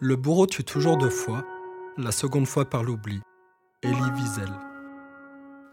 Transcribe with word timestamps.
Le 0.00 0.16
bourreau 0.16 0.46
tue 0.46 0.64
toujours 0.64 0.96
deux 0.96 1.08
fois, 1.08 1.44
la 1.96 2.10
seconde 2.10 2.48
fois 2.48 2.64
par 2.64 2.82
l'oubli. 2.82 3.20
Elie 3.84 4.10
Wiesel. 4.16 4.50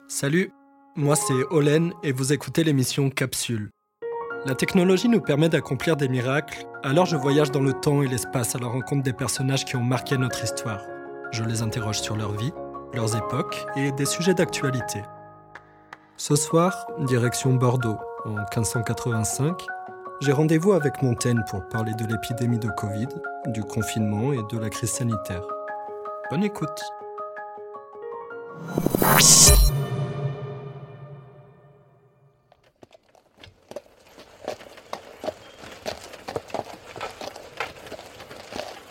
Salut, 0.08 0.52
moi 0.96 1.16
c'est 1.16 1.44
Olen 1.50 1.92
et 2.04 2.12
vous 2.12 2.32
écoutez 2.32 2.64
l'émission 2.64 3.10
Capsule. 3.10 3.72
La 4.46 4.54
technologie 4.54 5.10
nous 5.10 5.22
permet 5.22 5.50
d'accomplir 5.50 5.98
des 5.98 6.08
miracles, 6.08 6.68
alors 6.84 7.08
je 7.08 7.16
voyage 7.16 7.50
dans 7.50 7.62
le 7.62 7.74
temps 7.74 8.04
et 8.04 8.08
l'espace 8.08 8.56
à 8.56 8.60
la 8.60 8.68
rencontre 8.68 9.02
des 9.02 9.12
personnages 9.12 9.66
qui 9.66 9.76
ont 9.76 9.84
marqué 9.84 10.20
notre 10.20 10.44
histoire. 10.44 10.82
Je 11.32 11.44
les 11.44 11.64
interroge 11.64 12.00
sur 12.00 12.16
leur 12.16 12.34
vie, 12.34 12.54
leurs 12.94 13.16
époques 13.16 13.66
et 13.76 13.92
des 13.92 14.06
sujets 14.06 14.36
d'actualité. 14.36 15.02
Ce 16.18 16.36
soir, 16.36 16.86
direction 17.00 17.56
Bordeaux, 17.56 17.98
en 18.26 18.36
1585, 18.36 19.66
j'ai 20.22 20.32
rendez-vous 20.32 20.74
avec 20.74 21.02
Montaigne 21.02 21.42
pour 21.50 21.68
parler 21.70 21.94
de 21.96 22.06
l'épidémie 22.06 22.60
de 22.60 22.70
Covid, 22.70 23.08
du 23.48 23.64
confinement 23.64 24.34
et 24.34 24.40
de 24.52 24.58
la 24.58 24.70
crise 24.70 24.92
sanitaire. 24.92 25.44
Bonne 26.30 26.44
écoute. 26.44 26.70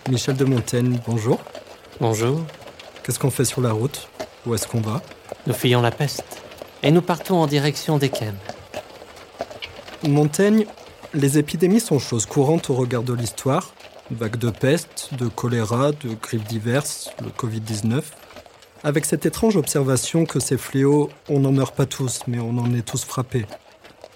Michel 0.09 0.37
de 0.37 0.45
Montaigne, 0.45 0.99
bonjour. 1.07 1.39
Bonjour. 2.01 2.41
Qu'est-ce 3.05 3.19
qu'on 3.19 3.31
fait 3.31 3.45
sur 3.45 3.61
la 3.61 3.73
route? 3.73 4.09
Où 4.45 4.55
est-ce 4.55 4.67
qu'on 4.67 4.81
va? 4.81 5.01
Nous 5.47 5.55
fuyons 5.55 5.81
la 5.81 5.93
peste 5.93 6.43
et 6.83 6.91
nous 6.91 7.03
partons 7.03 7.37
en 7.37 7.47
direction 7.47 7.99
d'Ekem. 7.99 8.35
Montaigne, 10.03 10.67
les 11.15 11.39
épidémies 11.39 11.81
sont 11.81 11.99
choses 11.99 12.27
courantes 12.27 12.71
au 12.71 12.75
regard 12.75 13.03
de 13.03 13.13
l'histoire. 13.13 13.73
Vagues 14.13 14.39
de 14.39 14.51
peste, 14.51 15.11
de 15.17 15.29
choléra, 15.29 15.93
de 15.93 16.15
grippes 16.21 16.49
diverses, 16.49 17.11
le 17.23 17.29
Covid-19. 17.29 18.03
Avec 18.83 19.05
cette 19.05 19.25
étrange 19.25 19.57
observation 19.57 20.27
que 20.27 20.41
ces 20.41 20.57
fléaux, 20.57 21.11
on 21.29 21.39
n'en 21.39 21.53
meurt 21.53 21.77
pas 21.77 21.87
tous, 21.87 22.23
mais 22.27 22.41
on 22.41 22.59
en 22.59 22.75
est 22.75 22.83
tous 22.83 23.05
frappés. 23.05 23.47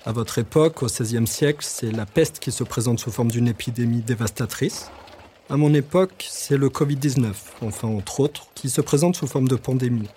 À 0.04 0.10
votre 0.10 0.38
époque, 0.38 0.82
au 0.82 0.86
XVIe 0.86 1.28
siècle, 1.28 1.60
c'est 1.62 1.92
la 1.92 2.06
peste 2.06 2.40
qui 2.40 2.50
se 2.50 2.64
présente 2.64 2.98
sous 2.98 3.12
forme 3.12 3.30
d'une 3.30 3.46
épidémie 3.46 4.00
dévastatrice. 4.00 4.90
À 5.48 5.56
mon 5.56 5.72
époque, 5.74 6.26
c'est 6.28 6.56
le 6.56 6.70
Covid-19, 6.70 7.32
enfin 7.62 7.86
entre 7.86 8.18
autres, 8.18 8.48
qui 8.56 8.70
se 8.70 8.80
présente 8.80 9.14
sous 9.14 9.28
forme 9.28 9.46
de 9.46 9.56
pandémie. 9.56 10.08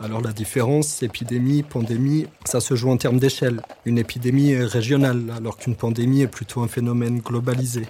Alors 0.00 0.22
la 0.22 0.32
différence, 0.32 1.02
épidémie, 1.02 1.64
pandémie, 1.64 2.26
ça 2.46 2.60
se 2.60 2.76
joue 2.76 2.90
en 2.90 2.96
termes 2.96 3.18
d'échelle. 3.18 3.60
Une 3.84 3.98
épidémie 3.98 4.52
est 4.52 4.64
régionale, 4.64 5.34
alors 5.36 5.58
qu'une 5.58 5.76
pandémie 5.76 6.22
est 6.22 6.28
plutôt 6.28 6.62
un 6.62 6.68
phénomène 6.68 7.18
globalisé. 7.18 7.82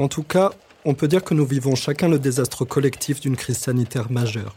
En 0.00 0.08
tout 0.08 0.22
cas, 0.22 0.50
on 0.86 0.94
peut 0.94 1.08
dire 1.08 1.22
que 1.22 1.34
nous 1.34 1.44
vivons 1.44 1.74
chacun 1.74 2.08
le 2.08 2.18
désastre 2.18 2.64
collectif 2.64 3.20
d'une 3.20 3.36
crise 3.36 3.58
sanitaire 3.58 4.10
majeure. 4.10 4.56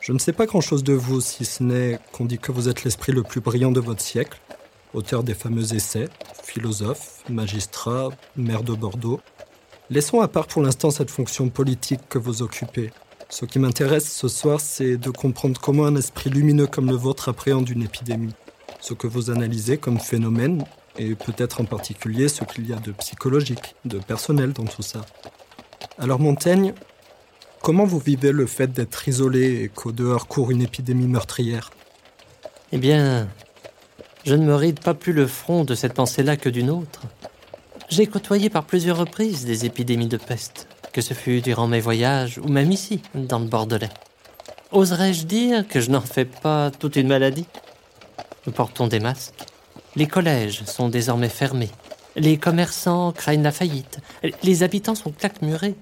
Je 0.00 0.12
ne 0.12 0.20
sais 0.20 0.32
pas 0.32 0.46
grand-chose 0.46 0.84
de 0.84 0.92
vous, 0.92 1.20
si 1.20 1.44
ce 1.44 1.64
n'est 1.64 1.98
qu'on 2.12 2.26
dit 2.26 2.38
que 2.38 2.52
vous 2.52 2.68
êtes 2.68 2.84
l'esprit 2.84 3.10
le 3.10 3.24
plus 3.24 3.40
brillant 3.40 3.72
de 3.72 3.80
votre 3.80 4.00
siècle, 4.00 4.40
auteur 4.94 5.24
des 5.24 5.34
fameux 5.34 5.74
essais, 5.74 6.08
philosophe, 6.44 7.24
magistrat, 7.28 8.10
maire 8.36 8.62
de 8.62 8.72
Bordeaux, 8.72 9.20
Laissons 9.90 10.20
à 10.20 10.28
part 10.28 10.46
pour 10.46 10.62
l'instant 10.62 10.90
cette 10.90 11.10
fonction 11.10 11.48
politique 11.48 12.08
que 12.08 12.18
vous 12.18 12.42
occupez. 12.42 12.92
Ce 13.28 13.46
qui 13.46 13.58
m'intéresse 13.58 14.12
ce 14.12 14.28
soir, 14.28 14.60
c'est 14.60 14.96
de 14.96 15.10
comprendre 15.10 15.60
comment 15.60 15.86
un 15.86 15.96
esprit 15.96 16.30
lumineux 16.30 16.68
comme 16.68 16.86
le 16.86 16.96
vôtre 16.96 17.28
appréhende 17.28 17.68
une 17.68 17.82
épidémie. 17.82 18.34
Ce 18.80 18.94
que 18.94 19.08
vous 19.08 19.30
analysez 19.30 19.78
comme 19.78 19.98
phénomène, 19.98 20.64
et 20.98 21.14
peut-être 21.14 21.60
en 21.60 21.64
particulier 21.64 22.28
ce 22.28 22.44
qu'il 22.44 22.68
y 22.68 22.72
a 22.72 22.76
de 22.76 22.92
psychologique, 22.92 23.74
de 23.84 23.98
personnel 23.98 24.52
dans 24.52 24.64
tout 24.64 24.82
ça. 24.82 25.04
Alors 25.98 26.18
Montaigne, 26.18 26.74
comment 27.62 27.84
vous 27.84 27.98
vivez 27.98 28.32
le 28.32 28.46
fait 28.46 28.72
d'être 28.72 29.08
isolé 29.08 29.62
et 29.62 29.68
qu'au 29.68 29.92
dehors 29.92 30.26
court 30.26 30.50
une 30.50 30.62
épidémie 30.62 31.06
meurtrière? 31.06 31.70
Eh 32.72 32.78
bien, 32.78 33.28
je 34.24 34.34
ne 34.34 34.44
me 34.44 34.54
ride 34.54 34.80
pas 34.80 34.94
plus 34.94 35.12
le 35.12 35.26
front 35.26 35.64
de 35.64 35.74
cette 35.74 35.94
pensée-là 35.94 36.36
que 36.36 36.48
d'une 36.48 36.70
autre. 36.70 37.02
J'ai 37.88 38.06
côtoyé 38.06 38.50
par 38.50 38.64
plusieurs 38.64 38.98
reprises 38.98 39.44
des 39.44 39.64
épidémies 39.64 40.08
de 40.08 40.16
peste, 40.16 40.66
que 40.92 41.00
ce 41.00 41.14
fut 41.14 41.40
durant 41.40 41.68
mes 41.68 41.80
voyages 41.80 42.38
ou 42.38 42.48
même 42.48 42.72
ici, 42.72 43.00
dans 43.14 43.38
le 43.38 43.46
Bordelais. 43.46 43.90
Oserais-je 44.72 45.26
dire 45.26 45.68
que 45.68 45.80
je 45.80 45.90
n'en 45.90 46.00
fais 46.00 46.24
pas 46.24 46.72
toute 46.72 46.96
une 46.96 47.06
maladie? 47.06 47.46
Nous 48.46 48.52
portons 48.52 48.88
des 48.88 48.98
masques. 48.98 49.44
Les 49.96 50.06
collèges 50.06 50.62
sont 50.64 50.90
désormais 50.90 51.30
fermés. 51.30 51.70
Les 52.16 52.36
commerçants 52.36 53.12
craignent 53.12 53.42
la 53.42 53.50
faillite. 53.50 53.98
Les 54.42 54.62
habitants 54.62 54.94
sont 54.94 55.10
claquemurés. 55.10 55.74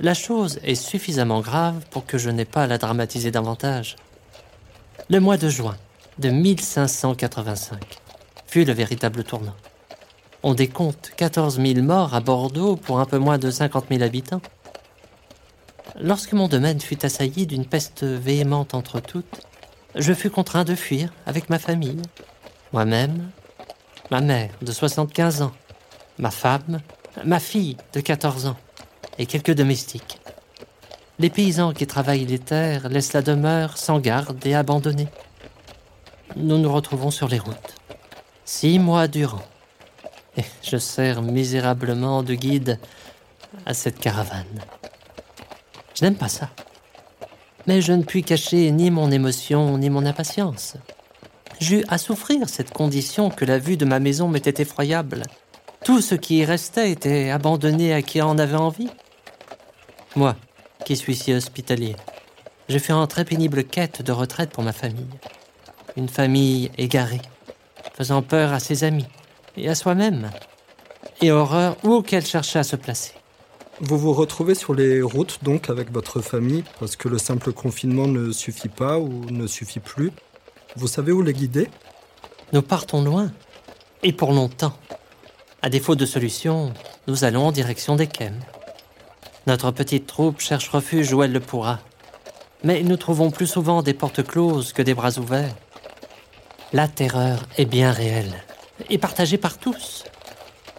La 0.00 0.14
chose 0.14 0.58
est 0.64 0.74
suffisamment 0.74 1.40
grave 1.40 1.84
pour 1.90 2.04
que 2.04 2.18
je 2.18 2.30
n'ai 2.30 2.44
pas 2.44 2.64
à 2.64 2.66
la 2.66 2.78
dramatiser 2.78 3.30
davantage. 3.30 3.94
Le 5.08 5.20
mois 5.20 5.36
de 5.36 5.48
juin 5.48 5.76
de 6.18 6.30
1585 6.30 7.78
fut 8.48 8.64
le 8.64 8.72
véritable 8.72 9.22
tournant. 9.22 9.56
On 10.42 10.54
décompte 10.54 11.12
14 11.16 11.60
000 11.60 11.82
morts 11.82 12.14
à 12.14 12.20
Bordeaux 12.20 12.74
pour 12.74 12.98
un 12.98 13.06
peu 13.06 13.18
moins 13.18 13.38
de 13.38 13.50
50 13.50 13.86
000 13.88 14.02
habitants. 14.02 14.42
Lorsque 16.00 16.32
mon 16.32 16.48
domaine 16.48 16.80
fut 16.80 17.04
assailli 17.04 17.46
d'une 17.46 17.66
peste 17.66 18.02
véhémente 18.02 18.74
entre 18.74 19.00
toutes, 19.00 19.42
je 19.94 20.12
fus 20.12 20.30
contraint 20.30 20.64
de 20.64 20.74
fuir 20.74 21.12
avec 21.26 21.50
ma 21.50 21.58
famille. 21.58 22.02
Moi-même, 22.72 23.30
ma 24.10 24.20
mère 24.20 24.50
de 24.62 24.72
75 24.72 25.42
ans, 25.42 25.52
ma 26.18 26.30
femme, 26.30 26.80
ma 27.24 27.40
fille 27.40 27.76
de 27.92 28.00
14 28.00 28.46
ans 28.46 28.56
et 29.18 29.26
quelques 29.26 29.54
domestiques. 29.54 30.20
Les 31.18 31.30
paysans 31.30 31.72
qui 31.72 31.86
travaillent 31.86 32.26
les 32.26 32.38
terres 32.38 32.88
laissent 32.88 33.12
la 33.12 33.22
demeure 33.22 33.76
sans 33.76 33.98
garde 33.98 34.44
et 34.46 34.54
abandonnée. 34.54 35.08
Nous 36.36 36.58
nous 36.58 36.72
retrouvons 36.72 37.10
sur 37.10 37.28
les 37.28 37.38
routes. 37.38 37.74
Six 38.44 38.78
mois 38.78 39.08
durant 39.08 39.42
et 40.38 40.44
je 40.62 40.76
sers 40.76 41.20
misérablement 41.20 42.22
de 42.22 42.34
guide 42.34 42.78
à 43.66 43.74
cette 43.74 43.98
caravane. 43.98 44.60
Je 45.94 46.04
n'aime 46.04 46.14
pas 46.14 46.28
ça. 46.28 46.50
Mais 47.66 47.82
je 47.82 47.92
ne 47.92 48.04
puis 48.04 48.22
cacher 48.22 48.70
ni 48.70 48.90
mon 48.90 49.10
émotion 49.10 49.76
ni 49.76 49.90
mon 49.90 50.06
impatience. 50.06 50.76
J'eus 51.60 51.84
à 51.88 51.98
souffrir 51.98 52.48
cette 52.48 52.72
condition 52.72 53.30
que 53.30 53.44
la 53.44 53.58
vue 53.58 53.76
de 53.76 53.84
ma 53.84 53.98
maison 53.98 54.28
m'était 54.28 54.62
effroyable. 54.62 55.22
Tout 55.84 56.00
ce 56.00 56.14
qui 56.14 56.38
y 56.38 56.44
restait 56.44 56.90
était 56.90 57.30
abandonné 57.30 57.92
à 57.92 58.02
qui 58.02 58.22
en 58.22 58.38
avait 58.38 58.56
envie. 58.56 58.90
Moi, 60.14 60.36
qui 60.84 60.96
suis 60.96 61.16
si 61.16 61.32
hospitalier, 61.32 61.96
j'ai 62.68 62.78
fait 62.78 62.92
en 62.92 63.06
très 63.06 63.24
pénible 63.24 63.64
quête 63.64 64.02
de 64.02 64.12
retraite 64.12 64.50
pour 64.50 64.62
ma 64.62 64.72
famille. 64.72 65.08
Une 65.96 66.08
famille 66.08 66.70
égarée, 66.78 67.22
faisant 67.94 68.22
peur 68.22 68.52
à 68.52 68.60
ses 68.60 68.84
amis, 68.84 69.06
et 69.56 69.68
à 69.68 69.74
soi-même, 69.74 70.30
et 71.20 71.32
horreur 71.32 71.76
où 71.82 72.02
qu'elle 72.02 72.26
cherchait 72.26 72.60
à 72.60 72.64
se 72.64 72.76
placer. 72.76 73.12
Vous 73.80 73.98
vous 73.98 74.12
retrouvez 74.12 74.54
sur 74.54 74.74
les 74.74 75.02
routes 75.02 75.38
donc 75.42 75.70
avec 75.70 75.92
votre 75.92 76.20
famille 76.20 76.64
parce 76.80 76.96
que 76.96 77.08
le 77.08 77.18
simple 77.18 77.52
confinement 77.52 78.08
ne 78.08 78.32
suffit 78.32 78.68
pas 78.68 78.98
ou 78.98 79.24
ne 79.30 79.46
suffit 79.46 79.78
plus. 79.78 80.10
Vous 80.76 80.88
savez 80.88 81.12
où 81.12 81.22
les 81.22 81.32
guider? 81.32 81.68
Nous 82.52 82.62
partons 82.62 83.02
loin, 83.02 83.30
et 84.02 84.12
pour 84.12 84.32
longtemps. 84.32 84.74
À 85.62 85.70
défaut 85.70 85.96
de 85.96 86.06
solution, 86.06 86.72
nous 87.06 87.24
allons 87.24 87.46
en 87.46 87.52
direction 87.52 87.96
des 87.96 88.06
Kem. 88.06 88.38
Notre 89.46 89.70
petite 89.70 90.06
troupe 90.06 90.40
cherche 90.40 90.68
refuge 90.68 91.12
où 91.12 91.22
elle 91.22 91.32
le 91.32 91.40
pourra. 91.40 91.80
Mais 92.64 92.82
nous 92.82 92.96
trouvons 92.96 93.30
plus 93.30 93.46
souvent 93.46 93.82
des 93.82 93.94
portes 93.94 94.22
closes 94.22 94.72
que 94.72 94.82
des 94.82 94.94
bras 94.94 95.18
ouverts. 95.18 95.54
La 96.72 96.86
terreur 96.86 97.46
est 97.56 97.64
bien 97.64 97.92
réelle 97.92 98.44
et 98.90 98.98
partagé 98.98 99.38
par 99.38 99.58
tous. 99.58 100.04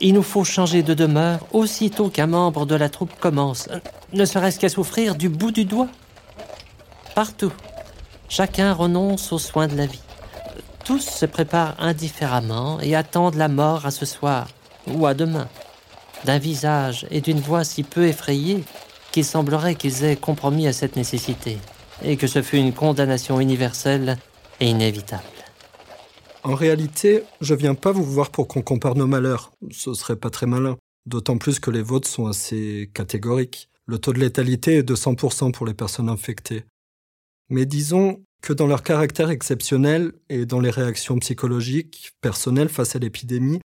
Il 0.02 0.14
nous 0.14 0.24
faut 0.24 0.44
changer 0.44 0.84
de 0.84 0.94
demeure 0.94 1.46
aussitôt 1.52 2.10
qu'un 2.10 2.28
membre 2.28 2.66
de 2.66 2.76
la 2.76 2.90
troupe 2.90 3.20
commence, 3.20 3.68
ne 4.14 4.24
serait-ce 4.24 4.60
qu'à 4.60 4.70
souffrir 4.70 5.16
du 5.16 5.30
bout 5.30 5.52
du 5.52 5.66
doigt. 5.66 5.90
Partout, 7.16 7.52
chacun 8.30 8.74
renonce 8.74 9.32
aux 9.34 9.40
soins 9.40 9.68
de 9.68 9.76
la 9.76 9.86
vie. 9.86 10.02
Tous 10.86 11.02
se 11.02 11.26
préparent 11.26 11.76
indifféremment 11.80 12.80
et 12.80 12.96
attendent 12.96 13.36
la 13.36 13.48
mort 13.48 13.86
à 13.86 13.92
ce 13.92 14.06
soir 14.06 14.48
ou 14.88 15.06
à 15.06 15.14
demain. 15.14 15.50
D'un 16.26 16.40
visage 16.40 17.06
et 17.12 17.22
d'une 17.22 17.40
voix 17.40 17.64
si 17.64 17.84
peu 17.84 18.08
effrayés 18.08 18.64
qu'il 19.12 19.26
semblerait 19.26 19.76
qu'ils 19.76 20.04
aient 20.04 20.16
compromis 20.16 20.68
à 20.68 20.74
cette 20.74 20.96
nécessité, 20.96 21.58
et 22.04 22.18
que 22.18 22.28
ce 22.28 22.42
fut 22.42 22.58
une 22.58 22.74
condamnation 22.74 23.40
universelle 23.40 24.18
et 24.60 24.68
inévitable. 24.68 25.24
En 26.44 26.56
réalité, 26.56 27.24
je 27.42 27.54
viens 27.54 27.76
pas 27.76 27.92
vous 27.92 28.04
voir 28.04 28.30
pour 28.30 28.48
qu'on 28.48 28.62
compare 28.62 28.96
nos 28.96 29.08
malheurs. 29.08 29.52
Ce 29.72 29.94
serait 29.94 30.16
pas 30.16 30.30
très 30.30 30.46
malin. 30.46 30.78
D'autant 31.06 31.38
plus 31.38 31.60
que 31.60 31.72
les 31.72 31.82
vôtres 31.82 32.08
sont 32.08 32.28
assez 32.28 32.90
catégoriques. 32.94 33.70
Le 33.86 33.98
taux 33.98 34.14
de 34.14 34.20
létalité 34.20 34.78
est 34.78 34.84
de 34.84 34.96
100% 34.96 35.52
pour 35.52 35.66
les 35.66 35.74
personnes 35.74 36.10
infectées. 36.10 36.64
Mais 37.50 37.66
disons 37.66 38.24
que 38.42 38.54
dans 38.54 38.68
leur 38.68 38.84
caractère 38.84 39.30
exceptionnel 39.30 40.14
et 40.30 40.46
dans 40.46 40.60
les 40.60 40.70
réactions 40.70 41.18
psychologiques, 41.20 42.14
personnelles 42.22 42.70
face 42.70 42.96
à 42.96 43.00
l'épidémie, 43.00 43.60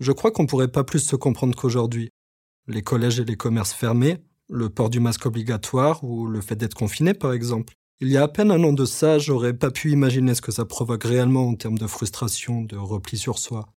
je 0.00 0.12
crois 0.12 0.32
qu'on 0.32 0.46
pourrait 0.46 0.72
pas 0.72 0.84
plus 0.84 1.00
se 1.00 1.16
comprendre 1.16 1.54
qu'aujourd'hui. 1.54 2.10
Les 2.66 2.82
collèges 2.82 3.20
et 3.20 3.24
les 3.24 3.36
commerces 3.36 3.72
fermés, 3.72 4.18
le 4.48 4.68
port 4.68 4.90
du 4.90 5.00
masque 5.00 5.26
obligatoire 5.26 6.02
ou 6.02 6.26
le 6.26 6.40
fait 6.40 6.56
d'être 6.56 6.74
confiné 6.74 7.14
par 7.14 7.32
exemple. 7.32 7.74
Il 8.00 8.08
y 8.08 8.16
a 8.16 8.22
à 8.22 8.28
peine 8.28 8.50
un 8.50 8.64
an 8.64 8.72
de 8.72 8.86
ça, 8.86 9.18
j'aurais 9.18 9.52
pas 9.52 9.70
pu 9.70 9.92
imaginer 9.92 10.34
ce 10.34 10.40
que 10.40 10.52
ça 10.52 10.64
provoque 10.64 11.04
réellement 11.04 11.48
en 11.48 11.54
termes 11.54 11.78
de 11.78 11.86
frustration, 11.86 12.62
de 12.62 12.76
repli 12.76 13.18
sur 13.18 13.38
soi. 13.38 13.68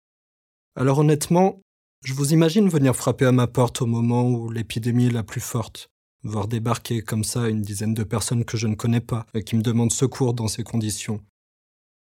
Alors 0.75 0.99
honnêtement, 0.99 1.61
je 2.05 2.13
vous 2.13 2.33
imagine 2.33 2.69
venir 2.69 2.95
frapper 2.95 3.25
à 3.25 3.31
ma 3.33 3.47
porte 3.47 3.81
au 3.81 3.85
moment 3.85 4.29
où 4.29 4.49
l'épidémie 4.49 5.07
est 5.07 5.11
la 5.11 5.23
plus 5.23 5.41
forte, 5.41 5.89
voir 6.23 6.47
débarquer 6.47 7.01
comme 7.01 7.23
ça 7.23 7.49
une 7.49 7.61
dizaine 7.61 7.93
de 7.93 8.03
personnes 8.03 8.45
que 8.45 8.57
je 8.57 8.67
ne 8.67 8.75
connais 8.75 9.01
pas 9.01 9.25
et 9.33 9.43
qui 9.43 9.55
me 9.55 9.61
demandent 9.61 9.91
secours 9.91 10.33
dans 10.33 10.47
ces 10.47 10.63
conditions. 10.63 11.21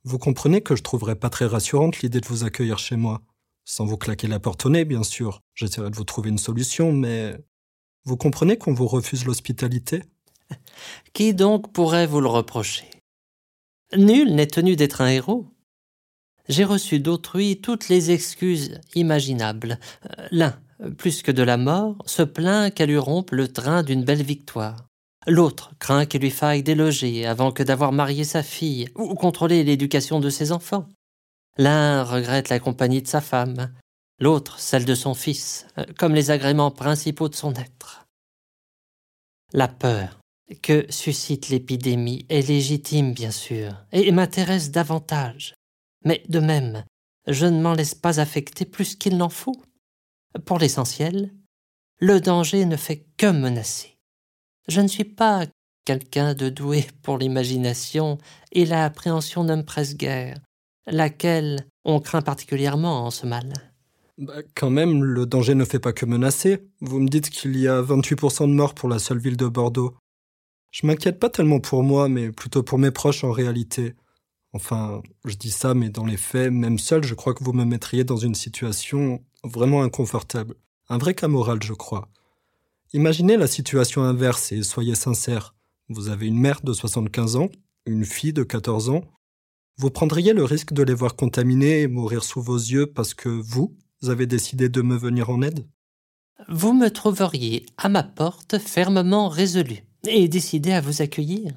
Vous 0.03 0.19
comprenez 0.19 0.62
que 0.62 0.75
je 0.75 0.83
trouverais 0.83 1.15
pas 1.15 1.29
très 1.29 1.45
rassurante 1.45 2.01
l'idée 2.01 2.21
de 2.21 2.27
vous 2.27 2.44
accueillir 2.44 2.77
chez 2.77 2.95
moi. 2.95 3.21
Sans 3.65 3.85
vous 3.85 3.97
claquer 3.97 4.27
la 4.27 4.39
porte 4.39 4.65
au 4.65 4.69
nez, 4.69 4.85
bien 4.85 5.03
sûr. 5.03 5.41
J'essaierai 5.56 5.89
de 5.89 5.95
vous 5.95 6.03
trouver 6.03 6.29
une 6.29 6.38
solution, 6.38 6.91
mais 6.91 7.35
vous 8.03 8.15
comprenez 8.15 8.57
qu'on 8.57 8.73
vous 8.73 8.88
refuse 8.88 9.25
l'hospitalité? 9.25 10.03
Qui 11.13 11.33
donc 11.33 11.73
pourrait 11.73 12.06
vous 12.06 12.21
le 12.21 12.27
reprocher? 12.27 12.85
Nul 13.97 14.35
n'est 14.35 14.47
tenu 14.47 14.75
d'être 14.75 15.01
un 15.01 15.07
héros. 15.07 15.47
J'ai 16.47 16.63
reçu 16.63 17.00
d'autrui 17.00 17.59
toutes 17.59 17.89
les 17.89 18.12
excuses 18.12 18.79
imaginables. 18.94 19.79
Euh, 20.06 20.27
l'un, 20.29 20.59
plus 20.98 21.22
que 21.22 21.31
de 21.31 21.44
la 21.44 21.57
mort, 21.57 21.98
se 22.06 22.24
plaint 22.24 22.74
qu'elle 22.74 22.89
lui 22.89 22.98
rompe 22.98 23.31
le 23.31 23.48
train 23.48 23.83
d'une 23.83 24.04
belle 24.04 24.24
victoire. 24.24 24.88
L'autre 25.27 25.72
craint 25.80 26.06
qu'il 26.06 26.22
lui 26.22 26.31
faille 26.31 26.63
déloger 26.63 27.25
avant 27.25 27.51
que 27.51 27.63
d'avoir 27.63 27.92
marié 27.92 28.24
sa 28.24 28.44
fille 28.44 28.89
ou 28.95 29.16
contrôler 29.16 29.63
l'éducation 29.63 30.19
de 30.19 30.30
ses 30.30 30.51
enfants. 30.51 30.88
L'un 31.57 32.04
regrette 32.04 32.50
la 32.50 32.60
compagnie 32.60 33.01
de 33.01 33.07
sa 33.07 33.22
femme, 33.22 33.74
l'autre 34.19 34.60
celle 34.60 34.86
de 34.86 34.95
son 34.95 35.13
fils, 35.13 35.68
comme 35.98 36.13
les 36.13 36.30
agréments 36.30 36.72
principaux 36.72 37.30
de 37.30 37.36
son 37.36 37.54
être. 37.54 38.06
La 39.54 39.68
peur 39.68 40.19
que 40.62 40.86
suscite 40.89 41.50
l'épidémie 41.50 42.25
est 42.30 42.48
légitime, 42.48 43.13
bien 43.13 43.31
sûr, 43.31 43.74
et 43.92 44.12
m'intéresse 44.12 44.69
davantage. 44.69 45.56
Mais 46.04 46.24
de 46.30 46.39
même, 46.39 46.83
je 47.27 47.45
ne 47.45 47.62
m'en 47.62 47.74
laisse 47.74 47.95
pas 47.95 48.19
affecter 48.19 48.66
plus 48.66 48.95
qu'il 48.95 49.18
n'en 49.18 49.30
faut. 49.30 49.60
Pour 50.44 50.60
l'essentiel, 50.60 51.32
le 52.00 52.20
danger 52.20 52.66
ne 52.66 52.76
fait 52.76 53.06
que 53.18 53.28
menacer. 53.28 53.98
Je 54.68 54.82
ne 54.82 54.88
suis 54.88 55.06
pas 55.06 55.46
quelqu'un 55.86 56.34
de 56.34 56.50
doué 56.50 56.86
pour 57.04 57.18
l'imagination, 57.18 58.18
et 58.52 58.66
l'appréhension 58.66 59.44
ne 59.44 59.56
me 59.56 59.64
presse 59.64 59.96
guère, 59.96 60.40
laquelle 60.88 61.68
on 61.86 62.00
craint 62.00 62.24
particulièrement 62.24 63.06
en 63.06 63.12
ce 63.12 63.28
mal. 63.28 63.54
Bah, 64.18 64.42
quand 64.56 64.70
même, 64.70 65.04
le 65.04 65.26
danger 65.26 65.56
ne 65.56 65.66
fait 65.66 65.80
pas 65.80 65.94
que 65.94 66.06
menacer. 66.06 66.68
Vous 66.82 67.00
me 67.00 67.08
dites 67.08 67.30
qu'il 67.30 67.58
y 67.58 67.68
a 67.68 67.82
28% 67.82 68.48
de 68.48 68.54
morts 68.54 68.74
pour 68.74 68.90
la 68.90 69.00
seule 69.00 69.20
ville 69.20 69.38
de 69.38 69.48
Bordeaux. 69.48 69.96
Je 70.72 70.88
m'inquiète 70.88 71.20
pas 71.20 71.30
tellement 71.30 71.60
pour 71.60 71.84
moi, 71.84 72.10
mais 72.10 72.32
plutôt 72.32 72.64
pour 72.64 72.80
mes 72.80 72.92
proches 72.92 73.24
en 73.24 73.32
réalité. 73.32 73.94
Enfin, 74.54 75.02
je 75.26 75.36
dis 75.36 75.52
ça, 75.52 75.74
mais 75.74 75.90
dans 75.90 76.06
les 76.06 76.18
faits, 76.18 76.52
même 76.52 76.80
seul, 76.80 77.04
je 77.04 77.14
crois 77.14 77.34
que 77.34 77.44
vous 77.44 77.54
me 77.54 77.66
mettriez 77.66 78.06
dans 78.06 78.18
une 78.18 78.36
situation 78.36 79.22
vraiment 79.45 79.83
inconfortable. 79.83 80.56
Un 80.89 80.97
vrai 80.97 81.13
cas 81.13 81.27
moral, 81.27 81.62
je 81.63 81.74
crois. 81.74 82.09
Imaginez 82.94 83.38
la 83.38 83.47
situation 83.47 84.03
inverse 84.03 84.51
et 84.51 84.63
soyez 84.63 84.95
sincère. 84.95 85.56
Vous 85.89 86.09
avez 86.09 86.27
une 86.27 86.39
mère 86.39 86.62
de 86.63 86.74
75 86.74 87.36
ans, 87.36 87.50
une 87.86 88.06
fille 88.06 88.33
de 88.33 88.44
14 88.44 88.89
ans. 88.89 89.03
Vous 89.77 89.89
prendriez 89.89 90.33
le 90.33 90.44
risque 90.44 90.74
de 90.74 90.83
les 90.83 90.94
voir 90.94 91.15
contaminés 91.15 91.81
et 91.81 91.88
mourir 91.88 92.24
sous 92.24 92.42
vos 92.42 92.57
yeux 92.57 92.88
parce 92.88 93.13
que 93.13 93.30
vous 93.30 93.75
avez 94.07 94.25
décidé 94.25 94.69
de 94.69 94.81
me 94.81 94.95
venir 94.95 95.30
en 95.30 95.42
aide? 95.42 95.68
Vous 96.50 96.74
me 96.74 96.89
trouveriez 96.89 97.65
à 97.77 97.89
ma 97.89 98.03
porte 98.03 98.57
fermement 98.57 99.30
résolu 99.30 99.83
et 100.07 100.27
décidé 100.27 100.71
à 100.71 100.81
vous 100.81 101.01
accueillir. 101.01 101.53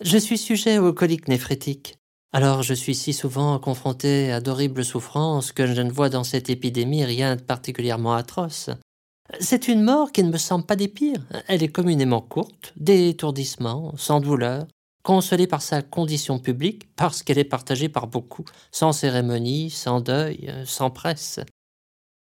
Je 0.00 0.16
suis 0.16 0.38
sujet 0.38 0.78
aux 0.78 0.92
coliques 0.92 1.28
néphrétiques. 1.28 1.99
Alors 2.32 2.62
je 2.62 2.74
suis 2.74 2.94
si 2.94 3.12
souvent 3.12 3.58
confronté 3.58 4.30
à 4.30 4.40
d'horribles 4.40 4.84
souffrances 4.84 5.50
que 5.50 5.66
je 5.66 5.80
ne 5.80 5.90
vois 5.90 6.10
dans 6.10 6.22
cette 6.22 6.48
épidémie 6.48 7.04
rien 7.04 7.34
de 7.34 7.42
particulièrement 7.42 8.14
atroce. 8.14 8.70
C'est 9.40 9.68
une 9.68 9.82
mort 9.82 10.12
qui 10.12 10.22
ne 10.22 10.30
me 10.30 10.38
semble 10.38 10.64
pas 10.64 10.76
des 10.76 10.88
pires. 10.88 11.24
Elle 11.48 11.62
est 11.62 11.68
communément 11.68 12.20
courte, 12.20 12.72
d'étourdissement, 12.76 13.94
sans 13.96 14.20
douleur, 14.20 14.66
consolée 15.02 15.46
par 15.46 15.62
sa 15.62 15.82
condition 15.82 16.38
publique, 16.38 16.94
parce 16.94 17.22
qu'elle 17.22 17.38
est 17.38 17.44
partagée 17.44 17.88
par 17.88 18.06
beaucoup, 18.06 18.44
sans 18.70 18.92
cérémonie, 18.92 19.70
sans 19.70 20.00
deuil, 20.00 20.52
sans 20.64 20.90
presse. 20.90 21.40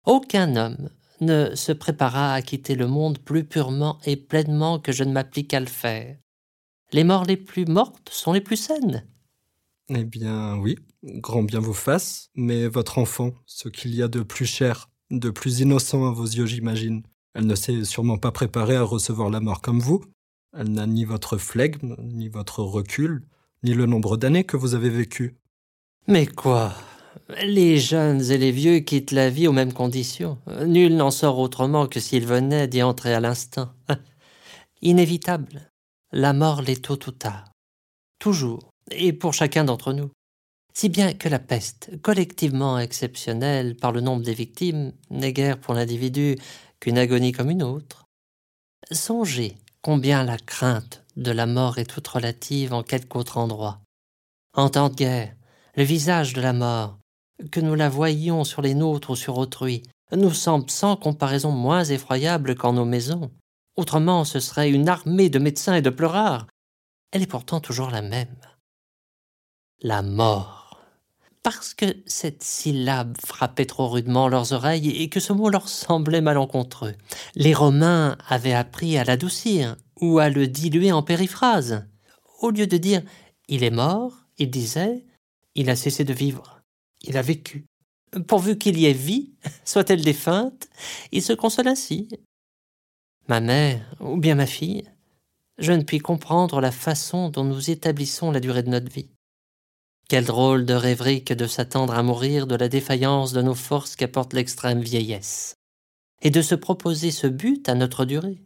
Aucun 0.06 0.56
homme 0.56 0.90
ne 1.22 1.54
se 1.56 1.72
prépara 1.72 2.34
à 2.34 2.42
quitter 2.42 2.76
le 2.76 2.88
monde 2.88 3.20
plus 3.20 3.44
purement 3.44 4.00
et 4.06 4.16
pleinement 4.16 4.80
que 4.80 4.92
je 4.92 5.04
ne 5.04 5.12
m'applique 5.12 5.54
à 5.54 5.60
le 5.60 5.66
faire. 5.66 6.16
Les 6.94 7.04
morts 7.04 7.26
les 7.26 7.38
plus 7.38 7.66
mortes 7.66 8.10
sont 8.12 8.34
les 8.34 8.42
plus 8.42 8.58
saines. 8.58 9.04
Eh 9.90 10.04
bien 10.04 10.56
oui, 10.58 10.78
grand 11.04 11.44
bien 11.44 11.60
vous 11.60 11.74
fasse, 11.74 12.30
mais 12.36 12.68
votre 12.68 13.00
enfant, 13.00 13.32
ce 13.46 13.70
qu'il 13.70 13.96
y 13.96 14.04
a 14.04 14.08
de 14.08 14.22
plus 14.22 14.46
cher, 14.46 14.90
de 15.10 15.32
plus 15.32 15.62
innocent 15.62 16.08
à 16.08 16.12
vos 16.12 16.26
yeux, 16.26 16.46
j'imagine. 16.46 17.02
Elle 17.34 17.48
ne 17.48 17.56
s'est 17.56 17.84
sûrement 17.84 18.18
pas 18.18 18.32
préparée 18.32 18.76
à 18.76 18.84
recevoir 18.84 19.30
la 19.30 19.40
mort 19.40 19.62
comme 19.62 19.80
vous. 19.80 20.04
Elle 20.56 20.72
n'a 20.72 20.86
ni 20.86 21.06
votre 21.06 21.38
flegme, 21.38 21.96
ni 22.00 22.28
votre 22.28 22.62
recul, 22.62 23.24
ni 23.64 23.74
le 23.74 23.86
nombre 23.86 24.18
d'années 24.18 24.44
que 24.44 24.58
vous 24.58 24.76
avez 24.76 24.90
vécu. 24.90 25.38
Mais 26.08 26.26
quoi? 26.26 26.74
Les 27.44 27.78
jeunes 27.78 28.22
et 28.32 28.38
les 28.38 28.52
vieux 28.52 28.80
quittent 28.80 29.12
la 29.12 29.30
vie 29.30 29.48
aux 29.48 29.52
mêmes 29.52 29.74
conditions. 29.74 30.40
Nul 30.66 30.96
n'en 30.96 31.12
sort 31.12 31.40
autrement 31.40 31.88
que 31.88 32.00
s'il 32.00 32.26
venait 32.26 32.68
d'y 32.68 32.82
entrer 32.82 33.14
à 33.14 33.20
l'instant. 33.20 33.70
Inévitable. 34.82 35.72
La 36.12 36.34
mort 36.34 36.62
l'est 36.62 36.84
tôt 36.84 37.00
ou 37.08 37.12
tard. 37.12 37.52
Toujours. 38.20 38.69
Et 38.92 39.14
pour 39.14 39.34
chacun 39.34 39.64
d'entre 39.64 39.94
nous 39.94 40.10
si 40.80 40.88
bien 40.88 41.14
que 41.14 41.28
la 41.28 41.40
peste, 41.40 41.92
collectivement 42.02 42.80
exceptionnelle 42.80 43.76
par 43.76 43.92
le 43.92 44.00
nombre 44.00 44.24
des 44.24 44.34
victimes, 44.34 44.94
n'est 45.10 45.34
guère 45.34 45.60
pour 45.60 45.74
l'individu 45.74 46.38
qu'une 46.80 46.98
agonie 46.98 47.34
comme 47.34 47.50
une 47.50 47.64
autre. 47.64 48.06
Songez 48.90 49.58
combien 49.82 50.24
la 50.24 50.38
crainte 50.38 51.04
de 51.18 51.32
la 51.32 51.48
mort 51.48 51.80
est 51.80 51.86
toute 51.86 52.08
relative 52.08 52.74
en 52.74 52.82
quelque 52.82 53.18
autre 53.18 53.38
endroit. 53.38 53.82
En 54.56 54.70
temps 54.70 54.88
de 54.88 54.96
guerre, 54.96 55.36
le 55.76 55.84
visage 55.84 56.32
de 56.32 56.40
la 56.40 56.54
mort, 56.54 56.98
que 57.52 57.60
nous 57.60 57.76
la 57.76 57.90
voyions 57.90 58.46
sur 58.46 58.62
les 58.62 58.74
nôtres 58.74 59.10
ou 59.10 59.16
sur 59.18 59.38
autrui, 59.38 59.84
nous 60.14 60.32
semble 60.32 60.70
sans 60.70 60.96
comparaison 60.96 61.52
moins 61.52 61.84
effroyable 61.84 62.56
qu'en 62.56 62.72
nos 62.72 62.86
maisons. 62.86 63.32
Autrement, 63.76 64.24
ce 64.24 64.40
serait 64.40 64.70
une 64.70 64.88
armée 64.88 65.30
de 65.30 65.40
médecins 65.40 65.76
et 65.76 65.82
de 65.82 65.90
pleurards. 65.90 66.48
Elle 67.12 67.22
est 67.22 67.28
pourtant 67.28 67.60
toujours 67.60 67.90
la 67.92 68.02
même. 68.02 68.36
La 69.82 70.02
mort 70.02 70.60
parce 71.44 71.74
que 71.74 71.86
cette 72.06 72.44
syllabe 72.44 73.18
frappait 73.26 73.66
trop 73.66 73.88
rudement 73.88 74.28
leurs 74.28 74.52
oreilles 74.52 74.90
et 74.90 75.10
que 75.10 75.20
ce 75.20 75.34
mot 75.34 75.50
leur 75.50 75.70
semblait 75.70 76.22
malencontreux. 76.22 76.96
Les 77.36 77.54
Romains 77.54 78.18
avaient 78.28 78.54
appris 78.54 78.98
à 78.98 79.04
l'adoucir 79.04 79.78
ou 80.02 80.20
à 80.20 80.30
le 80.30 80.48
diluer 80.48 80.92
en 80.92 81.02
périphrase. 81.02 81.88
Au 82.42 82.52
lieu 82.52 82.68
de 82.68 82.78
dire 82.78 83.02
il 83.48 83.64
est 83.64 83.72
mort, 83.72 84.14
ils 84.38 84.50
disaient 84.50 85.06
il 85.56 85.70
a 85.70 85.76
cessé 85.76 86.04
de 86.04 86.14
vivre, 86.14 86.62
il 87.02 87.18
a 87.18 87.22
vécu. 87.22 87.66
Pourvu 88.28 88.58
qu'il 88.58 88.78
y 88.78 88.86
ait 88.86 88.94
vie, 88.94 89.34
soit-elle 89.66 90.04
défunte, 90.04 90.68
il 91.12 91.22
se 91.22 91.34
console 91.34 91.68
ainsi. 91.68 92.10
Ma 93.28 93.40
mère, 93.40 93.82
ou 94.00 94.18
bien 94.18 94.36
ma 94.36 94.46
fille, 94.46 94.84
je 95.58 95.72
ne 95.72 95.84
puis 95.84 96.00
comprendre 96.00 96.62
la 96.62 96.72
façon 96.72 97.30
dont 97.30 97.44
nous 97.44 97.70
établissons 97.70 98.32
la 98.32 98.40
durée 98.40 98.64
de 98.64 98.70
notre 98.70 98.92
vie. 98.92 99.10
Quelle 100.10 100.26
drôle 100.26 100.66
de 100.66 100.74
rêverie 100.74 101.24
que 101.24 101.36
de 101.36 101.46
s'attendre 101.46 101.94
à 101.94 102.02
mourir 102.02 102.48
de 102.48 102.56
la 102.56 102.68
défaillance 102.68 103.32
de 103.32 103.44
nos 103.44 103.54
forces 103.54 103.96
qu'apporte 103.96 104.34
l'extrême 104.34 104.82
vieillesse, 104.82 105.54
et 106.24 106.32
de 106.32 106.42
se 106.42 106.56
proposer 106.56 107.12
ce 107.12 107.28
but 107.28 107.70
à 107.70 107.76
notre 107.76 108.06
durée, 108.06 108.42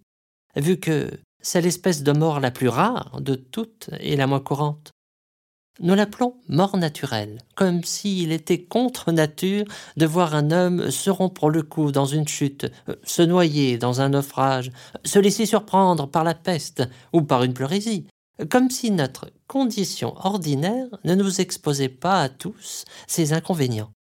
vu 0.57 0.77
que 0.77 1.09
c'est 1.41 1.61
l'espèce 1.61 2.03
de 2.03 2.11
mort 2.11 2.41
la 2.41 2.51
plus 2.51 2.67
rare 2.67 3.21
de 3.21 3.35
toutes 3.35 3.89
et 4.01 4.17
la 4.17 4.27
moins 4.27 4.41
courante. 4.41 4.91
Nous 5.79 5.95
l'appelons 5.95 6.35
mort 6.49 6.75
naturelle, 6.75 7.39
comme 7.55 7.85
s'il 7.85 8.33
était 8.33 8.61
contre 8.61 9.13
nature 9.13 9.63
de 9.95 10.05
voir 10.05 10.35
un 10.35 10.51
homme 10.51 10.91
se 10.91 11.09
rompre 11.09 11.49
le 11.49 11.63
cou 11.63 11.93
dans 11.93 12.05
une 12.05 12.27
chute, 12.27 12.69
se 13.03 13.21
noyer 13.21 13.77
dans 13.77 14.01
un 14.01 14.09
naufrage, 14.09 14.69
se 15.05 15.17
laisser 15.17 15.45
surprendre 15.45 16.09
par 16.09 16.25
la 16.25 16.35
peste 16.35 16.83
ou 17.13 17.21
par 17.21 17.43
une 17.43 17.53
pleurésie, 17.53 18.05
comme 18.49 18.69
si 18.69 18.91
notre 18.91 19.29
condition 19.53 20.15
ordinaire 20.25 20.87
ne 21.03 21.13
nous 21.13 21.39
exposait 21.39 21.87
pas 21.87 22.23
à 22.23 22.29
tous 22.29 22.85
ces 23.05 23.33
inconvénients. 23.33 23.93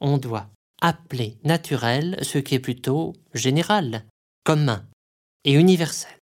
On 0.00 0.18
doit 0.18 0.50
appeler 0.80 1.38
naturel 1.44 2.18
ce 2.22 2.38
qui 2.38 2.56
est 2.56 2.58
plutôt 2.58 3.12
général, 3.32 4.04
commun 4.42 4.84
et 5.44 5.52
universel. 5.52 6.18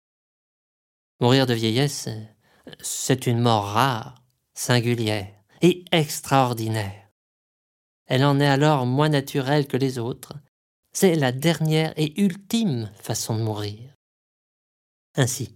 Mourir 1.22 1.46
de 1.46 1.54
vieillesse, 1.54 2.10
c'est 2.82 3.28
une 3.28 3.40
mort 3.40 3.66
rare, 3.66 4.24
singulière 4.56 5.32
et 5.62 5.86
extraordinaire. 5.92 7.12
Elle 8.08 8.26
en 8.26 8.40
est 8.40 8.48
alors 8.48 8.88
moins 8.88 9.10
naturelle 9.10 9.68
que 9.68 9.78
les 9.78 10.00
autres, 10.00 10.34
C'est 10.96 11.16
la 11.16 11.32
dernière 11.32 11.94
et 11.96 12.20
ultime 12.20 12.92
façon 12.96 13.38
de 13.38 13.44
mourir. 13.44 13.96
Ainsi, 15.16 15.56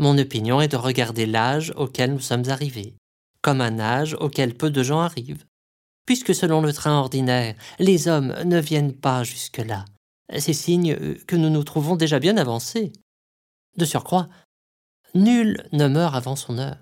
mon 0.00 0.16
opinion 0.18 0.60
est 0.60 0.68
de 0.68 0.76
regarder 0.76 1.26
l'âge 1.26 1.72
auquel 1.76 2.14
nous 2.14 2.20
sommes 2.20 2.48
arrivés, 2.48 2.94
comme 3.42 3.60
un 3.60 3.78
âge 3.78 4.16
auquel 4.18 4.54
peu 4.56 4.70
de 4.70 4.82
gens 4.82 5.00
arrivent, 5.00 5.44
puisque 6.06 6.34
selon 6.34 6.62
le 6.62 6.72
train 6.72 6.98
ordinaire, 6.98 7.54
les 7.78 8.08
hommes 8.08 8.34
ne 8.44 8.58
viennent 8.58 8.96
pas 8.96 9.22
jusque-là. 9.22 9.84
C'est 10.38 10.54
signe 10.54 10.96
que 11.26 11.36
nous 11.36 11.50
nous 11.50 11.64
trouvons 11.64 11.96
déjà 11.96 12.18
bien 12.18 12.36
avancés. 12.38 12.92
De 13.76 13.84
surcroît, 13.84 14.28
nul 15.14 15.68
ne 15.72 15.86
meurt 15.86 16.14
avant 16.14 16.36
son 16.36 16.58
heure. 16.58 16.78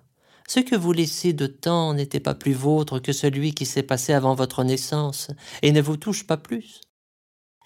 Ce 0.46 0.60
que 0.60 0.76
vous 0.76 0.92
laissez 0.92 1.32
de 1.32 1.46
temps 1.46 1.94
n'était 1.94 2.20
pas 2.20 2.34
plus 2.34 2.52
vôtre 2.52 3.00
que 3.00 3.12
celui 3.12 3.52
qui 3.52 3.66
s'est 3.66 3.82
passé 3.82 4.12
avant 4.12 4.34
votre 4.34 4.64
naissance, 4.64 5.28
et 5.62 5.72
ne 5.72 5.82
vous 5.82 5.96
touche 5.96 6.26
pas 6.26 6.36
plus. 6.36 6.80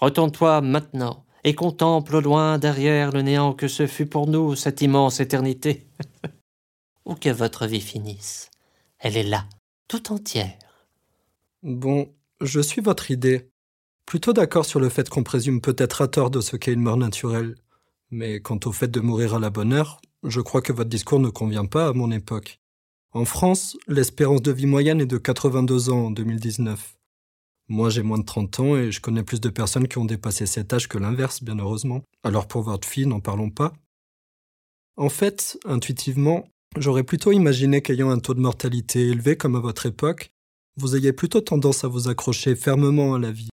Retourne-toi 0.01 0.63
maintenant, 0.63 1.25
et 1.45 1.55
contemple 1.55 2.17
au 2.17 2.21
loin 2.21 2.59
derrière 2.59 3.13
le 3.13 3.23
néant 3.23 3.53
que 3.53 3.69
ce 3.69 3.87
fut 3.87 4.07
pour 4.07 4.27
nous 4.29 4.55
cette 4.55 4.81
immense 4.81 5.21
éternité. 5.21 5.87
Ou 7.05 7.15
que 7.15 7.31
votre 7.31 7.67
vie 7.67 7.81
finisse. 7.81 8.51
Elle 8.99 9.17
est 9.17 9.25
là, 9.25 9.47
tout 9.89 10.13
entière. 10.13 10.57
Bon, 11.63 12.09
je 12.41 12.61
suis 12.61 12.81
votre 12.81 13.11
idée. 13.11 13.51
Plutôt 14.07 14.33
d'accord 14.33 14.65
sur 14.65 14.81
le 14.81 14.89
fait 14.89 15.09
qu'on 15.09 15.23
présume 15.23 15.61
peut-être 15.61 16.03
à 16.03 16.09
tort 16.09 16.31
de 16.31 16.41
ce 16.41 16.57
qu'est 16.57 16.73
une 16.73 16.83
mort 16.83 16.97
naturelle. 16.97 17.57
Mais 18.11 18.41
quant 18.41 18.59
au 18.65 18.73
fait 18.73 18.89
de 18.89 19.01
mourir 19.01 19.35
à 19.35 19.39
la 19.39 19.51
bonne 19.51 19.73
heure, 19.73 20.01
je 20.23 20.41
crois 20.41 20.63
que 20.63 20.73
votre 20.73 20.91
discours 20.91 21.19
ne 21.19 21.31
convient 21.31 21.65
pas 21.65 21.89
à 21.89 21.93
mon 21.93 22.11
époque. 22.11 22.61
En 23.13 23.25
France, 23.25 23.77
l'espérance 23.89 24.43
de 24.43 24.53
vie 24.53 24.67
moyenne 24.67 25.01
est 25.01 25.07
de 25.07 25.19
82 25.19 25.91
ans 25.91 26.07
en 26.07 26.11
2019. 26.11 26.97
Moi, 27.73 27.89
j'ai 27.89 28.03
moins 28.03 28.19
de 28.19 28.25
30 28.27 28.61
ans 28.61 28.77
et 28.77 28.93
je 28.93 29.01
connais 29.01 29.23
plus 29.23 29.41
de 29.41 29.49
personnes 29.49 29.89
qui 29.89 29.97
ont 29.97 30.05
dépassé 30.05 30.45
cet 30.45 30.75
âge 30.75 30.89
que 30.89 30.99
l'inverse, 30.99 31.43
bien 31.43 31.59
heureusement. 31.59 32.03
Alors 32.23 32.47
pour 32.47 32.61
votre 32.61 32.87
fille, 32.87 33.07
n'en 33.07 33.21
parlons 33.21 33.49
pas. 33.49 33.73
En 34.99 35.09
fait, 35.09 35.59
intuitivement, 35.65 36.47
j'aurais 36.77 37.03
plutôt 37.03 37.33
imaginé 37.33 37.81
qu'ayant 37.81 38.11
un 38.11 38.19
taux 38.19 38.35
de 38.35 38.41
mortalité 38.41 39.09
élevé 39.09 39.39
comme 39.39 39.57
à 39.57 39.61
votre 39.61 39.87
époque, 39.87 40.33
vous 40.77 40.97
ayez 40.97 41.15
plutôt 41.15 41.41
tendance 41.41 41.83
à 41.83 41.89
vous 41.89 42.09
accrocher 42.09 42.57
fermement 42.57 43.15
à 43.15 43.19
la 43.19 43.33
vie. 43.33 43.49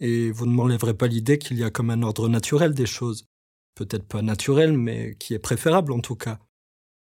Et 0.00 0.30
vous 0.30 0.46
ne 0.46 0.54
m'enlèverez 0.54 0.94
pas 0.94 1.06
l'idée 1.06 1.36
qu'il 1.36 1.58
y 1.58 1.62
a 1.62 1.70
comme 1.70 1.90
un 1.90 2.02
ordre 2.02 2.30
naturel 2.30 2.72
des 2.72 2.86
choses. 2.86 3.26
Peut-être 3.74 4.08
pas 4.08 4.22
naturel, 4.22 4.78
mais 4.78 5.14
qui 5.18 5.34
est 5.34 5.38
préférable 5.38 5.92
en 5.92 6.00
tout 6.00 6.16
cas. 6.16 6.38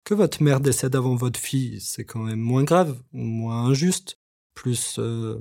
Que 0.02 0.14
votre 0.14 0.42
mère 0.42 0.58
décède 0.58 0.96
avant 0.96 1.14
votre 1.14 1.38
fille, 1.38 1.80
c'est 1.80 2.04
quand 2.04 2.24
même 2.24 2.40
moins 2.40 2.64
grave, 2.64 3.00
moins 3.12 3.66
injuste, 3.66 4.18
plus... 4.56 4.98
Euh, 4.98 5.38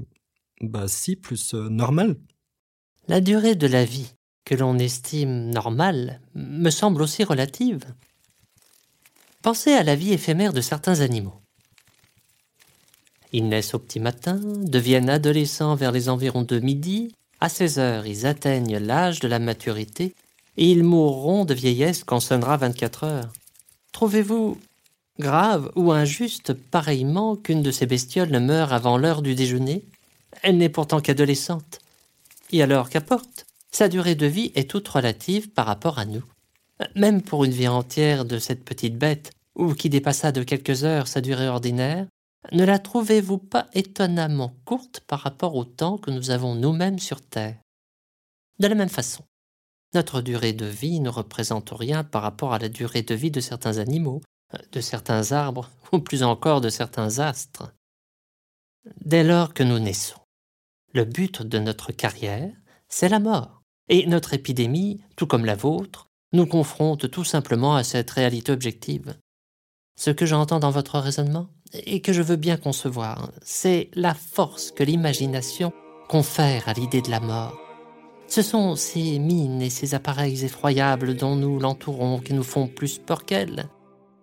bah 0.63 0.87
si, 0.87 1.15
plus 1.15 1.53
euh, 1.53 1.69
normal. 1.69 2.15
La 3.07 3.21
durée 3.21 3.55
de 3.55 3.67
la 3.67 3.85
vie 3.85 4.13
que 4.45 4.55
l'on 4.55 4.77
estime 4.77 5.49
normale 5.49 6.21
me 6.35 6.69
semble 6.69 7.01
aussi 7.01 7.23
relative. 7.23 7.85
Pensez 9.41 9.73
à 9.73 9.83
la 9.83 9.95
vie 9.95 10.13
éphémère 10.13 10.53
de 10.53 10.61
certains 10.61 11.01
animaux. 11.01 11.41
Ils 13.31 13.47
naissent 13.47 13.73
au 13.73 13.79
petit 13.79 13.99
matin, 13.99 14.39
deviennent 14.43 15.09
adolescents 15.09 15.75
vers 15.75 15.91
les 15.91 16.07
environs 16.07 16.43
de 16.43 16.59
midi, 16.59 17.13
à 17.41 17.49
16 17.49 17.79
heures 17.79 18.05
ils 18.05 18.25
atteignent 18.25 18.77
l'âge 18.77 19.19
de 19.19 19.27
la 19.27 19.39
maturité, 19.39 20.15
et 20.55 20.71
ils 20.71 20.83
mourront 20.83 21.45
de 21.45 21.53
vieillesse 21.53 22.03
quand 22.03 22.19
sonnera 22.19 22.57
24 22.57 23.03
heures. 23.03 23.33
Trouvez-vous 23.91 24.57
grave 25.19 25.71
ou 25.75 25.91
injuste 25.91 26.53
pareillement 26.53 27.35
qu'une 27.35 27.63
de 27.63 27.71
ces 27.71 27.85
bestioles 27.85 28.31
ne 28.31 28.39
meure 28.39 28.71
avant 28.71 28.97
l'heure 28.97 29.21
du 29.21 29.35
déjeuner? 29.35 29.83
Elle 30.41 30.57
n'est 30.57 30.69
pourtant 30.69 31.01
qu'adolescente. 31.01 31.79
Et 32.51 32.61
alors 32.61 32.89
qu'apporte 32.89 33.45
Sa 33.71 33.87
durée 33.87 34.15
de 34.15 34.25
vie 34.25 34.51
est 34.55 34.69
toute 34.69 34.87
relative 34.87 35.49
par 35.49 35.65
rapport 35.65 35.99
à 35.99 36.05
nous. 36.05 36.23
Même 36.95 37.21
pour 37.21 37.43
une 37.43 37.51
vie 37.51 37.67
entière 37.67 38.25
de 38.25 38.39
cette 38.39 38.63
petite 38.63 38.97
bête, 38.97 39.31
ou 39.55 39.73
qui 39.73 39.89
dépassa 39.89 40.31
de 40.31 40.43
quelques 40.43 40.83
heures 40.83 41.07
sa 41.07 41.21
durée 41.21 41.47
ordinaire, 41.47 42.07
ne 42.51 42.65
la 42.65 42.79
trouvez-vous 42.79 43.37
pas 43.37 43.67
étonnamment 43.73 44.53
courte 44.65 45.01
par 45.07 45.19
rapport 45.19 45.55
au 45.55 45.63
temps 45.63 45.97
que 45.97 46.11
nous 46.11 46.29
avons 46.29 46.55
nous-mêmes 46.55 46.99
sur 46.99 47.21
Terre? 47.21 47.57
De 48.59 48.67
la 48.67 48.75
même 48.75 48.89
façon, 48.89 49.23
notre 49.93 50.21
durée 50.21 50.53
de 50.53 50.65
vie 50.65 50.99
ne 50.99 51.09
représente 51.09 51.69
rien 51.71 52.03
par 52.03 52.21
rapport 52.21 52.53
à 52.53 52.59
la 52.59 52.69
durée 52.69 53.03
de 53.03 53.15
vie 53.15 53.31
de 53.31 53.39
certains 53.39 53.77
animaux, 53.77 54.21
de 54.71 54.81
certains 54.81 55.31
arbres, 55.31 55.69
ou 55.91 55.99
plus 55.99 56.23
encore 56.23 56.61
de 56.61 56.69
certains 56.69 57.19
astres. 57.19 57.71
Dès 59.05 59.23
lors 59.23 59.53
que 59.53 59.63
nous 59.63 59.79
naissons, 59.79 60.19
le 60.93 61.05
but 61.05 61.41
de 61.41 61.59
notre 61.59 61.91
carrière, 61.91 62.51
c'est 62.87 63.09
la 63.09 63.19
mort. 63.19 63.61
Et 63.89 64.05
notre 64.05 64.33
épidémie, 64.33 65.01
tout 65.15 65.27
comme 65.27 65.45
la 65.45 65.55
vôtre, 65.55 66.07
nous 66.31 66.45
confronte 66.45 67.09
tout 67.09 67.23
simplement 67.23 67.75
à 67.75 67.83
cette 67.83 68.11
réalité 68.11 68.51
objective. 68.51 69.15
Ce 69.95 70.11
que 70.11 70.25
j'entends 70.25 70.59
dans 70.59 70.71
votre 70.71 70.99
raisonnement, 70.99 71.49
et 71.73 72.01
que 72.01 72.13
je 72.13 72.21
veux 72.21 72.35
bien 72.35 72.57
concevoir, 72.57 73.31
c'est 73.41 73.89
la 73.95 74.13
force 74.13 74.71
que 74.71 74.83
l'imagination 74.83 75.73
confère 76.07 76.69
à 76.69 76.73
l'idée 76.73 77.01
de 77.01 77.09
la 77.09 77.19
mort. 77.19 77.59
Ce 78.27 78.41
sont 78.41 78.75
ces 78.75 79.19
mines 79.19 79.61
et 79.61 79.69
ces 79.69 79.95
appareils 79.95 80.45
effroyables 80.45 81.15
dont 81.15 81.35
nous 81.35 81.59
l'entourons 81.59 82.19
qui 82.19 82.33
nous 82.33 82.43
font 82.43 82.67
plus 82.67 82.99
peur 82.99 83.25
qu'elle. 83.25 83.69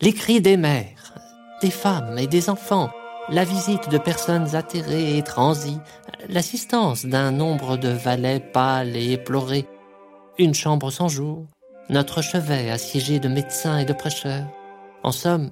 Les 0.01 0.13
cris 0.13 0.41
des 0.41 0.57
mères, 0.57 1.15
des 1.61 1.71
femmes 1.71 2.19
et 2.19 2.27
des 2.27 2.51
enfants, 2.51 2.91
la 3.29 3.45
visite 3.45 3.89
de 3.91 3.99
personnes 3.99 4.55
atterrées 4.57 5.17
et 5.17 5.23
transies, 5.23 5.79
l'assistance 6.29 7.07
d'un 7.07 7.31
nombre 7.31 7.77
de 7.77 7.89
valets 7.89 8.41
pâles 8.41 8.97
et 8.97 9.13
éplorés, 9.13 9.67
une 10.39 10.55
chambre 10.55 10.91
sans 10.91 11.09
jour, 11.09 11.47
notre 11.89 12.23
chevet 12.23 12.71
assiégé 12.71 13.21
de 13.21 13.29
médecins 13.29 13.79
et 13.79 13.85
de 13.85 13.93
prêcheurs. 13.93 14.47
En 15.03 15.13
somme, 15.13 15.51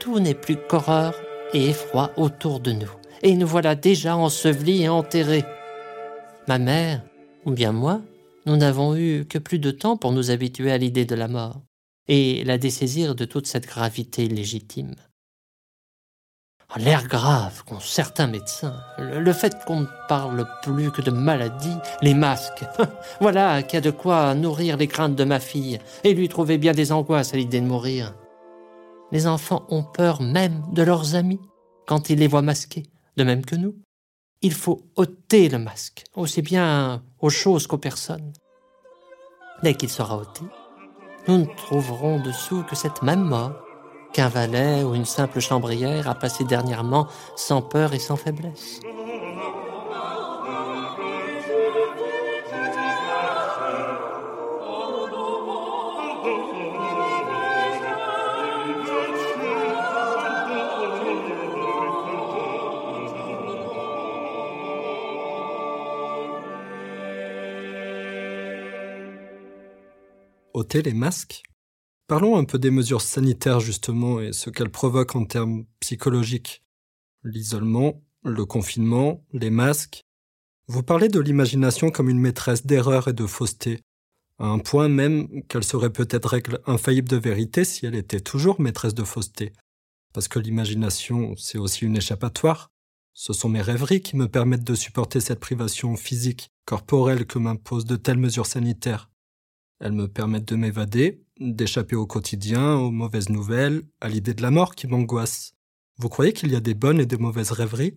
tout 0.00 0.20
n'est 0.20 0.34
plus 0.34 0.56
qu'horreur 0.56 1.14
et 1.52 1.70
effroi 1.70 2.12
autour 2.16 2.60
de 2.60 2.72
nous, 2.72 2.90
et 3.22 3.34
nous 3.34 3.46
voilà 3.46 3.74
déjà 3.74 4.16
ensevelis 4.16 4.82
et 4.82 4.88
enterrés. 4.88 5.44
Ma 6.48 6.58
mère, 6.58 7.02
ou 7.46 7.50
bien 7.50 7.72
moi, 7.72 8.00
nous 8.46 8.56
n'avons 8.56 8.94
eu 8.94 9.24
que 9.24 9.38
plus 9.38 9.58
de 9.58 9.70
temps 9.70 9.96
pour 9.96 10.12
nous 10.12 10.30
habituer 10.30 10.70
à 10.70 10.78
l'idée 10.78 11.06
de 11.06 11.14
la 11.14 11.28
mort, 11.28 11.62
et 12.08 12.44
la 12.44 12.58
dessaisir 12.58 13.14
de 13.14 13.24
toute 13.24 13.46
cette 13.46 13.66
gravité 13.66 14.28
légitime. 14.28 14.94
L'air 16.76 17.06
grave 17.06 17.62
qu'ont 17.64 17.78
certains 17.78 18.26
médecins, 18.26 18.74
le 18.98 19.32
fait 19.32 19.64
qu'on 19.64 19.80
ne 19.80 19.86
parle 20.08 20.46
plus 20.62 20.90
que 20.90 21.02
de 21.02 21.12
maladies, 21.12 21.76
les 22.02 22.14
masques, 22.14 22.64
voilà 23.20 23.62
qui 23.62 23.76
a 23.76 23.80
de 23.80 23.92
quoi 23.92 24.34
nourrir 24.34 24.76
les 24.76 24.88
craintes 24.88 25.14
de 25.14 25.24
ma 25.24 25.38
fille, 25.38 25.78
et 26.02 26.14
lui 26.14 26.28
trouver 26.28 26.58
bien 26.58 26.72
des 26.72 26.90
angoisses 26.90 27.32
à 27.32 27.36
l'idée 27.36 27.60
de 27.60 27.66
mourir. 27.66 28.14
Les 29.12 29.28
enfants 29.28 29.64
ont 29.68 29.84
peur 29.84 30.20
même 30.20 30.64
de 30.72 30.82
leurs 30.82 31.14
amis 31.14 31.40
quand 31.86 32.10
ils 32.10 32.18
les 32.18 32.26
voient 32.26 32.42
masqués, 32.42 32.84
de 33.16 33.22
même 33.22 33.44
que 33.44 33.54
nous 33.54 33.76
il 34.44 34.52
faut 34.52 34.82
ôter 34.96 35.48
le 35.48 35.58
masque, 35.58 36.04
aussi 36.14 36.42
bien 36.42 37.02
aux 37.18 37.30
choses 37.30 37.66
qu'aux 37.66 37.78
personnes. 37.78 38.30
Dès 39.62 39.72
qu'il 39.72 39.88
sera 39.88 40.18
ôté, 40.18 40.42
nous 41.26 41.38
ne 41.38 41.46
trouverons 41.56 42.20
dessous 42.20 42.62
que 42.64 42.76
cette 42.76 43.00
même 43.00 43.24
mort 43.24 43.63
qu'un 44.14 44.28
valet 44.28 44.84
ou 44.84 44.94
une 44.94 45.04
simple 45.04 45.40
chambrière 45.40 46.08
a 46.08 46.14
passé 46.14 46.44
dernièrement 46.44 47.08
sans 47.36 47.60
peur 47.60 47.92
et 47.92 47.98
sans 47.98 48.16
faiblesse. 48.16 48.80
ôter 70.54 70.82
les 70.82 70.94
masques 70.94 71.42
Parlons 72.06 72.36
un 72.36 72.44
peu 72.44 72.58
des 72.58 72.70
mesures 72.70 73.00
sanitaires 73.00 73.60
justement 73.60 74.20
et 74.20 74.34
ce 74.34 74.50
qu'elles 74.50 74.70
provoquent 74.70 75.16
en 75.16 75.24
termes 75.24 75.64
psychologiques. 75.80 76.62
L'isolement, 77.22 78.02
le 78.22 78.44
confinement, 78.44 79.24
les 79.32 79.48
masques. 79.48 80.02
Vous 80.66 80.82
parlez 80.82 81.08
de 81.08 81.20
l'imagination 81.20 81.90
comme 81.90 82.10
une 82.10 82.20
maîtresse 82.20 82.66
d'erreur 82.66 83.08
et 83.08 83.14
de 83.14 83.24
fausseté, 83.24 83.80
à 84.38 84.48
un 84.48 84.58
point 84.58 84.88
même 84.88 85.42
qu'elle 85.44 85.64
serait 85.64 85.92
peut-être 85.92 86.28
règle 86.28 86.60
infaillible 86.66 87.08
de 87.08 87.16
vérité 87.16 87.64
si 87.64 87.86
elle 87.86 87.94
était 87.94 88.20
toujours 88.20 88.60
maîtresse 88.60 88.94
de 88.94 89.04
fausseté. 89.04 89.54
Parce 90.12 90.28
que 90.28 90.38
l'imagination, 90.38 91.34
c'est 91.36 91.58
aussi 91.58 91.86
une 91.86 91.96
échappatoire. 91.96 92.70
Ce 93.14 93.32
sont 93.32 93.48
mes 93.48 93.62
rêveries 93.62 94.02
qui 94.02 94.16
me 94.16 94.28
permettent 94.28 94.64
de 94.64 94.74
supporter 94.74 95.20
cette 95.20 95.40
privation 95.40 95.96
physique, 95.96 96.50
corporelle 96.66 97.26
que 97.26 97.38
m'imposent 97.38 97.86
de 97.86 97.96
telles 97.96 98.18
mesures 98.18 98.46
sanitaires. 98.46 99.10
Elles 99.80 99.92
me 99.92 100.08
permettent 100.08 100.48
de 100.48 100.56
m'évader, 100.56 101.23
d'échapper 101.40 101.96
au 101.96 102.06
quotidien, 102.06 102.76
aux 102.76 102.90
mauvaises 102.90 103.28
nouvelles, 103.28 103.82
à 104.00 104.08
l'idée 104.08 104.34
de 104.34 104.42
la 104.42 104.50
mort 104.50 104.74
qui 104.74 104.86
m'angoisse. 104.86 105.52
Vous 105.98 106.08
croyez 106.08 106.32
qu'il 106.32 106.50
y 106.50 106.56
a 106.56 106.60
des 106.60 106.74
bonnes 106.74 107.00
et 107.00 107.06
des 107.06 107.16
mauvaises 107.16 107.52
rêveries? 107.52 107.96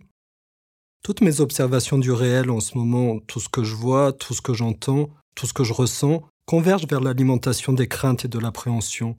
Toutes 1.04 1.22
mes 1.22 1.42
observations 1.42 1.98
du 1.98 2.12
réel 2.12 2.50
en 2.50 2.60
ce 2.60 2.78
moment, 2.78 3.20
tout 3.20 3.40
ce 3.40 3.50
que 3.50 3.64
je 3.64 3.76
vois, 3.76 4.14
tout 4.14 4.34
ce 4.34 4.42
que 4.42 4.54
j'entends, 4.54 5.10
tout 5.36 5.46
ce 5.46 5.54
que 5.54 5.64
je 5.64 5.74
ressens, 5.74 6.24
convergent 6.46 6.88
vers 6.88 7.02
l'alimentation 7.02 7.74
des 7.74 7.88
craintes 7.88 8.26
et 8.26 8.28
de 8.28 8.40
l'appréhension. 8.40 9.18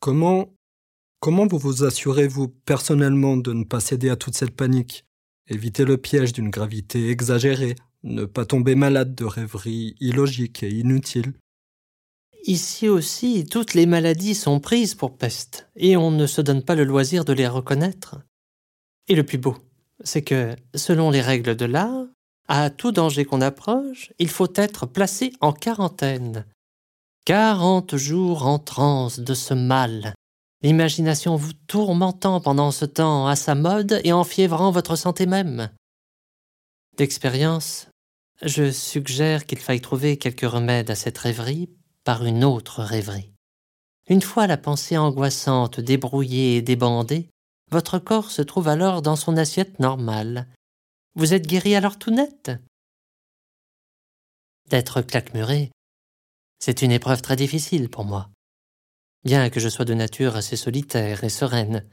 Comment, 0.00 0.54
comment 1.20 1.46
vous 1.46 1.58
vous 1.58 1.84
assurez, 1.84 2.28
vous, 2.28 2.48
personnellement, 2.48 3.36
de 3.36 3.52
ne 3.52 3.64
pas 3.64 3.80
céder 3.80 4.10
à 4.10 4.16
toute 4.16 4.36
cette 4.36 4.54
panique? 4.54 5.04
Éviter 5.48 5.84
le 5.84 5.98
piège 5.98 6.32
d'une 6.32 6.50
gravité 6.50 7.10
exagérée, 7.10 7.74
ne 8.02 8.24
pas 8.24 8.44
tomber 8.44 8.74
malade 8.74 9.14
de 9.14 9.24
rêveries 9.24 9.94
illogiques 10.00 10.62
et 10.62 10.70
inutiles. 10.70 11.34
Ici 12.46 12.90
aussi, 12.90 13.46
toutes 13.46 13.72
les 13.72 13.86
maladies 13.86 14.34
sont 14.34 14.60
prises 14.60 14.94
pour 14.94 15.16
peste, 15.16 15.66
et 15.76 15.96
on 15.96 16.10
ne 16.10 16.26
se 16.26 16.42
donne 16.42 16.62
pas 16.62 16.74
le 16.74 16.84
loisir 16.84 17.24
de 17.24 17.32
les 17.32 17.48
reconnaître. 17.48 18.16
Et 19.08 19.14
le 19.14 19.24
plus 19.24 19.38
beau, 19.38 19.56
c'est 20.02 20.20
que, 20.20 20.54
selon 20.74 21.10
les 21.10 21.22
règles 21.22 21.56
de 21.56 21.64
l'art, 21.64 22.04
à 22.46 22.68
tout 22.68 22.92
danger 22.92 23.24
qu'on 23.24 23.40
approche, 23.40 24.12
il 24.18 24.28
faut 24.28 24.52
être 24.56 24.84
placé 24.84 25.32
en 25.40 25.54
quarantaine. 25.54 26.44
Quarante 27.24 27.96
jours 27.96 28.46
en 28.46 28.58
transe 28.58 29.20
de 29.20 29.32
ce 29.32 29.54
mal, 29.54 30.12
l'imagination 30.62 31.36
vous 31.36 31.54
tourmentant 31.66 32.42
pendant 32.42 32.72
ce 32.72 32.84
temps 32.84 33.26
à 33.26 33.36
sa 33.36 33.54
mode 33.54 34.02
et 34.04 34.12
enfiévrant 34.12 34.70
votre 34.70 34.96
santé 34.96 35.24
même. 35.24 35.70
D'expérience, 36.98 37.88
je 38.42 38.70
suggère 38.70 39.46
qu'il 39.46 39.60
faille 39.60 39.80
trouver 39.80 40.18
quelque 40.18 40.44
remède 40.44 40.90
à 40.90 40.94
cette 40.94 41.16
rêverie 41.16 41.70
par 42.04 42.24
une 42.24 42.44
autre 42.44 42.82
rêverie. 42.82 43.32
Une 44.08 44.22
fois 44.22 44.46
la 44.46 44.58
pensée 44.58 44.98
angoissante 44.98 45.80
débrouillée 45.80 46.56
et 46.56 46.62
débandée, 46.62 47.28
votre 47.70 47.98
corps 47.98 48.30
se 48.30 48.42
trouve 48.42 48.68
alors 48.68 49.02
dans 49.02 49.16
son 49.16 49.36
assiette 49.36 49.80
normale. 49.80 50.46
Vous 51.14 51.32
êtes 51.32 51.46
guéri 51.46 51.74
alors 51.74 51.98
tout 51.98 52.10
net? 52.10 52.52
D'être 54.68 55.02
claquemuré, 55.02 55.70
c'est 56.58 56.82
une 56.82 56.92
épreuve 56.92 57.22
très 57.22 57.36
difficile 57.36 57.88
pour 57.88 58.04
moi. 58.04 58.30
Bien 59.24 59.48
que 59.48 59.60
je 59.60 59.68
sois 59.68 59.84
de 59.84 59.94
nature 59.94 60.36
assez 60.36 60.56
solitaire 60.56 61.24
et 61.24 61.30
sereine, 61.30 61.86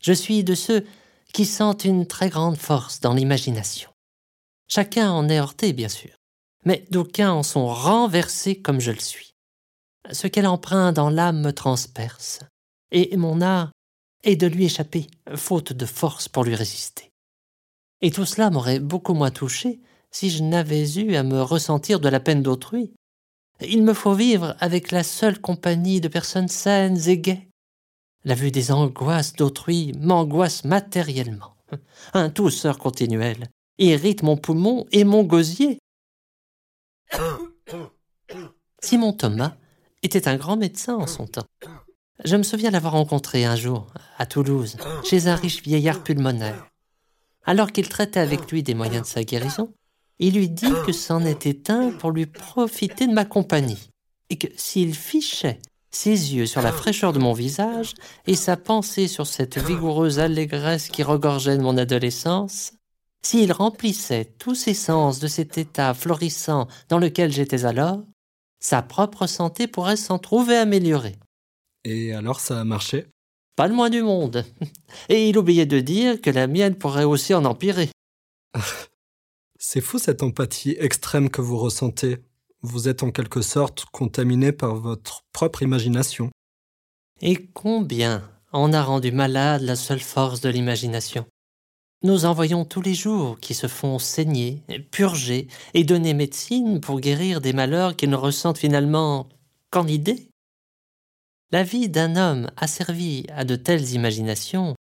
je 0.00 0.12
suis 0.12 0.44
de 0.44 0.54
ceux 0.54 0.86
qui 1.32 1.44
sentent 1.44 1.84
une 1.84 2.06
très 2.06 2.28
grande 2.28 2.56
force 2.56 3.00
dans 3.00 3.14
l'imagination. 3.14 3.90
Chacun 4.68 5.10
en 5.10 5.28
est 5.28 5.38
heurté, 5.38 5.72
bien 5.72 5.88
sûr, 5.88 6.16
mais 6.64 6.84
d'aucuns 6.90 7.32
en 7.32 7.42
sont 7.42 7.66
renversés 7.66 8.60
comme 8.60 8.80
je 8.80 8.92
le 8.92 9.00
suis. 9.00 9.34
Ce 10.10 10.26
qu'elle 10.26 10.46
emprunte 10.46 10.96
dans 10.96 11.10
l'âme 11.10 11.40
me 11.40 11.52
transperce, 11.52 12.40
et 12.90 13.16
mon 13.16 13.40
art 13.40 13.70
est 14.24 14.36
de 14.36 14.46
lui 14.46 14.64
échapper, 14.64 15.06
faute 15.34 15.72
de 15.72 15.86
force 15.86 16.28
pour 16.28 16.44
lui 16.44 16.54
résister. 16.54 17.10
Et 18.00 18.10
tout 18.10 18.24
cela 18.24 18.50
m'aurait 18.50 18.80
beaucoup 18.80 19.14
moins 19.14 19.30
touché 19.30 19.80
si 20.10 20.30
je 20.30 20.42
n'avais 20.42 20.90
eu 20.98 21.14
à 21.16 21.22
me 21.22 21.42
ressentir 21.42 22.00
de 22.00 22.08
la 22.08 22.20
peine 22.20 22.42
d'autrui. 22.42 22.92
Il 23.60 23.82
me 23.82 23.92
faut 23.92 24.14
vivre 24.14 24.56
avec 24.60 24.90
la 24.92 25.02
seule 25.02 25.40
compagnie 25.40 26.00
de 26.00 26.08
personnes 26.08 26.48
saines 26.48 27.08
et 27.08 27.18
gaies. 27.18 27.48
La 28.24 28.34
vue 28.34 28.50
des 28.50 28.72
angoisses 28.72 29.34
d'autrui 29.34 29.92
m'angoisse 29.98 30.64
matériellement. 30.64 31.56
Un 32.14 32.30
tousseur 32.30 32.78
continuel 32.78 33.48
irrite 33.78 34.22
mon 34.22 34.36
poumon 34.36 34.86
et 34.92 35.04
mon 35.04 35.22
gosier. 35.22 35.78
Simon 38.80 39.12
Thomas 39.12 39.56
était 40.02 40.28
un 40.28 40.36
grand 40.36 40.56
médecin 40.56 40.94
en 40.94 41.06
son 41.06 41.26
temps. 41.26 41.46
Je 42.24 42.36
me 42.36 42.42
souviens 42.42 42.70
l'avoir 42.70 42.94
rencontré 42.94 43.44
un 43.44 43.56
jour, 43.56 43.92
à 44.18 44.26
Toulouse, 44.26 44.76
chez 45.04 45.28
un 45.28 45.36
riche 45.36 45.62
vieillard 45.62 46.02
pulmonaire. 46.02 46.66
Alors 47.44 47.72
qu'il 47.72 47.88
traitait 47.88 48.20
avec 48.20 48.50
lui 48.50 48.62
des 48.62 48.74
moyens 48.74 49.02
de 49.02 49.12
sa 49.12 49.22
guérison, 49.22 49.72
il 50.18 50.34
lui 50.34 50.48
dit 50.48 50.72
que 50.84 50.92
c'en 50.92 51.24
était 51.24 51.70
un 51.70 51.90
pour 51.92 52.10
lui 52.10 52.26
profiter 52.26 53.06
de 53.06 53.12
ma 53.12 53.24
compagnie, 53.24 53.90
et 54.30 54.36
que 54.36 54.48
s'il 54.56 54.94
fichait 54.94 55.60
ses 55.90 56.34
yeux 56.34 56.46
sur 56.46 56.60
la 56.60 56.72
fraîcheur 56.72 57.12
de 57.12 57.18
mon 57.18 57.32
visage 57.32 57.94
et 58.26 58.34
sa 58.34 58.56
pensée 58.56 59.08
sur 59.08 59.26
cette 59.26 59.58
vigoureuse 59.58 60.18
allégresse 60.18 60.88
qui 60.88 61.02
regorgeait 61.02 61.56
de 61.56 61.62
mon 61.62 61.78
adolescence, 61.78 62.72
s'il 63.22 63.52
remplissait 63.52 64.26
tous 64.38 64.54
ses 64.54 64.74
sens 64.74 65.18
de 65.18 65.28
cet 65.28 65.56
état 65.56 65.94
florissant 65.94 66.68
dans 66.88 66.98
lequel 66.98 67.32
j'étais 67.32 67.64
alors, 67.64 68.02
sa 68.60 68.82
propre 68.82 69.26
santé 69.26 69.66
pourrait 69.66 69.96
s'en 69.96 70.18
trouver 70.18 70.56
améliorée. 70.56 71.16
Et 71.84 72.12
alors 72.12 72.40
ça 72.40 72.60
a 72.60 72.64
marché? 72.64 73.06
Pas 73.56 73.68
le 73.68 73.74
moins 73.74 73.90
du 73.90 74.02
monde. 74.02 74.44
Et 75.08 75.28
il 75.28 75.38
oubliait 75.38 75.66
de 75.66 75.80
dire 75.80 76.20
que 76.20 76.30
la 76.30 76.46
mienne 76.46 76.76
pourrait 76.76 77.04
aussi 77.04 77.34
en 77.34 77.44
empirer. 77.44 77.90
C'est 79.58 79.80
fou 79.80 79.98
cette 79.98 80.22
empathie 80.22 80.76
extrême 80.78 81.30
que 81.30 81.40
vous 81.40 81.58
ressentez. 81.58 82.18
Vous 82.62 82.88
êtes 82.88 83.02
en 83.02 83.10
quelque 83.10 83.42
sorte 83.42 83.84
contaminé 83.86 84.52
par 84.52 84.76
votre 84.76 85.22
propre 85.32 85.62
imagination. 85.62 86.30
Et 87.20 87.48
combien 87.52 88.28
en 88.52 88.72
a 88.72 88.82
rendu 88.82 89.10
malade 89.10 89.62
la 89.62 89.76
seule 89.76 90.00
force 90.00 90.40
de 90.40 90.48
l'imagination? 90.48 91.26
Nous 92.04 92.26
en 92.26 92.32
voyons 92.32 92.64
tous 92.64 92.80
les 92.80 92.94
jours 92.94 93.40
qui 93.40 93.54
se 93.54 93.66
font 93.66 93.98
saigner, 93.98 94.62
purger 94.92 95.48
et 95.74 95.82
donner 95.82 96.14
médecine 96.14 96.80
pour 96.80 97.00
guérir 97.00 97.40
des 97.40 97.52
malheurs 97.52 97.96
qu'ils 97.96 98.10
ne 98.10 98.16
ressentent 98.16 98.58
finalement 98.58 99.28
qu'en 99.70 99.84
idée. 99.88 100.28
La 101.50 101.64
vie 101.64 101.88
d'un 101.88 102.14
homme 102.14 102.50
asservi 102.56 103.26
à 103.34 103.44
de 103.44 103.56
telles 103.56 103.94
imaginations, 103.94 104.76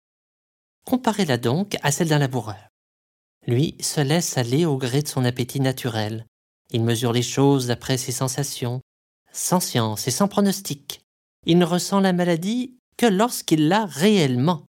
comparez-la 0.86 1.36
donc 1.36 1.76
à 1.82 1.92
celle 1.92 2.08
d'un 2.08 2.18
laboureur. 2.18 2.68
Lui 3.46 3.76
se 3.80 4.00
laisse 4.00 4.38
aller 4.38 4.64
au 4.64 4.78
gré 4.78 5.02
de 5.02 5.08
son 5.08 5.26
appétit 5.26 5.60
naturel. 5.60 6.24
Il 6.70 6.82
mesure 6.82 7.12
les 7.12 7.22
choses 7.22 7.66
d'après 7.66 7.98
ses 7.98 8.12
sensations, 8.12 8.80
sans 9.32 9.60
science 9.60 10.08
et 10.08 10.12
sans 10.12 10.28
pronostic. 10.28 11.02
Il 11.44 11.58
ne 11.58 11.66
ressent 11.66 12.00
la 12.00 12.14
maladie 12.14 12.78
que 12.96 13.04
lorsqu'il 13.04 13.68
l'a 13.68 13.84
réellement, 13.84 14.64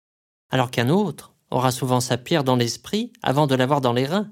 alors 0.50 0.72
qu'un 0.72 0.90
autre 0.90 1.31
aura 1.52 1.72
souvent 1.72 2.00
sa 2.00 2.18
pierre 2.18 2.44
dans 2.44 2.56
l'esprit 2.56 3.12
avant 3.22 3.48
de 3.48 3.56
l'avoir 3.56 3.82
dans 3.82 3.94
les 3.94 4.06
reins. 4.06 4.32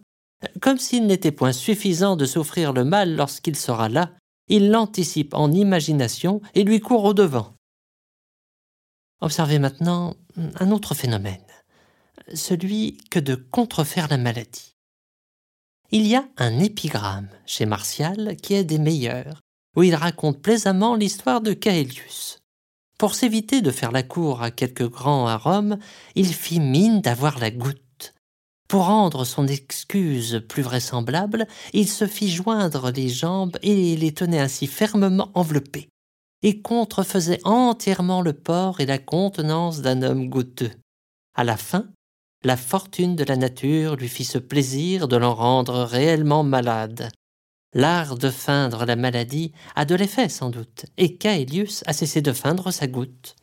Comme 0.62 0.78
s'il 0.78 1.06
n'était 1.06 1.32
point 1.32 1.52
suffisant 1.52 2.16
de 2.16 2.26
souffrir 2.26 2.74
le 2.74 2.86
mal 2.86 3.16
lorsqu'il 3.16 3.56
sera 3.56 3.90
là 3.90 4.12
il 4.50 4.72
l'anticipe 4.72 5.34
en 5.36 5.52
imagination 5.52 6.42
et 6.56 6.64
lui 6.64 6.82
court 6.82 7.06
au 7.06 7.14
devant. 7.14 7.54
Observez 9.22 9.60
maintenant 9.60 10.16
un 10.60 10.72
autre 10.72 10.96
phénomène, 10.96 11.46
celui 12.34 12.98
que 13.12 13.20
de 13.20 13.36
contrefaire 13.36 14.08
la 14.10 14.18
maladie. 14.18 14.74
Il 15.92 16.08
y 16.08 16.16
a 16.16 16.28
un 16.38 16.60
épigramme 16.60 17.30
chez 17.46 17.66
Martial 17.66 18.36
qui 18.38 18.54
est 18.54 18.64
des 18.64 18.80
meilleurs, 18.80 19.40
où 19.76 19.84
il 19.84 19.96
raconte 19.96 20.42
plaisamment 20.42 20.96
l'histoire 20.96 21.42
de 21.42 21.54
Caelius. 21.54 22.39
Pour 23.00 23.16
s'éviter 23.16 23.62
de 23.62 23.72
faire 23.72 23.92
la 23.92 24.04
cour 24.04 24.44
à 24.44 24.52
quelques 24.52 24.88
grands 24.88 25.26
à 25.26 25.38
Rome, 25.38 25.80
il 26.14 26.32
fit 26.32 26.60
mine 26.60 27.02
d'avoir 27.02 27.40
la 27.40 27.50
goutte 27.50 27.90
pour 28.70 28.86
rendre 28.86 29.26
son 29.26 29.48
excuse 29.48 30.44
plus 30.48 30.62
vraisemblable, 30.62 31.48
il 31.74 31.90
se 31.90 32.06
fit 32.06 32.30
joindre 32.30 32.92
les 32.92 33.10
jambes 33.10 33.58
et 33.64 33.98
les 33.98 34.14
tenait 34.14 34.40
ainsi 34.40 34.68
fermement 34.68 35.32
enveloppés, 35.34 35.90
et 36.44 36.62
contrefaisait 36.62 37.42
entièrement 37.46 38.22
le 38.22 38.34
port 38.34 38.80
et 38.80 38.86
la 38.86 39.00
contenance 39.00 39.82
d'un 39.82 40.04
homme 40.04 40.30
goutteux. 40.30 40.72
À 41.36 41.44
la 41.44 41.58
fin, 41.58 41.88
la 42.44 42.56
fortune 42.56 43.16
de 43.16 43.24
la 43.24 43.38
nature 43.38 43.96
lui 43.96 44.08
fit 44.08 44.24
ce 44.24 44.38
plaisir 44.38 45.08
de 45.08 45.18
l'en 45.18 45.34
rendre 45.34 45.82
réellement 45.82 46.44
malade. 46.44 47.10
L'art 47.74 48.18
de 48.18 48.32
feindre 48.32 48.86
la 48.86 48.96
maladie 48.96 49.52
a 49.76 49.86
de 49.86 49.94
l'effet 49.94 50.28
sans 50.28 50.50
doute, 50.50 50.86
et 50.98 51.18
Caelius 51.18 51.84
a 51.86 51.94
cessé 51.94 52.22
de 52.22 52.34
feindre 52.34 52.72
sa 52.72 52.88
goutte. 52.88 53.36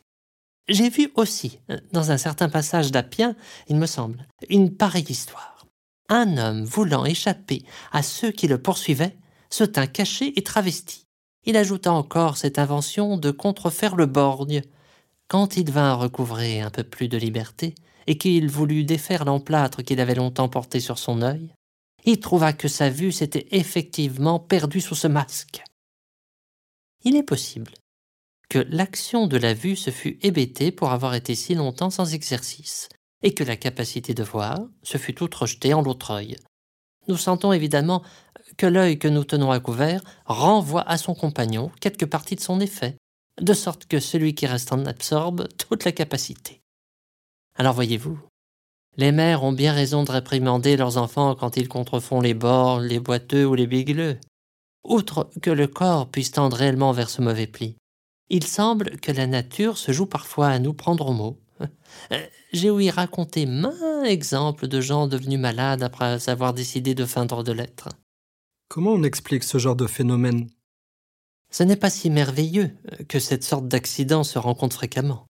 J'ai 0.67 0.89
vu 0.89 1.11
aussi, 1.15 1.59
dans 1.93 2.11
un 2.11 2.17
certain 2.17 2.49
passage 2.49 2.91
d'Appien, 2.91 3.37
il 3.69 3.77
me 3.77 3.85
semble, 3.85 4.27
une 4.49 4.75
pareille 4.75 5.09
histoire. 5.09 5.65
Un 6.09 6.37
homme 6.37 6.65
voulant 6.65 7.05
échapper 7.05 7.63
à 7.93 8.03
ceux 8.03 8.31
qui 8.31 8.47
le 8.47 8.61
poursuivaient 8.61 9.17
se 9.49 9.63
tint 9.63 9.87
caché 9.87 10.37
et 10.37 10.43
travesti. 10.43 11.05
Il 11.45 11.55
ajouta 11.55 11.93
encore 11.93 12.35
cette 12.35 12.59
invention 12.59 13.17
de 13.17 13.31
contrefaire 13.31 13.95
le 13.95 14.07
borgne. 14.07 14.61
Quand 15.29 15.55
il 15.55 15.71
vint 15.71 15.93
recouvrer 15.93 16.59
un 16.59 16.69
peu 16.69 16.83
plus 16.83 17.07
de 17.07 17.17
liberté, 17.17 17.75
et 18.07 18.17
qu'il 18.17 18.49
voulut 18.49 18.83
défaire 18.83 19.25
l'emplâtre 19.25 19.81
qu'il 19.83 19.99
avait 19.99 20.15
longtemps 20.15 20.49
porté 20.49 20.79
sur 20.79 20.97
son 20.97 21.21
œil, 21.21 21.53
il 22.07 22.21
trouva 22.21 22.53
que 22.53 22.69
sa 22.69 22.89
vue 22.89 23.11
s'était 23.11 23.47
effectivement 23.51 24.39
perdue 24.39 24.79
sous 24.79 24.95
ce 24.95 25.07
masque. 25.07 25.61
Il 27.03 27.17
est 27.17 27.23
possible 27.23 27.73
que 28.49 28.59
l'action 28.59 29.27
de 29.27 29.35
la 29.35 29.53
vue 29.53 29.75
se 29.75 29.91
fût 29.91 30.17
hébétée 30.21 30.71
pour 30.71 30.91
avoir 30.91 31.15
été 31.15 31.35
si 31.35 31.53
longtemps 31.53 31.89
sans 31.89 32.13
exercice, 32.13 32.87
et 33.23 33.33
que 33.33 33.43
la 33.43 33.57
capacité 33.57 34.13
de 34.13 34.23
voir 34.23 34.57
se 34.83 34.97
fût 34.97 35.13
toute 35.13 35.35
rejetée 35.35 35.73
en 35.73 35.81
l'autre 35.81 36.11
œil. 36.11 36.37
Nous 37.09 37.17
sentons 37.17 37.51
évidemment 37.51 38.03
que 38.55 38.67
l'œil 38.67 38.99
que 38.99 39.09
nous 39.09 39.25
tenons 39.25 39.51
à 39.51 39.59
couvert 39.59 40.01
renvoie 40.25 40.87
à 40.89 40.97
son 40.97 41.13
compagnon 41.13 41.71
quelque 41.81 42.05
partie 42.05 42.37
de 42.37 42.41
son 42.41 42.61
effet, 42.61 42.95
de 43.41 43.53
sorte 43.53 43.85
que 43.85 43.99
celui 43.99 44.33
qui 44.33 44.47
reste 44.47 44.71
en 44.71 44.85
absorbe 44.85 45.49
toute 45.57 45.83
la 45.83 45.91
capacité. 45.91 46.61
Alors 47.55 47.73
voyez-vous, 47.73 48.17
Les 48.97 49.11
mères 49.11 49.43
ont 49.43 49.51
bien 49.51 49.73
raison 49.73 50.03
de 50.03 50.11
réprimander 50.11 50.75
leurs 50.75 50.97
enfants 50.97 51.35
quand 51.35 51.55
ils 51.55 51.69
contrefont 51.69 52.19
les 52.19 52.33
bords, 52.33 52.79
les 52.79 52.99
boiteux 52.99 53.45
ou 53.45 53.53
les 53.53 53.67
bigleux. 53.67 54.17
Outre 54.83 55.29
que 55.41 55.51
le 55.51 55.67
corps 55.67 56.09
puisse 56.09 56.31
tendre 56.31 56.57
réellement 56.57 56.93
vers 56.93 57.09
ce 57.09 57.21
mauvais 57.21 57.45
pli, 57.45 57.75
il 58.29 58.43
semble 58.45 58.97
que 58.99 59.11
la 59.11 59.27
nature 59.27 59.77
se 59.77 59.91
joue 59.91 60.07
parfois 60.07 60.47
à 60.47 60.59
nous 60.59 60.73
prendre 60.73 61.09
au 61.09 61.13
mot. 61.13 61.39
J'ai 62.53 62.71
ouï 62.71 62.89
raconter 62.89 63.45
maints 63.45 64.03
exemples 64.03 64.67
de 64.67 64.81
gens 64.81 65.07
devenus 65.07 65.39
malades 65.39 65.83
après 65.83 66.27
avoir 66.27 66.53
décidé 66.53 66.95
de 66.95 67.05
feindre 67.05 67.43
de 67.43 67.51
l'être. 67.51 67.89
Comment 68.67 68.93
on 68.93 69.03
explique 69.03 69.43
ce 69.43 69.59
genre 69.59 69.75
de 69.75 69.87
phénomène? 69.87 70.49
Ce 71.51 71.63
n'est 71.63 71.77
pas 71.77 71.89
si 71.89 72.09
merveilleux 72.09 72.71
que 73.07 73.19
cette 73.19 73.43
sorte 73.43 73.67
d'accident 73.67 74.23
se 74.23 74.39
rencontre 74.39 74.75
fréquemment. 74.75 75.26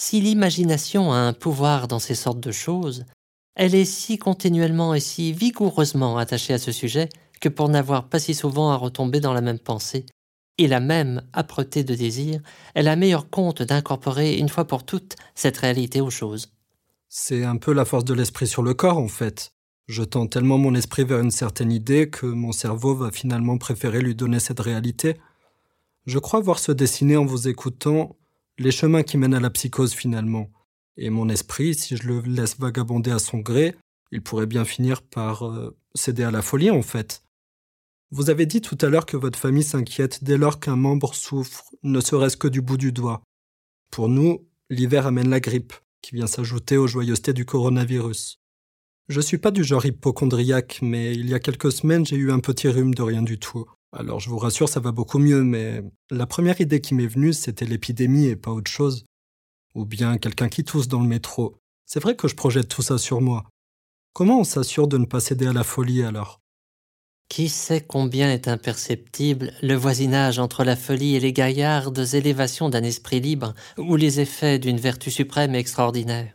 Si 0.00 0.20
l'imagination 0.20 1.12
a 1.12 1.16
un 1.16 1.32
pouvoir 1.32 1.88
dans 1.88 1.98
ces 1.98 2.14
sortes 2.14 2.38
de 2.38 2.52
choses, 2.52 3.04
elle 3.56 3.74
est 3.74 3.84
si 3.84 4.16
continuellement 4.16 4.94
et 4.94 5.00
si 5.00 5.32
vigoureusement 5.32 6.18
attachée 6.18 6.54
à 6.54 6.58
ce 6.58 6.70
sujet 6.70 7.08
que 7.40 7.48
pour 7.48 7.68
n'avoir 7.68 8.08
pas 8.08 8.20
si 8.20 8.32
souvent 8.32 8.70
à 8.70 8.76
retomber 8.76 9.18
dans 9.18 9.32
la 9.32 9.40
même 9.40 9.58
pensée, 9.58 10.06
et 10.56 10.68
la 10.68 10.78
même 10.78 11.22
âpreté 11.34 11.82
de 11.82 11.96
désir, 11.96 12.40
elle 12.74 12.86
a 12.86 12.94
meilleur 12.94 13.28
compte 13.28 13.60
d'incorporer 13.60 14.38
une 14.38 14.48
fois 14.48 14.66
pour 14.66 14.86
toutes 14.86 15.16
cette 15.34 15.56
réalité 15.56 16.00
aux 16.00 16.10
choses. 16.10 16.52
C'est 17.08 17.42
un 17.42 17.56
peu 17.56 17.72
la 17.72 17.84
force 17.84 18.04
de 18.04 18.14
l'esprit 18.14 18.46
sur 18.46 18.62
le 18.62 18.74
corps, 18.74 18.98
en 18.98 19.08
fait. 19.08 19.50
Je 19.88 20.04
tends 20.04 20.28
tellement 20.28 20.58
mon 20.58 20.76
esprit 20.76 21.02
vers 21.02 21.18
une 21.18 21.32
certaine 21.32 21.72
idée 21.72 22.08
que 22.08 22.26
mon 22.26 22.52
cerveau 22.52 22.94
va 22.94 23.10
finalement 23.10 23.58
préférer 23.58 24.00
lui 24.00 24.14
donner 24.14 24.38
cette 24.38 24.60
réalité. 24.60 25.16
Je 26.06 26.20
crois 26.20 26.38
voir 26.38 26.60
se 26.60 26.70
dessiner 26.70 27.16
en 27.16 27.24
vous 27.24 27.48
écoutant 27.48 28.14
les 28.58 28.70
chemins 28.70 29.02
qui 29.02 29.16
mènent 29.16 29.34
à 29.34 29.40
la 29.40 29.50
psychose 29.50 29.94
finalement. 29.94 30.50
Et 30.96 31.10
mon 31.10 31.28
esprit, 31.28 31.74
si 31.74 31.96
je 31.96 32.08
le 32.08 32.20
laisse 32.20 32.58
vagabonder 32.58 33.12
à 33.12 33.18
son 33.18 33.38
gré, 33.38 33.76
il 34.10 34.22
pourrait 34.22 34.46
bien 34.46 34.64
finir 34.64 35.02
par 35.02 35.46
euh, 35.46 35.76
céder 35.94 36.24
à 36.24 36.30
la 36.30 36.42
folie 36.42 36.70
en 36.70 36.82
fait. 36.82 37.22
Vous 38.10 38.30
avez 38.30 38.46
dit 38.46 38.60
tout 38.60 38.78
à 38.80 38.88
l'heure 38.88 39.06
que 39.06 39.16
votre 39.16 39.38
famille 39.38 39.62
s'inquiète 39.62 40.24
dès 40.24 40.38
lors 40.38 40.60
qu'un 40.60 40.76
membre 40.76 41.14
souffre, 41.14 41.64
ne 41.82 42.00
serait-ce 42.00 42.36
que 42.36 42.48
du 42.48 42.62
bout 42.62 42.78
du 42.78 42.90
doigt. 42.90 43.22
Pour 43.90 44.08
nous, 44.08 44.46
l'hiver 44.70 45.06
amène 45.06 45.28
la 45.28 45.40
grippe, 45.40 45.74
qui 46.00 46.14
vient 46.14 46.26
s'ajouter 46.26 46.78
aux 46.78 46.86
joyeusetés 46.86 47.34
du 47.34 47.44
coronavirus. 47.44 48.40
Je 49.08 49.20
suis 49.20 49.38
pas 49.38 49.50
du 49.50 49.62
genre 49.62 49.86
hypochondriaque, 49.86 50.80
mais 50.82 51.14
il 51.14 51.28
y 51.28 51.34
a 51.34 51.38
quelques 51.38 51.72
semaines 51.72 52.06
j'ai 52.06 52.16
eu 52.16 52.32
un 52.32 52.40
petit 52.40 52.68
rhume 52.68 52.94
de 52.94 53.02
rien 53.02 53.22
du 53.22 53.38
tout. 53.38 53.66
Alors 53.92 54.20
je 54.20 54.28
vous 54.28 54.38
rassure, 54.38 54.68
ça 54.68 54.80
va 54.80 54.92
beaucoup 54.92 55.18
mieux, 55.18 55.42
mais 55.42 55.82
la 56.10 56.26
première 56.26 56.60
idée 56.60 56.80
qui 56.80 56.94
m'est 56.94 57.06
venue, 57.06 57.32
c'était 57.32 57.64
l'épidémie 57.64 58.26
et 58.26 58.36
pas 58.36 58.50
autre 58.50 58.70
chose. 58.70 59.06
Ou 59.74 59.84
bien 59.84 60.18
quelqu'un 60.18 60.48
qui 60.48 60.64
tousse 60.64 60.88
dans 60.88 61.00
le 61.00 61.08
métro. 61.08 61.56
C'est 61.86 62.00
vrai 62.00 62.16
que 62.16 62.28
je 62.28 62.34
projette 62.34 62.68
tout 62.68 62.82
ça 62.82 62.98
sur 62.98 63.20
moi. 63.20 63.44
Comment 64.12 64.40
on 64.40 64.44
s'assure 64.44 64.88
de 64.88 64.98
ne 64.98 65.06
pas 65.06 65.20
céder 65.20 65.46
à 65.46 65.52
la 65.52 65.64
folie 65.64 66.02
alors? 66.02 66.40
Qui 67.28 67.48
sait 67.48 67.82
combien 67.82 68.32
est 68.32 68.48
imperceptible 68.48 69.52
le 69.62 69.74
voisinage 69.74 70.38
entre 70.38 70.64
la 70.64 70.76
folie 70.76 71.14
et 71.14 71.20
les 71.20 71.32
gaillardes 71.32 72.14
élévations 72.14 72.70
d'un 72.70 72.82
esprit 72.82 73.20
libre 73.20 73.54
ou 73.76 73.96
les 73.96 74.20
effets 74.20 74.58
d'une 74.58 74.78
vertu 74.78 75.10
suprême 75.10 75.54
et 75.54 75.58
extraordinaire? 75.58 76.34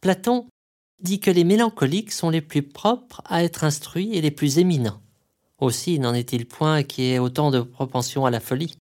Platon 0.00 0.48
dit 1.00 1.20
que 1.20 1.30
les 1.30 1.44
mélancoliques 1.44 2.12
sont 2.12 2.30
les 2.30 2.42
plus 2.42 2.62
propres 2.62 3.22
à 3.24 3.44
être 3.44 3.64
instruits 3.64 4.16
et 4.16 4.20
les 4.20 4.32
plus 4.32 4.58
éminents. 4.58 5.00
Aussi 5.58 5.98
n'en 5.98 6.14
est-il 6.14 6.46
point 6.46 6.82
qui 6.82 7.10
ait 7.10 7.18
autant 7.18 7.50
de 7.50 7.60
propension 7.60 8.24
à 8.24 8.30
la 8.30 8.40
folie. 8.40 8.76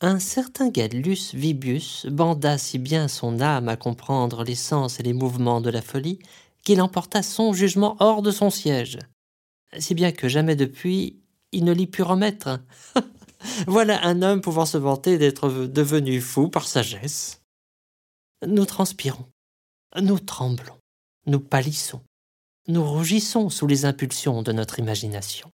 Un 0.00 0.18
certain 0.18 0.68
Gallus 0.68 1.30
Vibius 1.32 2.06
banda 2.06 2.58
si 2.58 2.78
bien 2.78 3.08
son 3.08 3.40
âme 3.40 3.68
à 3.68 3.76
comprendre 3.76 4.44
les 4.44 4.54
sens 4.54 5.00
et 5.00 5.02
les 5.02 5.14
mouvements 5.14 5.62
de 5.62 5.70
la 5.70 5.80
folie 5.80 6.18
qu'il 6.62 6.82
emporta 6.82 7.22
son 7.22 7.52
jugement 7.52 7.96
hors 8.00 8.20
de 8.20 8.30
son 8.30 8.50
siège, 8.50 8.98
si 9.78 9.94
bien 9.94 10.12
que 10.12 10.28
jamais 10.28 10.56
depuis 10.56 11.20
il 11.52 11.64
ne 11.64 11.72
l'y 11.72 11.86
put 11.86 12.02
remettre. 12.02 12.60
voilà 13.66 14.04
un 14.04 14.20
homme 14.22 14.40
pouvant 14.40 14.66
se 14.66 14.76
vanter 14.76 15.16
d'être 15.16 15.48
devenu 15.48 16.20
fou 16.20 16.48
par 16.48 16.66
sagesse. 16.66 17.40
Nous 18.46 18.66
transpirons, 18.66 19.26
nous 20.00 20.18
tremblons, 20.18 20.76
nous 21.26 21.40
pâlissons, 21.40 22.02
nous 22.66 22.84
rougissons 22.84 23.48
sous 23.48 23.66
les 23.66 23.84
impulsions 23.84 24.42
de 24.42 24.52
notre 24.52 24.78
imagination. 24.78 25.50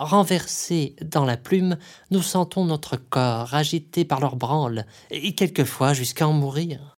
Renversés 0.00 0.96
dans 1.02 1.24
la 1.24 1.36
plume, 1.36 1.76
nous 2.10 2.22
sentons 2.22 2.64
notre 2.64 2.96
corps 2.96 3.54
agité 3.54 4.04
par 4.04 4.20
leurs 4.20 4.36
branles, 4.36 4.86
et 5.10 5.34
quelquefois 5.34 5.92
jusqu'à 5.92 6.26
en 6.26 6.32
mourir. 6.32 6.96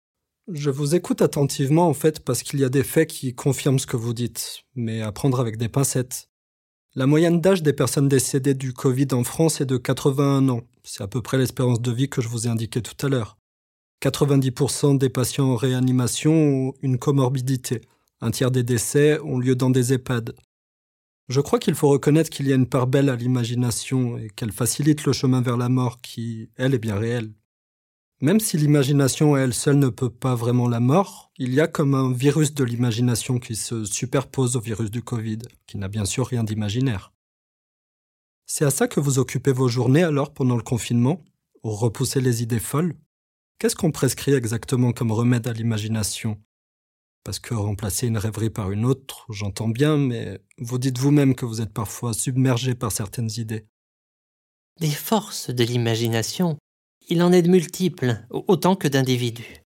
Je 0.51 0.69
vous 0.69 0.93
écoute 0.93 1.21
attentivement 1.21 1.87
en 1.87 1.93
fait 1.93 2.19
parce 2.19 2.43
qu'il 2.43 2.59
y 2.59 2.65
a 2.65 2.69
des 2.69 2.83
faits 2.83 3.09
qui 3.09 3.33
confirment 3.33 3.79
ce 3.79 3.87
que 3.87 3.95
vous 3.95 4.13
dites, 4.13 4.63
mais 4.75 5.01
à 5.01 5.11
prendre 5.11 5.39
avec 5.39 5.57
des 5.57 5.69
pincettes. 5.69 6.27
La 6.95 7.07
moyenne 7.07 7.41
d'âge 7.41 7.63
des 7.63 7.73
personnes 7.73 8.09
décédées 8.09 8.53
du 8.53 8.73
Covid 8.73 9.07
en 9.13 9.23
France 9.23 9.61
est 9.61 9.65
de 9.65 9.77
81 9.77 10.49
ans. 10.49 10.61
C'est 10.83 11.01
à 11.01 11.07
peu 11.07 11.21
près 11.21 11.37
l'espérance 11.37 11.81
de 11.81 11.91
vie 11.91 12.09
que 12.09 12.21
je 12.21 12.27
vous 12.27 12.45
ai 12.45 12.49
indiqué 12.49 12.81
tout 12.81 13.05
à 13.05 13.09
l'heure. 13.09 13.37
90% 14.03 14.97
des 14.97 15.09
patients 15.09 15.51
en 15.51 15.55
réanimation 15.55 16.33
ont 16.33 16.73
une 16.81 16.99
comorbidité. 16.99 17.81
Un 18.19 18.31
tiers 18.31 18.51
des 18.51 18.63
décès 18.63 19.19
ont 19.21 19.39
lieu 19.39 19.55
dans 19.55 19.69
des 19.69 19.93
EHPAD. 19.93 20.35
Je 21.29 21.39
crois 21.39 21.59
qu'il 21.59 21.75
faut 21.75 21.89
reconnaître 21.89 22.29
qu'il 22.29 22.47
y 22.47 22.51
a 22.51 22.55
une 22.55 22.67
part 22.67 22.87
belle 22.87 23.09
à 23.09 23.15
l'imagination 23.15 24.17
et 24.17 24.29
qu'elle 24.29 24.51
facilite 24.51 25.05
le 25.05 25.13
chemin 25.13 25.41
vers 25.41 25.57
la 25.57 25.69
mort 25.69 26.01
qui, 26.01 26.49
elle, 26.57 26.73
est 26.73 26.79
bien 26.79 26.95
réelle. 26.95 27.33
Même 28.19 28.39
si 28.39 28.57
l'imagination 28.57 29.35
à 29.35 29.39
elle 29.39 29.53
seule 29.53 29.79
ne 29.79 29.89
peut 29.89 30.09
pas 30.09 30.35
vraiment 30.35 30.67
la 30.67 30.79
mort, 30.79 31.31
il 31.37 31.53
y 31.53 31.61
a 31.61 31.67
comme 31.67 31.93
un 31.93 32.11
virus 32.11 32.53
de 32.53 32.63
l'imagination 32.63 33.39
qui 33.39 33.55
se 33.55 33.85
superpose 33.85 34.55
au 34.55 34.61
virus 34.61 34.91
du 34.91 35.01
Covid, 35.01 35.39
qui 35.67 35.77
n'a 35.77 35.87
bien 35.87 36.05
sûr 36.05 36.27
rien 36.27 36.43
d'imaginaire. 36.43 37.13
C'est 38.45 38.65
à 38.65 38.71
ça 38.71 38.87
que 38.87 38.99
vous 38.99 39.19
occupez 39.19 39.51
vos 39.51 39.67
journées 39.67 40.03
alors 40.03 40.33
pendant 40.33 40.55
le 40.55 40.63
confinement, 40.63 41.23
ou 41.63 41.71
repousser 41.71 42.21
les 42.21 42.43
idées 42.43 42.59
folles? 42.59 42.95
Qu'est-ce 43.59 43.75
qu'on 43.75 43.91
prescrit 43.91 44.33
exactement 44.33 44.91
comme 44.91 45.11
remède 45.11 45.47
à 45.47 45.53
l'imagination? 45.53 46.37
Parce 47.23 47.39
que 47.39 47.53
remplacer 47.53 48.07
une 48.07 48.17
rêverie 48.17 48.49
par 48.49 48.71
une 48.71 48.85
autre, 48.85 49.25
j'entends 49.29 49.69
bien, 49.69 49.97
mais 49.97 50.41
vous 50.57 50.77
dites 50.77 50.97
vous-même 50.97 51.35
que 51.35 51.45
vous 51.45 51.61
êtes 51.61 51.73
parfois 51.73 52.13
submergé 52.13 52.75
par 52.75 52.91
certaines 52.91 53.31
idées. 53.37 53.65
Des 54.79 54.89
forces 54.89 55.49
de 55.49 55.63
l'imagination, 55.63 56.57
il 57.09 57.21
en 57.21 57.31
est 57.31 57.41
de 57.41 57.49
multiples, 57.49 58.25
autant 58.29 58.75
que 58.75 58.87
d'individus. 58.87 59.61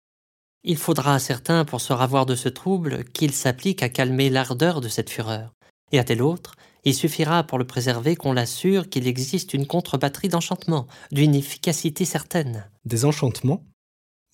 Il 0.63 0.78
faudra 0.78 1.16
à 1.16 1.20
certains, 1.20 1.66
pour 1.66 1.82
se 1.82 1.92
ravoir 1.92 2.26
de 2.26 2.36
ce 2.36 2.50
trouble, 2.50 3.04
qu'ils 3.06 3.34
s'appliquent 3.34 3.84
à 3.84 3.89
calmer 3.89 4.30
l'ardeur 4.30 4.82
de 4.82 4.88
cette 4.88 5.10
fureur. 5.10 5.54
Et 5.92 6.00
à 6.00 6.04
tel 6.04 6.22
autre, 6.22 6.56
il 6.86 6.94
suffira 6.94 7.44
pour 7.44 7.58
le 7.58 7.68
préserver 7.68 8.16
qu'on 8.16 8.34
l'assure 8.34 8.89
qu'il 8.89 9.08
existe 9.08 9.54
une 9.54 9.68
contre-batterie 9.68 10.30
d'enchantements, 10.30 10.88
d'une 11.12 11.36
efficacité 11.36 12.06
certaine. 12.06 12.70
Des 12.86 13.06
enchantements? 13.06 13.66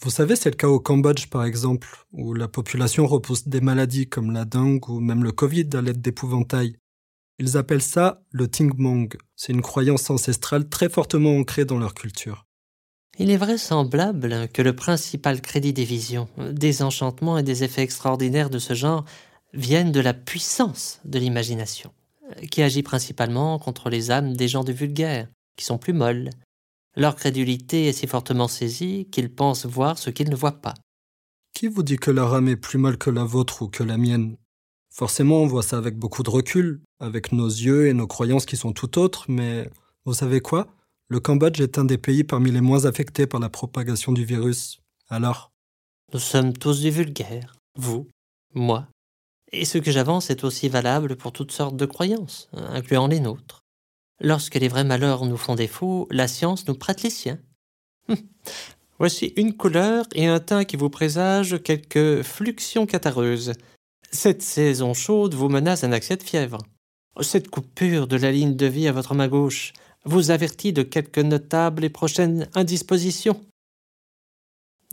Vous 0.01 0.11
savez, 0.11 0.37
c'est 0.37 0.49
le 0.49 0.55
cas 0.55 0.67
au 0.67 0.79
Cambodge 0.79 1.27
par 1.27 1.43
exemple, 1.43 2.05
où 2.13 2.33
la 2.33 2.47
population 2.47 3.05
repousse 3.05 3.47
des 3.49 3.59
maladies 3.59 4.07
comme 4.07 4.31
la 4.31 4.45
dengue 4.45 4.87
ou 4.89 5.01
même 5.01 5.23
le 5.23 5.33
Covid 5.33 5.67
à 5.73 5.81
l'aide 5.81 6.01
d'épouvantails. 6.01 6.77
Ils 7.37 7.57
appellent 7.57 7.81
ça 7.81 8.21
le 8.31 8.47
Tingmong. 8.47 9.17
C'est 9.35 9.51
une 9.51 9.61
croyance 9.61 10.09
ancestrale 10.09 10.69
très 10.69 10.89
fortement 10.89 11.37
ancrée 11.37 11.65
dans 11.65 11.77
leur 11.77 11.93
culture. 11.93 12.45
Il 13.17 13.29
est 13.29 13.37
vraisemblable 13.37 14.47
que 14.53 14.61
le 14.61 14.73
principal 14.73 15.41
crédit 15.41 15.73
des 15.73 15.83
visions, 15.83 16.29
des 16.37 16.81
enchantements 16.81 17.37
et 17.37 17.43
des 17.43 17.65
effets 17.65 17.81
extraordinaires 17.81 18.49
de 18.49 18.59
ce 18.59 18.73
genre 18.73 19.03
viennent 19.53 19.91
de 19.91 19.99
la 19.99 20.13
puissance 20.13 21.01
de 21.03 21.19
l'imagination, 21.19 21.91
qui 22.49 22.61
agit 22.61 22.83
principalement 22.83 23.59
contre 23.59 23.89
les 23.89 24.11
âmes 24.11 24.37
des 24.37 24.47
gens 24.47 24.63
du 24.63 24.71
vulgaire, 24.71 25.27
qui 25.57 25.65
sont 25.65 25.77
plus 25.77 25.91
molles, 25.91 26.29
leur 26.95 27.15
crédulité 27.15 27.87
est 27.87 27.93
si 27.93 28.07
fortement 28.07 28.47
saisie 28.47 29.07
qu'ils 29.11 29.33
pensent 29.33 29.65
voir 29.65 29.97
ce 29.97 30.09
qu'ils 30.09 30.29
ne 30.29 30.35
voient 30.35 30.61
pas. 30.61 30.73
Qui 31.53 31.67
vous 31.67 31.83
dit 31.83 31.97
que 31.97 32.11
leur 32.11 32.33
âme 32.33 32.47
est 32.47 32.55
plus 32.55 32.77
molle 32.77 32.97
que 32.97 33.09
la 33.09 33.23
vôtre 33.23 33.61
ou 33.63 33.67
que 33.67 33.83
la 33.83 33.97
mienne? 33.97 34.37
Forcément, 34.91 35.41
on 35.41 35.47
voit 35.47 35.63
ça 35.63 35.77
avec 35.77 35.97
beaucoup 35.97 36.23
de 36.23 36.29
recul, 36.29 36.81
avec 36.99 37.31
nos 37.31 37.47
yeux 37.47 37.87
et 37.87 37.93
nos 37.93 38.07
croyances 38.07 38.45
qui 38.45 38.57
sont 38.57 38.73
tout 38.73 38.97
autres, 38.97 39.25
mais 39.29 39.69
vous 40.05 40.13
savez 40.13 40.41
quoi? 40.41 40.67
Le 41.07 41.19
Cambodge 41.19 41.59
est 41.61 41.77
un 41.77 41.85
des 41.85 41.97
pays 41.97 42.23
parmi 42.23 42.51
les 42.51 42.61
moins 42.61 42.85
affectés 42.85 43.27
par 43.27 43.39
la 43.39 43.49
propagation 43.49 44.11
du 44.11 44.25
virus. 44.25 44.79
Alors? 45.09 45.51
Nous 46.13 46.19
sommes 46.19 46.53
tous 46.53 46.81
du 46.81 46.89
vulgaire, 46.89 47.55
vous, 47.75 48.07
moi. 48.53 48.87
Et 49.51 49.65
ce 49.65 49.77
que 49.77 49.91
j'avance 49.91 50.29
est 50.29 50.43
aussi 50.43 50.69
valable 50.69 51.15
pour 51.15 51.31
toutes 51.31 51.51
sortes 51.51 51.75
de 51.75 51.85
croyances, 51.85 52.49
incluant 52.53 53.07
les 53.07 53.19
nôtres. 53.19 53.61
Lorsque 54.21 54.55
les 54.55 54.67
vrais 54.67 54.83
malheurs 54.83 55.25
nous 55.25 55.37
font 55.37 55.55
défaut, 55.55 56.07
la 56.11 56.27
science 56.27 56.67
nous 56.67 56.75
prête 56.75 57.03
les 57.03 57.09
siens. 57.09 57.39
Hum. 58.09 58.17
Voici 58.99 59.33
une 59.37 59.55
couleur 59.55 60.05
et 60.13 60.27
un 60.27 60.41
teint 60.41 60.65
qui 60.65 60.75
vous 60.75 60.89
présagent 60.89 61.57
quelques 61.57 62.21
fluxions 62.21 62.85
catarreuses. 62.85 63.53
Cette 64.11 64.41
saison 64.41 64.93
chaude 64.93 65.35
vous 65.35 65.47
menace 65.47 65.85
un 65.85 65.93
accès 65.93 66.17
de 66.17 66.23
fièvre. 66.23 66.57
Cette 67.21 67.49
coupure 67.49 68.07
de 68.07 68.17
la 68.17 68.31
ligne 68.31 68.57
de 68.57 68.65
vie 68.65 68.87
à 68.87 68.91
votre 68.91 69.13
main 69.15 69.29
gauche 69.29 69.71
vous 70.03 70.31
avertit 70.31 70.73
de 70.73 70.83
quelques 70.83 71.19
notables 71.19 71.85
et 71.85 71.89
prochaines 71.89 72.49
indispositions. 72.55 73.39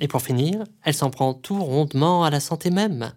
Et 0.01 0.09
pour 0.09 0.23
finir, 0.23 0.65
elle 0.85 0.95
s'en 0.95 1.11
prend 1.11 1.35
tout 1.35 1.62
rondement 1.62 2.25
à 2.25 2.31
la 2.31 2.41
santé 2.41 2.71
même. 2.71 3.12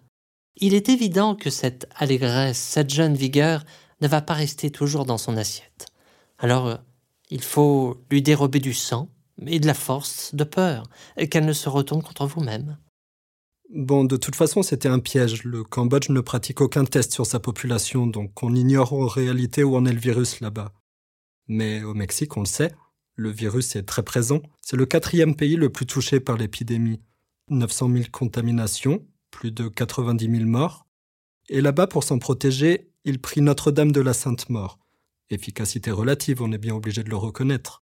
il 0.56 0.74
est 0.74 0.88
évident 0.88 1.36
que 1.36 1.50
cette 1.50 1.88
allégresse, 1.94 2.58
cette 2.58 2.90
jeune 2.90 3.14
vigueur 3.14 3.64
ne 4.00 4.08
va 4.08 4.20
pas 4.22 4.34
rester 4.34 4.70
toujours 4.70 5.04
dans 5.04 5.18
son 5.18 5.36
assiette. 5.36 5.89
Alors, 6.40 6.66
euh, 6.66 6.76
il 7.30 7.42
faut 7.42 8.02
lui 8.10 8.22
dérober 8.22 8.58
du 8.58 8.74
sang 8.74 9.08
et 9.46 9.60
de 9.60 9.66
la 9.66 9.74
force 9.74 10.34
de 10.34 10.44
peur, 10.44 10.84
qu'elle 11.30 11.46
ne 11.46 11.52
se 11.52 11.68
retourne 11.68 12.02
contre 12.02 12.26
vous-même. 12.26 12.76
Bon, 13.72 14.04
de 14.04 14.16
toute 14.16 14.34
façon, 14.34 14.62
c'était 14.62 14.88
un 14.88 14.98
piège. 14.98 15.44
Le 15.44 15.62
Cambodge 15.62 16.08
ne 16.10 16.20
pratique 16.20 16.60
aucun 16.60 16.84
test 16.84 17.12
sur 17.12 17.24
sa 17.24 17.38
population, 17.38 18.06
donc 18.06 18.42
on 18.42 18.54
ignore 18.54 18.92
en 18.92 19.06
réalité 19.06 19.62
où 19.62 19.76
en 19.76 19.86
est 19.86 19.92
le 19.92 20.00
virus 20.00 20.40
là-bas. 20.40 20.72
Mais 21.46 21.82
au 21.84 21.94
Mexique, 21.94 22.36
on 22.36 22.40
le 22.40 22.46
sait, 22.46 22.72
le 23.14 23.30
virus 23.30 23.76
est 23.76 23.84
très 23.84 24.02
présent. 24.02 24.40
C'est 24.60 24.76
le 24.76 24.86
quatrième 24.86 25.36
pays 25.36 25.56
le 25.56 25.70
plus 25.70 25.86
touché 25.86 26.20
par 26.20 26.36
l'épidémie. 26.36 27.00
900 27.48 27.90
000 27.92 28.04
contaminations, 28.10 29.06
plus 29.30 29.52
de 29.52 29.68
90 29.68 30.30
000 30.30 30.44
morts. 30.46 30.86
Et 31.48 31.60
là-bas, 31.60 31.86
pour 31.86 32.04
s'en 32.04 32.18
protéger, 32.18 32.90
il 33.04 33.20
prit 33.20 33.40
Notre-Dame 33.40 33.92
de 33.92 34.00
la 34.00 34.14
Sainte-Mort. 34.14 34.78
Efficacité 35.30 35.92
relative, 35.92 36.42
on 36.42 36.50
est 36.52 36.58
bien 36.58 36.74
obligé 36.74 37.04
de 37.04 37.08
le 37.08 37.16
reconnaître. 37.16 37.84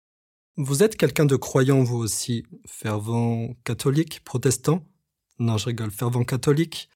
Vous 0.57 0.83
êtes 0.83 0.95
quelqu'un 0.95 1.25
de 1.25 1.35
croyant, 1.35 1.81
vous 1.81 1.97
aussi, 1.97 2.43
fervent 2.67 3.55
catholique, 3.63 4.23
protestant? 4.23 4.85
Non, 5.39 5.57
je 5.57 5.65
rigole, 5.65 5.91
fervent 5.91 6.23
catholique. 6.23 6.89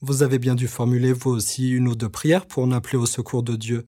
Vous 0.00 0.22
avez 0.22 0.38
bien 0.38 0.54
dû 0.54 0.68
formuler 0.68 1.12
vous 1.12 1.30
aussi 1.30 1.70
une 1.70 1.88
ou 1.88 1.96
deux 1.96 2.08
prières 2.08 2.46
pour 2.46 2.62
en 2.62 2.70
appeler 2.70 2.96
au 2.96 3.06
secours 3.06 3.42
de 3.42 3.56
Dieu. 3.56 3.84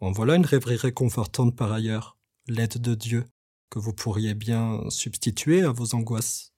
En 0.00 0.12
voilà 0.12 0.36
une 0.36 0.46
rêverie 0.46 0.76
réconfortante 0.76 1.56
par 1.56 1.72
ailleurs, 1.72 2.16
l'aide 2.48 2.80
de 2.80 2.94
Dieu, 2.94 3.24
que 3.70 3.78
vous 3.78 3.92
pourriez 3.92 4.34
bien 4.34 4.80
substituer 4.88 5.62
à 5.62 5.72
vos 5.72 5.94
angoisses. 5.94 6.52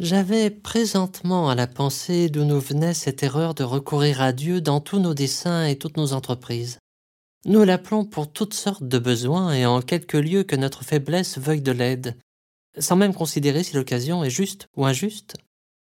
J'avais 0.00 0.50
présentement 0.50 1.48
à 1.48 1.54
la 1.54 1.68
pensée 1.68 2.28
d'où 2.28 2.44
nous 2.44 2.60
venait 2.60 2.94
cette 2.94 3.22
erreur 3.22 3.54
de 3.54 3.62
recourir 3.62 4.20
à 4.20 4.32
Dieu 4.32 4.60
dans 4.60 4.80
tous 4.80 4.98
nos 4.98 5.14
desseins 5.14 5.66
et 5.66 5.78
toutes 5.78 5.96
nos 5.96 6.12
entreprises. 6.12 6.78
Nous 7.46 7.62
l'appelons 7.62 8.06
pour 8.06 8.32
toutes 8.32 8.54
sortes 8.54 8.84
de 8.84 8.98
besoins 8.98 9.52
et 9.52 9.66
en 9.66 9.82
quelque 9.82 10.16
lieu 10.16 10.44
que 10.44 10.56
notre 10.56 10.82
faiblesse 10.82 11.36
veuille 11.36 11.60
de 11.60 11.72
l'aide, 11.72 12.16
sans 12.78 12.96
même 12.96 13.12
considérer 13.12 13.62
si 13.62 13.76
l'occasion 13.76 14.24
est 14.24 14.30
juste 14.30 14.68
ou 14.76 14.86
injuste. 14.86 15.36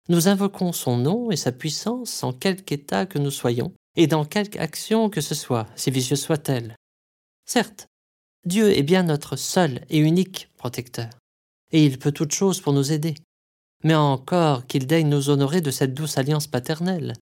Nous 0.09 0.27
invoquons 0.27 0.73
son 0.73 0.97
nom 0.97 1.31
et 1.31 1.37
sa 1.37 1.53
puissance 1.53 2.21
en 2.21 2.33
quelque 2.33 2.73
état 2.73 3.05
que 3.05 3.17
nous 3.17 3.31
soyons, 3.31 3.71
et 3.95 4.07
dans 4.07 4.25
quelque 4.25 4.59
action 4.59 5.09
que 5.09 5.21
ce 5.21 5.35
soit, 5.35 5.67
si 5.77 5.89
vicieuse 5.89 6.21
soit-elle. 6.21 6.75
Certes, 7.45 7.87
Dieu 8.45 8.77
est 8.77 8.83
bien 8.83 9.03
notre 9.03 9.37
seul 9.37 9.85
et 9.89 9.99
unique 9.99 10.49
protecteur, 10.57 11.11
et 11.71 11.85
il 11.85 11.97
peut 11.97 12.11
toute 12.11 12.33
chose 12.33 12.59
pour 12.59 12.73
nous 12.73 12.91
aider, 12.91 13.15
mais 13.85 13.95
encore 13.95 14.67
qu'il 14.67 14.85
daigne 14.85 15.07
nous 15.07 15.29
honorer 15.29 15.61
de 15.61 15.71
cette 15.71 15.93
douce 15.93 16.17
alliance 16.17 16.47
paternelle. 16.47 17.13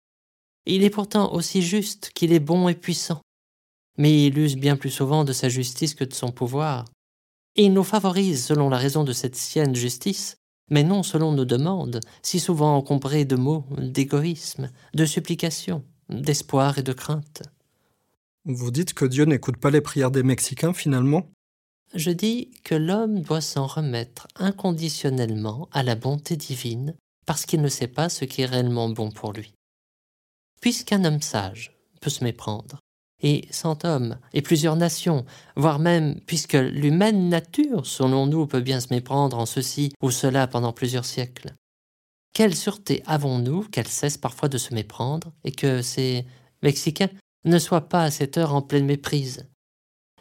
Il 0.66 0.84
est 0.84 0.90
pourtant 0.90 1.32
aussi 1.32 1.62
juste 1.62 2.10
qu'il 2.16 2.34
est 2.34 2.40
bon 2.40 2.68
et 2.70 2.76
puissant, 2.76 3.22
mais 3.98 4.26
il 4.26 4.38
use 4.38 4.56
bien 4.56 4.78
plus 4.78 4.90
souvent 4.90 5.24
de 5.24 5.34
sa 5.34 5.50
justice 5.50 5.96
que 5.96 6.04
de 6.04 6.14
son 6.14 6.32
pouvoir, 6.32 6.86
et 7.56 7.66
il 7.66 7.74
nous 7.74 7.84
favorise 7.84 8.46
selon 8.46 8.70
la 8.70 8.78
raison 8.78 9.04
de 9.04 9.14
cette 9.14 9.36
sienne 9.36 9.76
justice, 9.76 10.38
mais 10.70 10.84
non 10.84 11.04
selon 11.04 11.34
nos 11.34 11.46
demandes, 11.46 12.00
si 12.24 12.40
souvent 12.40 12.78
encombrées 12.78 13.26
de 13.26 13.36
mots, 13.36 13.66
d'égoïsme, 13.78 14.72
de 14.94 15.06
supplications, 15.06 15.84
d'espoir 16.10 16.78
et 16.78 16.84
de 16.84 16.94
crainte. 16.94 17.44
Vous 18.46 18.72
dites 18.72 18.94
que 18.94 19.06
Dieu 19.06 19.26
n'écoute 19.26 19.58
pas 19.58 19.70
les 19.70 19.82
prières 19.82 20.12
des 20.12 20.24
Mexicains 20.24 20.74
finalement? 20.74 21.30
Je 21.94 22.12
dis 22.12 22.52
que 22.64 22.74
l'homme 22.74 23.22
doit 23.22 23.42
s'en 23.42 23.68
remettre 23.68 24.28
inconditionnellement 24.36 25.68
à 25.74 25.84
la 25.84 25.96
bonté 25.96 26.38
divine 26.38 26.96
parce 27.26 27.46
qu'il 27.46 27.62
ne 27.62 27.68
sait 27.68 27.88
pas 27.88 28.08
ce 28.08 28.24
qui 28.24 28.42
est 28.42 28.46
réellement 28.46 28.90
bon 28.90 29.12
pour 29.12 29.34
lui. 29.34 29.54
Puisqu'un 30.62 31.04
homme 31.04 31.22
sage 31.22 31.78
peut 32.00 32.10
se 32.10 32.24
méprendre, 32.24 32.80
et 33.22 33.48
cent 33.52 33.86
hommes, 33.86 34.18
et 34.34 34.42
plusieurs 34.42 34.76
nations, 34.76 35.26
voire 35.56 35.80
même, 35.80 36.20
puisque 36.26 36.54
l'humaine 36.54 37.30
nature, 37.30 37.86
selon 37.86 38.26
nous, 38.26 38.48
peut 38.48 38.62
bien 38.62 38.80
se 38.80 38.94
méprendre 38.94 39.38
en 39.38 39.46
ceci 39.46 39.94
ou 40.02 40.12
cela 40.12 40.48
pendant 40.48 40.74
plusieurs 40.74 41.06
siècles. 41.06 41.54
Quelle 42.34 42.56
sûreté 42.56 43.04
avons-nous 43.06 43.64
qu'elle 43.64 43.88
cesse 43.88 44.18
parfois 44.18 44.50
de 44.50 44.58
se 44.58 44.74
méprendre, 44.74 45.32
et 45.44 45.52
que 45.52 45.82
ces 45.82 46.26
Mexicains 46.64 47.10
ne 47.46 47.60
soient 47.60 47.90
pas 47.90 48.04
à 48.04 48.12
cette 48.12 48.38
heure 48.38 48.56
en 48.56 48.62
pleine 48.62 48.86
méprise? 48.86 49.48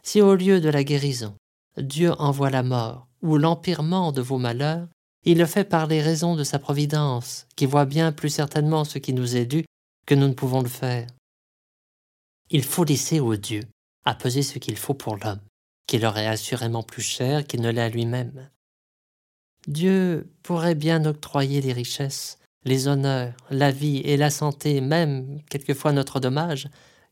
Si 0.03 0.21
au 0.21 0.35
lieu 0.35 0.61
de 0.61 0.69
la 0.69 0.85
guérison, 0.85 1.35
Dieu 1.79 2.13
envoie 2.19 2.51
la 2.51 2.63
mort, 2.63 3.07
ou 3.23 3.37
l'empirement 3.37 4.13
de 4.13 4.23
vos 4.23 4.39
malheurs, 4.39 4.89
il 5.25 5.39
le 5.39 5.47
fait 5.47 5.65
par 5.65 5.87
les 5.87 6.01
raisons 6.01 6.35
de 6.35 6.45
sa 6.45 6.59
providence, 6.59 7.47
qui 7.55 7.67
voit 7.67 7.85
bien 7.85 8.11
plus 8.11 8.31
certainement 8.31 8.85
ce 8.85 8.99
qui 8.99 9.13
nous 9.13 9.37
est 9.37 9.45
dû 9.45 9.65
que 10.07 10.15
nous 10.15 10.27
ne 10.27 10.35
pouvons 10.35 10.63
le 10.63 10.69
faire. 10.69 11.07
Il 12.51 12.65
faut 12.65 12.85
laisser 12.85 13.21
aux 13.21 13.37
dieux 13.37 13.63
à 14.05 14.15
peser 14.15 14.43
ce 14.43 14.59
qu'il 14.59 14.77
faut 14.77 14.95
pour 14.95 15.17
l'homme, 15.17 15.41
qui 15.87 15.99
leur 15.99 16.19
est 16.19 16.27
assurément 16.27 16.83
plus 16.83 17.03
cher 17.03 17.47
qu'il 17.47 17.61
ne 17.61 17.71
l'est 17.71 17.81
à 17.81 17.89
lui-même. 17.89 18.51
Dieu 19.69 20.29
pourrait 20.43 20.75
bien 20.75 21.05
octroyer 21.05 21.61
les 21.61 21.73
richesses, 21.73 22.39
les 22.65 22.89
honneurs, 22.89 23.35
la 23.51 23.71
vie 23.71 23.99
et 23.99 24.17
la 24.17 24.31
santé, 24.31 24.81
même 24.81 25.43
quelquefois 25.49 25.93
notre 25.93 26.19
dommage, 26.19 26.69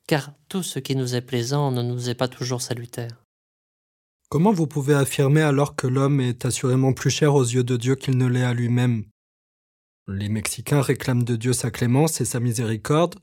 car 0.09 0.33
tout 0.49 0.63
ce 0.63 0.81
qui 0.81 0.97
nous 0.97 1.15
est 1.15 1.21
plaisant 1.21 1.71
ne 1.71 1.83
nous 1.83 2.11
est 2.11 2.15
pas 2.15 2.29
toujours 2.29 2.63
salutaire. 2.63 3.23
Comment 4.31 4.53
vous 4.53 4.67
pouvez 4.67 4.95
affirmer 4.95 5.43
alors 5.43 5.77
que 5.77 5.87
l'homme 5.87 6.21
est 6.21 6.45
assurément 6.45 6.93
plus 6.93 7.11
cher 7.11 7.35
aux 7.35 7.45
yeux 7.45 7.65
de 7.65 7.77
Dieu 7.77 7.95
qu'il 7.95 8.19
ne 8.19 8.27
l'est 8.27 8.43
à 8.43 8.55
lui-même? 8.55 9.05
Les 10.09 10.29
Mexicains 10.29 10.81
réclament 10.81 11.25
de 11.25 11.37
Dieu 11.37 11.53
sa 11.53 11.71
clémence 11.71 12.21
et 12.21 12.25
sa 12.25 12.41
miséricorde, 12.41 13.15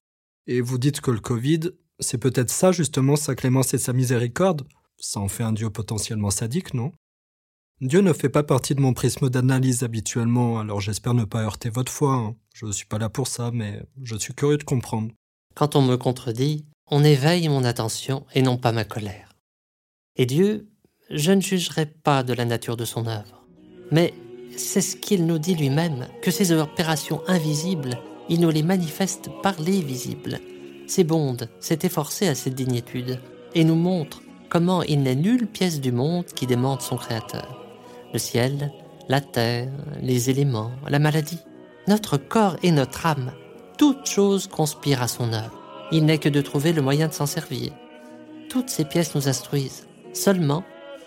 et 0.48 0.62
vous 0.62 0.78
dites 0.78 1.02
que 1.02 1.12
le 1.12 1.20
Covid 1.20 1.72
c'est 2.00 2.18
peut-être 2.18 2.50
ça 2.50 2.72
justement 2.72 3.16
sa 3.16 3.36
clémence 3.36 3.74
et 3.74 3.78
sa 3.78 3.94
miséricorde. 3.94 4.64
Ça 4.98 5.20
en 5.20 5.28
fait 5.28 5.44
un 5.44 5.54
Dieu 5.54 5.70
potentiellement 5.70 6.32
sadique, 6.32 6.74
non? 6.74 6.92
Dieu 7.82 8.00
ne 8.00 8.14
fait 8.14 8.30
pas 8.30 8.44
partie 8.44 8.74
de 8.74 8.80
mon 8.80 8.94
prisme 8.94 9.30
d'analyse 9.30 9.84
habituellement, 9.84 10.60
alors 10.60 10.80
j'espère 10.80 11.14
ne 11.14 11.26
pas 11.26 11.44
heurter 11.44 11.70
votre 11.70 11.92
foi. 11.92 12.14
Hein. 12.14 12.36
Je 12.54 12.66
ne 12.66 12.72
suis 12.72 12.86
pas 12.86 12.98
là 12.98 13.10
pour 13.10 13.28
ça, 13.28 13.52
mais 13.54 13.84
je 14.02 14.16
suis 14.16 14.34
curieux 14.34 14.58
de 14.58 14.64
comprendre. 14.64 15.12
Quand 15.56 15.76
on 15.76 15.82
me 15.82 15.98
contredit, 15.98 16.66
on 16.90 17.04
éveille 17.04 17.50
mon 17.50 17.66
attention 17.66 18.26
et 18.34 18.42
non 18.42 18.58
pas 18.58 18.72
ma 18.72 18.86
colère. 18.86 19.30
Et 20.16 20.26
Dieu, 20.26 20.70
je 21.10 21.34
ne 21.34 21.42
jugerai 21.42 21.86
pas 21.86 22.24
de 22.24 22.34
la 22.34 22.46
nature 22.46 22.78
de 22.78 22.86
son 22.86 23.08
œuvre. 23.08 23.46
Mais 23.92 24.14
c'est 24.56 24.82
ce 24.82 24.96
qu'il 24.96 25.26
nous 25.26 25.38
dit 25.38 25.56
lui-même, 25.56 26.08
que 26.22 26.32
ces 26.32 26.54
opérations 26.54 27.22
invisibles, 27.28 28.00
il 28.30 28.40
nous 28.40 28.50
les 28.50 28.64
manifeste 28.64 29.30
par 29.44 29.60
les 29.60 29.82
visibles 29.82 30.40
s'ébonde, 30.88 31.50
s'est 31.60 31.80
efforcé 31.84 32.28
à 32.28 32.36
cette 32.36 32.56
dignitude, 32.56 33.20
et 33.54 33.64
nous 33.64 33.76
montre 33.76 34.22
comment 34.50 34.84
il 34.84 35.02
n'est 35.04 35.16
nulle 35.16 35.48
pièce 35.48 35.82
du 35.82 35.92
monde 35.92 36.26
qui 36.26 36.48
démente 36.48 36.82
son 36.82 36.98
Créateur. 36.98 37.66
Le 38.14 38.20
ciel, 38.20 38.72
la 39.10 39.22
terre, 39.22 39.72
les 40.02 40.30
éléments, 40.30 40.72
la 40.88 41.00
maladie, 41.00 41.40
notre 41.88 42.18
corps 42.18 42.58
et 42.64 42.72
notre 42.72 43.06
âme, 43.06 43.32
toutes 43.78 44.06
choses 44.06 44.48
conspirent 44.48 45.02
à 45.02 45.08
son 45.08 45.34
œuvre. 45.34 45.62
Il 45.92 46.06
n'est 46.06 46.18
que 46.18 46.30
de 46.30 46.42
trouver 46.42 46.74
le 46.74 46.82
moyen 46.82 47.08
de 47.08 47.14
s'en 47.14 47.26
servir. 47.26 47.72
Toutes 48.50 48.70
ces 48.70 48.86
pièces 48.86 49.16
nous 49.16 49.28
instruisent, 49.28 49.88
seulement 50.14 50.64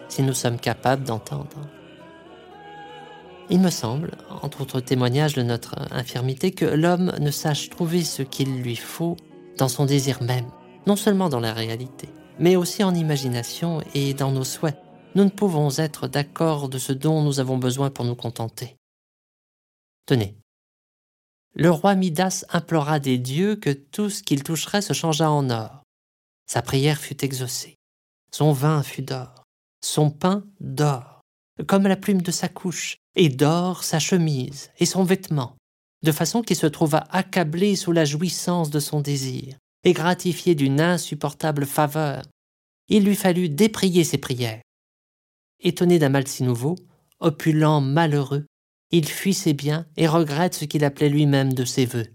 si 0.09 0.23
nous 0.23 0.35
sommes 0.35 0.59
capables 0.59 1.05
d'entendre. 1.05 1.69
Il 3.51 3.61
me 3.61 3.71
semble, 3.71 4.13
entre 4.43 4.61
autres 4.61 4.81
témoignages 4.81 5.35
de 5.35 5.43
notre 5.43 5.75
infirmité, 5.91 6.53
que 6.53 6.67
l'homme 6.67 7.13
ne 7.19 7.31
sache 7.31 7.71
trouver 7.71 8.05
ce 8.05 8.23
qu'il 8.23 8.61
lui 8.61 8.77
faut 8.77 9.17
dans 9.59 9.69
son 9.69 9.85
désir 9.85 10.23
même, 10.23 10.51
non 10.87 10.97
seulement 10.97 11.29
dans 11.29 11.41
la 11.41 11.53
réalité, 11.53 12.09
mais 12.39 12.57
aussi 12.57 12.83
en 12.83 12.95
imagination 12.95 13.83
et 13.95 14.15
dans 14.15 14.33
nos 14.33 14.45
souhaits. 14.45 14.79
Nous 15.15 15.25
ne 15.25 15.31
pouvons 15.31 15.71
être 15.77 16.09
d'accord 16.09 16.69
de 16.69 16.79
ce 16.79 16.93
dont 16.93 17.23
nous 17.23 17.41
avons 17.41 17.59
besoin 17.59 17.91
pour 17.91 18.05
nous 18.05 18.15
contenter. 18.15 18.77
Tenez. 20.07 20.37
Le 21.55 21.71
roi 21.71 21.95
Midas 21.95 22.45
implora 22.51 23.01
des 23.01 23.19
dieux 23.19 23.57
que 23.57 23.71
tout 23.71 24.11
ce 24.11 24.23
qu'il 24.23 24.43
toucherait 24.43 24.83
se 24.83 24.93
changeât 24.93 25.31
en 25.31 25.51
or. 25.51 25.83
Sa 26.47 26.63
prière 26.63 26.99
fut 26.99 27.25
exaucée. 27.25 27.75
Son 28.33 28.53
vin 28.53 28.83
fut 28.83 29.03
d'or. 29.03 29.43
Son 29.83 30.11
pain 30.11 30.45
d'or, 30.61 31.21
comme 31.67 31.87
la 31.87 31.97
plume 31.97 32.23
de 32.23 32.31
sa 32.31 32.49
couche, 32.49 32.99
et 33.17 33.29
d'or 33.29 33.83
sa 33.83 33.99
chemise 33.99 34.71
et 34.79 34.87
son 34.87 35.03
vêtement, 35.03 35.57
de 36.03 36.13
façon 36.13 36.43
qu'il 36.43 36.57
se 36.57 36.67
trouva 36.67 37.07
accablé 37.11 37.77
sous 37.77 37.93
la 37.93 38.05
jouissance 38.05 38.71
de 38.71 38.81
son 38.81 39.01
désir, 39.01 39.57
et 39.85 39.93
gratifié 39.93 40.55
d'une 40.55 40.81
insupportable 40.81 41.67
faveur. 41.67 42.23
Il 42.89 43.05
lui 43.05 43.17
fallut 43.17 43.49
déprier 43.49 44.05
ses 44.05 44.19
prières. 44.19 44.63
Étonné 45.61 45.99
d'un 45.99 46.09
mal 46.09 46.27
si 46.27 46.43
nouveau, 46.45 46.77
opulent, 47.21 47.81
malheureux, 47.81 48.47
il 48.91 49.07
fuit 49.07 49.35
ses 49.35 49.53
biens 49.53 49.87
et 49.97 50.07
regrette 50.07 50.55
ce 50.55 50.65
qu'il 50.65 50.85
appelait 50.85 51.09
lui-même 51.09 51.53
de 51.53 51.65
ses 51.65 51.85
vœux. 51.85 52.07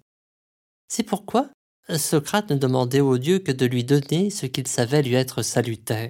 C'est 0.87 1.03
pourquoi 1.03 1.49
Socrate 1.89 2.49
ne 2.49 2.55
demandait 2.55 3.01
au 3.01 3.17
Dieu 3.17 3.39
que 3.39 3.51
de 3.51 3.65
lui 3.65 3.83
donner 3.83 4.29
ce 4.29 4.45
qu'il 4.45 4.67
savait 4.67 5.01
lui 5.01 5.15
être 5.15 5.41
salutaire. 5.41 6.09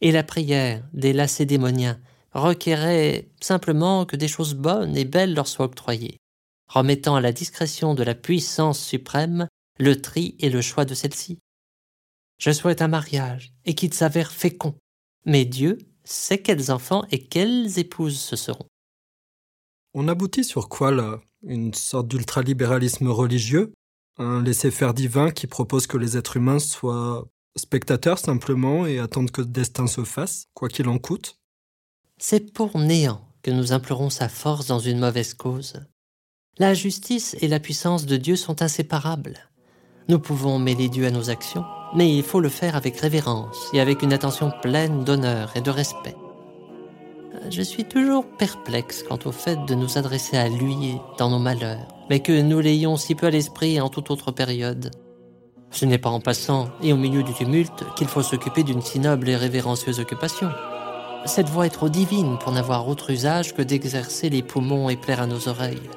Et 0.00 0.12
la 0.12 0.22
prière 0.22 0.86
des 0.92 1.12
lacédémoniens 1.12 2.00
requérait 2.32 3.28
simplement 3.40 4.06
que 4.06 4.16
des 4.16 4.28
choses 4.28 4.54
bonnes 4.54 4.96
et 4.96 5.04
belles 5.04 5.34
leur 5.34 5.48
soient 5.48 5.66
octroyées 5.66 6.18
remettant 6.68 7.16
à 7.16 7.20
la 7.20 7.32
discrétion 7.32 7.94
de 7.94 8.02
la 8.02 8.14
puissance 8.14 8.80
suprême 8.80 9.48
le 9.78 10.00
tri 10.00 10.36
et 10.38 10.50
le 10.50 10.62
choix 10.62 10.84
de 10.84 10.94
celle-ci. 10.94 11.38
Je 12.38 12.50
souhaite 12.50 12.82
un 12.82 12.88
mariage 12.88 13.52
et 13.64 13.74
qu'il 13.74 13.94
s'avère 13.94 14.32
fécond, 14.32 14.74
mais 15.24 15.44
Dieu 15.44 15.78
sait 16.04 16.42
quels 16.42 16.70
enfants 16.70 17.04
et 17.10 17.26
quelles 17.26 17.78
épouses 17.78 18.18
ce 18.18 18.36
seront. 18.36 18.66
On 19.94 20.08
aboutit 20.08 20.44
sur 20.44 20.68
quoi 20.68 20.90
là? 20.90 21.20
Une 21.42 21.74
sorte 21.74 22.08
d'ultralibéralisme 22.08 23.08
religieux? 23.08 23.72
Un 24.18 24.42
laisser-faire 24.42 24.94
divin 24.94 25.30
qui 25.30 25.46
propose 25.46 25.86
que 25.86 25.98
les 25.98 26.16
êtres 26.16 26.36
humains 26.36 26.58
soient 26.58 27.26
spectateurs 27.56 28.18
simplement 28.18 28.86
et 28.86 28.98
attendent 28.98 29.30
que 29.30 29.40
le 29.40 29.46
destin 29.46 29.86
se 29.86 30.04
fasse, 30.04 30.46
quoi 30.54 30.68
qu'il 30.68 30.88
en 30.88 30.98
coûte? 30.98 31.38
C'est 32.18 32.52
pour 32.52 32.78
néant 32.78 33.26
que 33.42 33.50
nous 33.50 33.72
implorons 33.72 34.10
sa 34.10 34.28
force 34.28 34.66
dans 34.66 34.78
une 34.78 34.98
mauvaise 34.98 35.34
cause. 35.34 35.80
La 36.58 36.74
justice 36.74 37.36
et 37.40 37.48
la 37.48 37.60
puissance 37.60 38.06
de 38.06 38.16
Dieu 38.16 38.36
sont 38.36 38.62
inséparables. 38.62 39.38
Nous 40.08 40.18
pouvons 40.18 40.58
mêler 40.58 40.88
Dieu 40.88 41.06
à 41.06 41.10
nos 41.10 41.30
actions, 41.30 41.64
mais 41.94 42.16
il 42.16 42.22
faut 42.22 42.40
le 42.40 42.48
faire 42.48 42.76
avec 42.76 42.98
révérence 42.98 43.68
et 43.72 43.80
avec 43.80 44.02
une 44.02 44.12
attention 44.12 44.52
pleine 44.62 45.04
d'honneur 45.04 45.52
et 45.56 45.60
de 45.60 45.70
respect 45.70 46.16
je 47.50 47.62
suis 47.62 47.84
toujours 47.84 48.24
perplexe 48.24 49.02
quant 49.02 49.18
au 49.24 49.32
fait 49.32 49.64
de 49.66 49.74
nous 49.74 49.98
adresser 49.98 50.36
à 50.36 50.48
lui 50.48 50.98
dans 51.18 51.30
nos 51.30 51.38
malheurs, 51.38 51.86
mais 52.10 52.20
que 52.20 52.40
nous 52.40 52.60
l'ayons 52.60 52.96
si 52.96 53.14
peu 53.14 53.26
à 53.26 53.30
l'esprit 53.30 53.80
en 53.80 53.88
toute 53.88 54.10
autre 54.10 54.32
période. 54.32 54.90
Ce 55.70 55.84
n'est 55.84 55.98
pas 55.98 56.10
en 56.10 56.20
passant 56.20 56.68
et 56.82 56.92
au 56.92 56.96
milieu 56.96 57.22
du 57.22 57.34
tumulte 57.34 57.84
qu'il 57.96 58.08
faut 58.08 58.22
s'occuper 58.22 58.62
d'une 58.62 58.82
si 58.82 58.98
noble 58.98 59.28
et 59.28 59.36
révérencieuse 59.36 60.00
occupation. 60.00 60.50
Cette 61.24 61.48
voix 61.48 61.66
est 61.66 61.70
trop 61.70 61.88
divine 61.88 62.38
pour 62.38 62.52
n'avoir 62.52 62.88
autre 62.88 63.10
usage 63.10 63.54
que 63.54 63.62
d'exercer 63.62 64.30
les 64.30 64.42
poumons 64.42 64.88
et 64.88 64.96
plaire 64.96 65.20
à 65.20 65.26
nos 65.26 65.48
oreilles. 65.48 65.90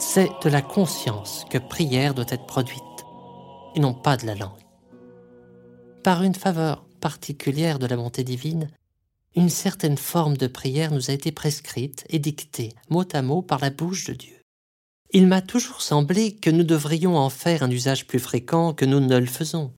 C'est 0.00 0.30
de 0.44 0.48
la 0.48 0.62
conscience 0.62 1.44
que 1.50 1.58
prière 1.58 2.14
doit 2.14 2.24
être 2.28 2.46
produite, 2.46 2.82
et 3.74 3.80
non 3.80 3.94
pas 3.94 4.16
de 4.16 4.26
la 4.26 4.36
langue. 4.36 4.64
Par 6.04 6.22
une 6.22 6.36
faveur 6.36 6.84
particulière 7.00 7.80
de 7.80 7.86
la 7.86 7.96
bonté 7.96 8.22
divine, 8.22 8.68
une 9.34 9.50
certaine 9.50 9.98
forme 9.98 10.36
de 10.36 10.46
prière 10.46 10.92
nous 10.92 11.10
a 11.10 11.14
été 11.14 11.32
prescrite 11.32 12.04
et 12.10 12.20
dictée 12.20 12.74
mot 12.90 13.04
à 13.12 13.22
mot 13.22 13.42
par 13.42 13.58
la 13.58 13.70
bouche 13.70 14.06
de 14.06 14.14
Dieu. 14.14 14.36
Il 15.10 15.26
m'a 15.26 15.42
toujours 15.42 15.82
semblé 15.82 16.36
que 16.36 16.50
nous 16.50 16.64
devrions 16.64 17.16
en 17.16 17.28
faire 17.28 17.64
un 17.64 17.70
usage 17.70 18.06
plus 18.06 18.20
fréquent 18.20 18.74
que 18.74 18.84
nous 18.84 19.00
ne 19.00 19.18
le 19.18 19.26
faisons. 19.26 19.72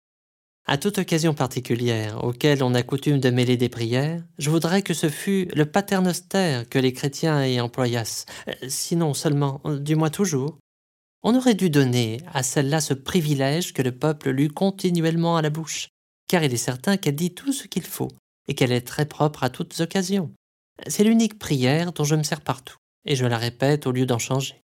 À 0.66 0.78
toute 0.78 0.98
occasion 0.98 1.34
particulière 1.34 2.22
auquel 2.22 2.62
on 2.62 2.74
a 2.74 2.82
coutume 2.82 3.18
de 3.18 3.30
mêler 3.30 3.56
des 3.56 3.68
prières, 3.68 4.22
je 4.38 4.50
voudrais 4.50 4.82
que 4.82 4.94
ce 4.94 5.08
fût 5.08 5.48
le 5.54 5.66
paternoster 5.66 6.62
que 6.70 6.78
les 6.78 6.92
chrétiens 6.92 7.44
y 7.44 7.60
employassent, 7.60 8.26
euh, 8.48 8.52
sinon 8.68 9.14
seulement, 9.14 9.60
du 9.64 9.96
moins 9.96 10.10
toujours. 10.10 10.58
On 11.22 11.34
aurait 11.34 11.54
dû 11.54 11.70
donner 11.70 12.20
à 12.32 12.42
celle-là 12.42 12.80
ce 12.80 12.94
privilège 12.94 13.72
que 13.72 13.82
le 13.82 13.92
peuple 13.92 14.30
lut 14.30 14.48
continuellement 14.48 15.36
à 15.36 15.42
la 15.42 15.50
bouche, 15.50 15.88
car 16.28 16.44
il 16.44 16.54
est 16.54 16.56
certain 16.56 16.96
qu'elle 16.96 17.16
dit 17.16 17.34
tout 17.34 17.52
ce 17.52 17.66
qu'il 17.66 17.84
faut, 17.84 18.10
et 18.48 18.54
qu'elle 18.54 18.72
est 18.72 18.86
très 18.86 19.06
propre 19.06 19.42
à 19.42 19.50
toutes 19.50 19.78
occasions. 19.80 20.32
C'est 20.86 21.04
l'unique 21.04 21.38
prière 21.38 21.92
dont 21.92 22.04
je 22.04 22.14
me 22.14 22.22
sers 22.22 22.40
partout, 22.40 22.76
et 23.04 23.16
je 23.16 23.26
la 23.26 23.38
répète 23.38 23.86
au 23.86 23.92
lieu 23.92 24.06
d'en 24.06 24.18
changer. 24.18 24.62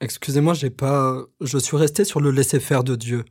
Excusez-moi, 0.00 0.54
j'ai 0.54 0.70
pas. 0.70 1.24
Je 1.40 1.58
suis 1.58 1.76
resté 1.76 2.04
sur 2.04 2.20
le 2.20 2.30
laisser-faire 2.30 2.84
de 2.84 2.96
Dieu. 2.96 3.24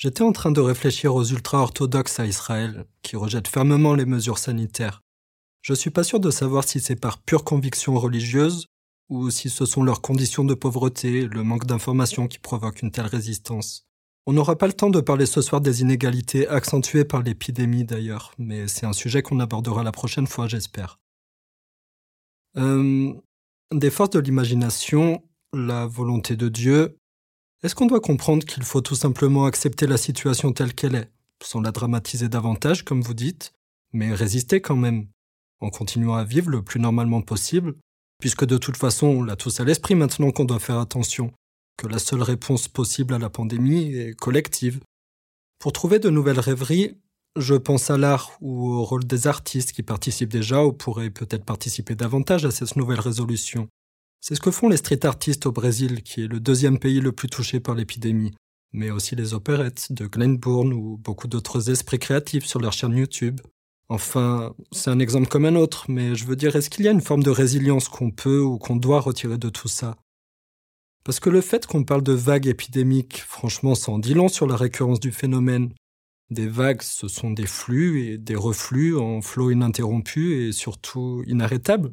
J'étais 0.00 0.22
en 0.22 0.32
train 0.32 0.50
de 0.50 0.62
réfléchir 0.62 1.14
aux 1.14 1.24
ultra-orthodoxes 1.24 2.20
à 2.20 2.26
Israël, 2.26 2.86
qui 3.02 3.16
rejettent 3.16 3.48
fermement 3.48 3.92
les 3.92 4.06
mesures 4.06 4.38
sanitaires. 4.38 5.02
Je 5.60 5.74
suis 5.74 5.90
pas 5.90 6.04
sûr 6.04 6.20
de 6.20 6.30
savoir 6.30 6.64
si 6.64 6.80
c'est 6.80 6.96
par 6.96 7.18
pure 7.18 7.44
conviction 7.44 7.98
religieuse 7.98 8.64
ou 9.10 9.28
si 9.28 9.50
ce 9.50 9.66
sont 9.66 9.82
leurs 9.82 10.00
conditions 10.00 10.42
de 10.42 10.54
pauvreté, 10.54 11.26
le 11.26 11.42
manque 11.42 11.66
d'information 11.66 12.28
qui 12.28 12.38
provoquent 12.38 12.80
une 12.80 12.92
telle 12.92 13.08
résistance. 13.08 13.84
On 14.24 14.32
n'aura 14.32 14.56
pas 14.56 14.68
le 14.68 14.72
temps 14.72 14.88
de 14.88 15.02
parler 15.02 15.26
ce 15.26 15.42
soir 15.42 15.60
des 15.60 15.82
inégalités 15.82 16.48
accentuées 16.48 17.04
par 17.04 17.22
l'épidémie 17.22 17.84
d'ailleurs, 17.84 18.32
mais 18.38 18.68
c'est 18.68 18.86
un 18.86 18.94
sujet 18.94 19.20
qu'on 19.20 19.38
abordera 19.38 19.82
la 19.82 19.92
prochaine 19.92 20.26
fois, 20.26 20.48
j'espère. 20.48 20.98
Euh, 22.56 23.12
des 23.70 23.90
forces 23.90 24.10
de 24.10 24.20
l'imagination, 24.20 25.22
la 25.52 25.84
volonté 25.84 26.36
de 26.36 26.48
Dieu, 26.48 26.96
est-ce 27.62 27.74
qu'on 27.74 27.86
doit 27.86 28.00
comprendre 28.00 28.44
qu'il 28.46 28.62
faut 28.62 28.80
tout 28.80 28.94
simplement 28.94 29.44
accepter 29.44 29.86
la 29.86 29.98
situation 29.98 30.52
telle 30.52 30.74
qu'elle 30.74 30.94
est, 30.94 31.10
sans 31.42 31.60
la 31.60 31.72
dramatiser 31.72 32.28
davantage, 32.28 32.84
comme 32.84 33.02
vous 33.02 33.14
dites, 33.14 33.52
mais 33.92 34.14
résister 34.14 34.60
quand 34.60 34.76
même, 34.76 35.08
en 35.60 35.68
continuant 35.68 36.14
à 36.14 36.24
vivre 36.24 36.50
le 36.50 36.62
plus 36.62 36.80
normalement 36.80 37.20
possible, 37.20 37.74
puisque 38.18 38.46
de 38.46 38.56
toute 38.56 38.76
façon 38.76 39.08
on 39.08 39.22
l'a 39.22 39.36
tous 39.36 39.60
à 39.60 39.64
l'esprit 39.64 39.94
maintenant 39.94 40.30
qu'on 40.30 40.46
doit 40.46 40.58
faire 40.58 40.78
attention, 40.78 41.32
que 41.76 41.86
la 41.86 41.98
seule 41.98 42.22
réponse 42.22 42.68
possible 42.68 43.14
à 43.14 43.18
la 43.18 43.30
pandémie 43.30 43.94
est 43.94 44.14
collective. 44.14 44.80
Pour 45.58 45.72
trouver 45.72 45.98
de 45.98 46.08
nouvelles 46.08 46.40
rêveries, 46.40 46.96
je 47.36 47.54
pense 47.54 47.90
à 47.90 47.98
l'art 47.98 48.32
ou 48.40 48.70
au 48.70 48.84
rôle 48.84 49.04
des 49.04 49.26
artistes 49.26 49.72
qui 49.72 49.82
participent 49.82 50.32
déjà 50.32 50.64
ou 50.64 50.72
pourraient 50.72 51.10
peut-être 51.10 51.44
participer 51.44 51.94
davantage 51.94 52.44
à 52.44 52.50
cette 52.50 52.76
nouvelle 52.76 53.00
résolution. 53.00 53.68
C'est 54.20 54.34
ce 54.34 54.40
que 54.40 54.50
font 54.50 54.68
les 54.68 54.76
street 54.76 55.06
artistes 55.06 55.46
au 55.46 55.52
Brésil, 55.52 56.02
qui 56.02 56.22
est 56.22 56.26
le 56.26 56.40
deuxième 56.40 56.78
pays 56.78 57.00
le 57.00 57.12
plus 57.12 57.28
touché 57.28 57.58
par 57.58 57.74
l'épidémie, 57.74 58.34
mais 58.72 58.90
aussi 58.90 59.16
les 59.16 59.32
opérettes 59.32 59.92
de 59.92 60.06
Glenn 60.06 60.36
Bourne 60.36 60.74
ou 60.74 60.98
beaucoup 60.98 61.26
d'autres 61.26 61.70
esprits 61.70 61.98
créatifs 61.98 62.44
sur 62.44 62.60
leur 62.60 62.72
chaîne 62.72 62.96
YouTube. 62.96 63.40
Enfin, 63.88 64.54
c'est 64.72 64.90
un 64.90 65.00
exemple 65.00 65.28
comme 65.28 65.46
un 65.46 65.56
autre, 65.56 65.86
mais 65.88 66.14
je 66.14 66.26
veux 66.26 66.36
dire, 66.36 66.54
est-ce 66.54 66.68
qu'il 66.68 66.84
y 66.84 66.88
a 66.88 66.92
une 66.92 67.00
forme 67.00 67.22
de 67.22 67.30
résilience 67.30 67.88
qu'on 67.88 68.10
peut 68.10 68.40
ou 68.40 68.58
qu'on 68.58 68.76
doit 68.76 69.00
retirer 69.00 69.38
de 69.38 69.48
tout 69.48 69.68
ça? 69.68 69.96
Parce 71.02 71.18
que 71.18 71.30
le 71.30 71.40
fait 71.40 71.66
qu'on 71.66 71.82
parle 71.82 72.02
de 72.02 72.12
vagues 72.12 72.46
épidémiques, 72.46 73.22
franchement, 73.26 73.74
ça 73.74 73.90
en 73.90 74.00
long 74.14 74.28
sur 74.28 74.46
la 74.46 74.54
récurrence 74.56 75.00
du 75.00 75.12
phénomène. 75.12 75.72
Des 76.28 76.46
vagues, 76.46 76.82
ce 76.82 77.08
sont 77.08 77.30
des 77.30 77.46
flux 77.46 78.04
et 78.04 78.18
des 78.18 78.36
reflux 78.36 78.96
en 78.96 79.22
flot 79.22 79.50
ininterrompu 79.50 80.44
et 80.44 80.52
surtout 80.52 81.24
inarrêtables. 81.26 81.90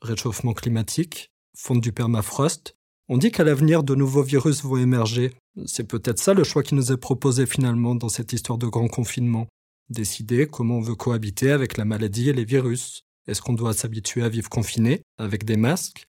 Réchauffement 0.00 0.54
climatique, 0.54 1.30
fonte 1.56 1.80
du 1.80 1.92
permafrost. 1.92 2.76
On 3.08 3.18
dit 3.18 3.30
qu'à 3.30 3.44
l'avenir, 3.44 3.82
de 3.82 3.94
nouveaux 3.94 4.22
virus 4.22 4.62
vont 4.62 4.76
émerger. 4.76 5.32
C'est 5.64 5.86
peut-être 5.86 6.18
ça 6.18 6.34
le 6.34 6.44
choix 6.44 6.62
qui 6.62 6.74
nous 6.74 6.92
est 6.92 6.96
proposé 6.96 7.46
finalement 7.46 7.94
dans 7.94 8.08
cette 8.08 8.32
histoire 8.32 8.58
de 8.58 8.66
grand 8.66 8.88
confinement. 8.88 9.46
Décider 9.88 10.46
comment 10.46 10.78
on 10.78 10.80
veut 10.80 10.96
cohabiter 10.96 11.50
avec 11.52 11.76
la 11.76 11.84
maladie 11.84 12.28
et 12.28 12.32
les 12.32 12.44
virus. 12.44 13.02
Est-ce 13.26 13.40
qu'on 13.40 13.54
doit 13.54 13.72
s'habituer 13.72 14.22
à 14.22 14.28
vivre 14.28 14.48
confiné, 14.48 15.02
avec 15.18 15.44
des 15.44 15.56
masques? 15.56 16.06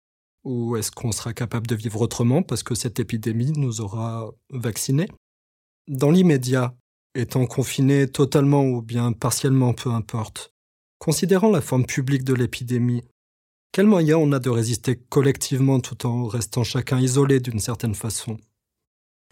Ou 0.45 0.77
est-ce 0.77 0.91
qu'on 0.91 1.13
sera 1.13 1.33
capable 1.33 1.67
de 1.67 1.75
vivre 1.75 2.01
autrement 2.01 2.43
parce 2.43 2.63
que 2.63 2.75
cette 2.75 3.01
épidémie 3.01 3.53
nous 3.53 3.81
aura 3.81 4.31
vaccinés? 4.51 5.09
Dans 5.89 6.11
l'immédiat, 6.11 6.75
étant 7.15 7.47
confinés 7.47 8.09
totalement 8.09 8.65
ou 8.65 8.83
bien 8.83 9.13
partiellement, 9.13 9.75
peu 9.75 9.91
importe, 9.91 10.53
considérant 10.99 11.51
la 11.51 11.61
forme 11.61 11.87
publique 11.87 12.25
de 12.25 12.35
l'épidémie, 12.35 13.03
quels 13.75 13.87
moyens 13.89 14.21
on 14.23 14.31
a 14.31 14.39
de 14.39 14.51
résister 14.51 14.95
collectivement 14.95 15.81
tout 15.81 16.07
en 16.07 16.29
restant 16.29 16.63
chacun 16.63 17.01
isolé 17.01 17.41
d'une 17.41 17.59
certaine 17.59 17.97
façon? 17.97 18.37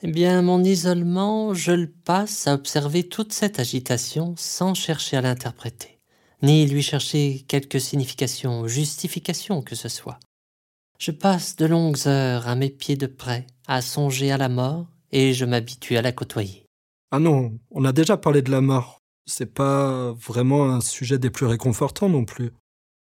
Eh 0.03 0.11
bien, 0.11 0.43
mon 0.43 0.65
isolement, 0.65 1.55
je 1.55 1.71
le 1.71 1.89
passe 1.89 2.49
à 2.49 2.55
observer 2.55 3.09
toute 3.09 3.33
cette 3.33 3.61
agitation 3.61 4.35
sans 4.37 4.75
chercher 4.75 5.17
à 5.17 5.21
l'interpréter, 5.21 6.01
ni 6.43 6.67
lui 6.67 6.83
chercher 6.83 7.45
quelque 7.47 7.79
signification 7.79 8.63
ou 8.63 8.67
justification 8.67 9.63
que 9.63 9.77
ce 9.77 9.89
soit. 9.89 10.19
Je 10.99 11.13
passe 11.13 11.55
de 11.55 11.67
longues 11.67 12.09
heures 12.09 12.49
à 12.49 12.57
mes 12.57 12.71
pieds 12.71 12.97
de 12.97 13.07
près, 13.07 13.47
à 13.69 13.81
songer 13.81 14.33
à 14.33 14.39
la 14.39 14.49
mort, 14.49 14.89
et 15.13 15.35
je 15.35 15.45
m'habitue 15.45 15.97
à 15.97 16.03
la 16.03 16.11
côtoyer. 16.11 16.67
Ah 17.13 17.21
non, 17.21 17.61
on 17.71 17.85
a 17.85 17.93
déjà 17.93 18.17
parlé 18.17 18.43
de 18.43 18.51
la 18.51 18.61
mort. 18.61 18.99
C'est 19.25 19.55
pas 19.55 20.11
vraiment 20.15 20.69
un 20.69 20.81
sujet 20.81 21.21
des 21.21 21.31
plus 21.31 21.47
réconfortants 21.47 22.09
non 22.09 22.25
plus. 22.25 22.51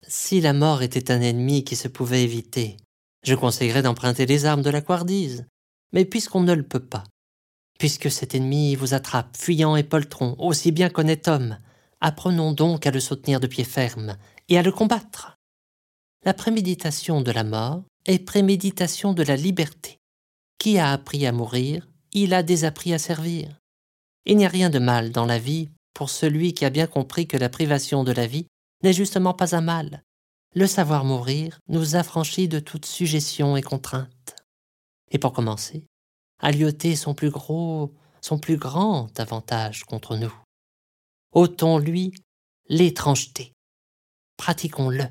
Si 0.06 0.40
la 0.40 0.52
mort 0.52 0.82
était 0.82 1.10
un 1.12 1.20
ennemi 1.20 1.64
qui 1.64 1.76
se 1.76 1.88
pouvait 1.88 2.22
éviter, 2.22 2.76
je 3.22 3.34
conseillerais 3.34 3.82
d'emprunter 3.82 4.26
les 4.26 4.46
armes 4.46 4.62
de 4.62 4.70
la 4.70 4.80
couardise. 4.80 5.46
Mais 5.92 6.04
puisqu'on 6.04 6.42
ne 6.42 6.54
le 6.54 6.62
peut 6.62 6.84
pas, 6.84 7.04
puisque 7.78 8.10
cet 8.10 8.34
ennemi 8.34 8.74
vous 8.74 8.94
attrape, 8.94 9.36
fuyant 9.36 9.76
et 9.76 9.82
poltron, 9.82 10.34
aussi 10.38 10.72
bien 10.72 10.88
qu'honnête 10.88 11.28
homme, 11.28 11.58
apprenons 12.00 12.52
donc 12.52 12.86
à 12.86 12.90
le 12.90 13.00
soutenir 13.00 13.40
de 13.40 13.46
pied 13.46 13.64
ferme 13.64 14.16
et 14.48 14.58
à 14.58 14.62
le 14.62 14.72
combattre. 14.72 15.36
La 16.24 16.34
préméditation 16.34 17.20
de 17.20 17.30
la 17.30 17.44
mort 17.44 17.82
est 18.06 18.20
préméditation 18.20 19.12
de 19.12 19.22
la 19.22 19.36
liberté. 19.36 19.98
Qui 20.58 20.78
a 20.78 20.92
appris 20.92 21.26
à 21.26 21.32
mourir, 21.32 21.88
il 22.12 22.34
a 22.34 22.42
désappris 22.42 22.92
à 22.94 22.98
servir. 22.98 23.58
Il 24.26 24.36
n'y 24.36 24.46
a 24.46 24.48
rien 24.48 24.70
de 24.70 24.78
mal 24.78 25.10
dans 25.10 25.26
la 25.26 25.38
vie 25.38 25.68
pour 25.94 26.10
celui 26.10 26.54
qui 26.54 26.64
a 26.64 26.70
bien 26.70 26.86
compris 26.86 27.26
que 27.26 27.36
la 27.36 27.48
privation 27.48 28.04
de 28.04 28.12
la 28.12 28.26
vie 28.26 28.46
n'est 28.82 28.92
justement 28.92 29.34
pas 29.34 29.54
un 29.54 29.60
mal. 29.60 30.02
Le 30.54 30.66
savoir 30.66 31.04
mourir 31.04 31.58
nous 31.68 31.96
affranchit 31.96 32.48
de 32.48 32.58
toute 32.58 32.86
suggestion 32.86 33.56
et 33.56 33.62
contrainte. 33.62 34.36
Et 35.10 35.18
pour 35.18 35.32
commencer, 35.32 35.86
Alioté 36.38 36.96
son 36.96 37.14
plus 37.14 37.30
gros, 37.30 37.94
son 38.20 38.38
plus 38.38 38.56
grand 38.56 39.18
avantage 39.20 39.84
contre 39.84 40.16
nous. 40.16 40.34
Ôtons-lui 41.32 42.12
l'étrangeté. 42.68 43.52
Pratiquons-le, 44.36 45.06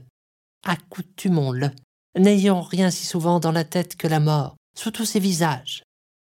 accoutumons-le, 0.65 1.72
n'ayant 2.19 2.61
rien 2.61 2.91
si 2.91 3.05
souvent 3.05 3.39
dans 3.39 3.53
la 3.53 3.63
tête 3.63 3.95
que 3.95 4.07
la 4.07 4.19
mort, 4.19 4.57
sous 4.76 4.91
tous 4.91 5.05
ses 5.05 5.22
visages, 5.22 5.84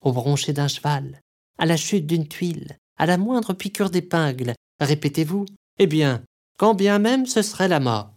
au 0.00 0.12
broncher 0.12 0.52
d'un 0.52 0.68
cheval, 0.68 1.20
à 1.58 1.66
la 1.66 1.76
chute 1.76 2.06
d'une 2.06 2.28
tuile, 2.28 2.78
à 2.96 3.06
la 3.06 3.18
moindre 3.18 3.52
piqûre 3.52 3.90
d'épingle, 3.90 4.54
répétez-vous, 4.80 5.46
eh 5.78 5.86
bien, 5.88 6.22
quand 6.56 6.74
bien 6.74 6.98
même 6.98 7.26
ce 7.26 7.42
serait 7.42 7.68
la 7.68 7.80
mort. 7.80 8.10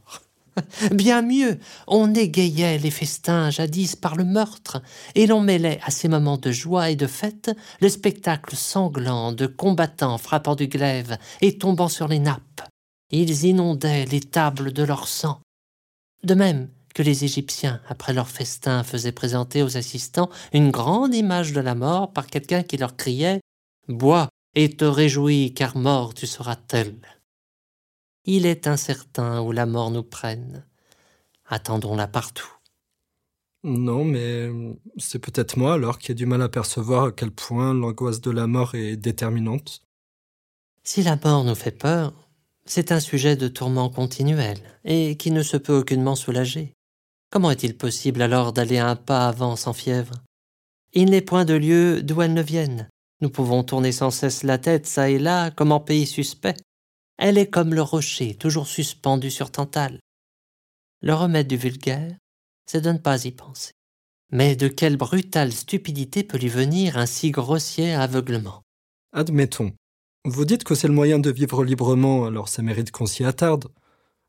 Bien 0.92 1.22
mieux, 1.22 1.60
on 1.88 2.14
égayait 2.14 2.78
les 2.78 2.92
festins 2.92 3.50
jadis 3.50 3.96
par 3.96 4.16
le 4.16 4.26
meurtre, 4.26 4.82
et 5.16 5.28
l'on 5.28 5.42
mêlait 5.42 5.80
à 5.84 5.92
ces 5.92 6.08
moments 6.08 6.38
de 6.38 6.52
joie 6.52 6.90
et 6.90 6.96
de 6.96 7.08
fête 7.08 7.52
le 7.80 7.90
spectacle 7.90 8.56
sanglant 8.56 9.32
de 9.32 9.46
combattants 9.46 10.18
frappant 10.18 10.56
du 10.56 10.68
glaive 10.68 11.18
et 11.42 11.58
tombant 11.58 11.90
sur 11.90 12.08
les 12.08 12.20
nappes. 12.20 12.62
Ils 13.12 13.46
inondaient 13.46 14.06
les 14.06 14.20
tables 14.20 14.74
de 14.74 14.84
leur 14.84 15.08
sang. 15.08 15.40
De 16.24 16.34
même 16.34 16.70
que 16.94 17.04
les 17.04 17.24
Égyptiens, 17.24 17.80
après 17.88 18.14
leur 18.14 18.28
festin, 18.28 18.84
faisaient 18.84 19.12
présenter 19.12 19.62
aux 19.62 19.78
assistants 19.78 20.30
une 20.52 20.72
grande 20.72 21.14
image 21.14 21.54
de 21.54 21.62
la 21.62 21.76
mort 21.76 22.12
par 22.12 22.28
quelqu'un 22.28 22.64
qui 22.64 22.78
leur 22.78 22.96
criait 22.96 23.40
Bois 23.88 24.28
et 24.56 24.76
te 24.76 24.84
réjouis, 24.84 25.54
car 25.54 25.78
mort 25.78 26.14
tu 26.14 26.26
seras 26.26 26.56
tel 26.56 26.96
il 28.28 28.46
est 28.46 28.68
incertain 28.68 29.42
où 29.42 29.52
la 29.52 29.66
mort 29.66 29.90
nous 29.90 30.04
prenne. 30.04 30.66
Attendons-la 31.48 32.08
partout. 32.08 32.52
Non, 33.64 34.04
mais 34.04 34.50
c'est 34.98 35.20
peut-être 35.20 35.58
moi 35.58 35.74
alors 35.74 35.98
qui 35.98 36.12
ai 36.12 36.16
du 36.16 36.26
mal 36.26 36.42
à 36.42 36.50
percevoir 36.50 37.06
à 37.06 37.12
quel 37.12 37.32
point 37.32 37.74
l'angoisse 37.74 38.22
de 38.22 38.32
la 38.32 38.46
mort 38.46 38.76
est 38.76 38.98
déterminante. 38.98 39.82
Si 40.84 41.02
la 41.04 41.18
mort 41.24 41.44
nous 41.44 41.56
fait 41.56 41.72
peur, 41.72 42.14
c'est 42.66 42.92
un 42.92 43.00
sujet 43.00 43.36
de 43.36 43.48
tourment 43.48 43.90
continuel 43.90 44.60
et 44.84 45.18
qui 45.18 45.32
ne 45.32 45.42
se 45.42 45.58
peut 45.58 45.78
aucunement 45.80 46.16
soulager. 46.16 46.74
Comment 47.32 47.52
est-il 47.52 47.78
possible 47.78 48.22
alors 48.22 48.54
d'aller 48.54 48.78
un 48.78 48.96
pas 48.96 49.28
avant 49.28 49.56
sans 49.56 49.74
fièvre? 49.74 50.14
Il 50.94 51.10
n'est 51.10 51.22
point 51.22 51.46
de 51.46 51.54
lieu 51.54 52.02
d'où 52.02 52.22
elle 52.22 52.34
ne 52.34 52.42
vienne. 52.42 52.90
Nous 53.22 53.30
pouvons 53.30 53.64
tourner 53.64 53.92
sans 53.92 54.12
cesse 54.12 54.44
la 54.44 54.58
tête 54.58 54.88
çà 54.88 55.10
et 55.10 55.20
là 55.20 55.50
comme 55.52 55.72
en 55.72 55.80
pays 55.80 56.06
suspect. 56.06 56.56
Elle 57.18 57.38
est 57.38 57.50
comme 57.50 57.74
le 57.74 57.82
rocher, 57.82 58.36
toujours 58.36 58.68
suspendu 58.68 59.32
sur 59.32 59.52
Tantale. 59.52 60.00
Le 61.02 61.14
remède 61.14 61.48
du 61.48 61.58
vulgaire, 61.58 62.16
c'est 62.68 62.82
de 62.82 62.92
ne 62.92 63.00
pas 63.00 63.26
y 63.26 63.32
penser. 63.32 63.72
Mais 64.32 64.56
de 64.56 64.68
quelle 64.68 64.98
brutale 64.98 65.52
stupidité 65.52 66.24
peut 66.24 66.38
lui 66.38 66.50
venir 66.50 66.98
un 66.98 67.06
si 67.06 67.32
grossier 67.32 67.94
aveuglement? 67.94 68.62
Admettons. 69.14 69.74
Vous 70.26 70.46
dites 70.46 70.64
que 70.64 70.76
c'est 70.76 70.88
le 70.88 70.94
moyen 70.94 71.18
de 71.18 71.32
vivre 71.32 71.64
librement, 71.64 72.26
alors 72.26 72.50
ça 72.50 72.62
mérite 72.62 72.92
qu'on 72.92 73.06
s'y 73.06 73.24
attarde. 73.24 73.70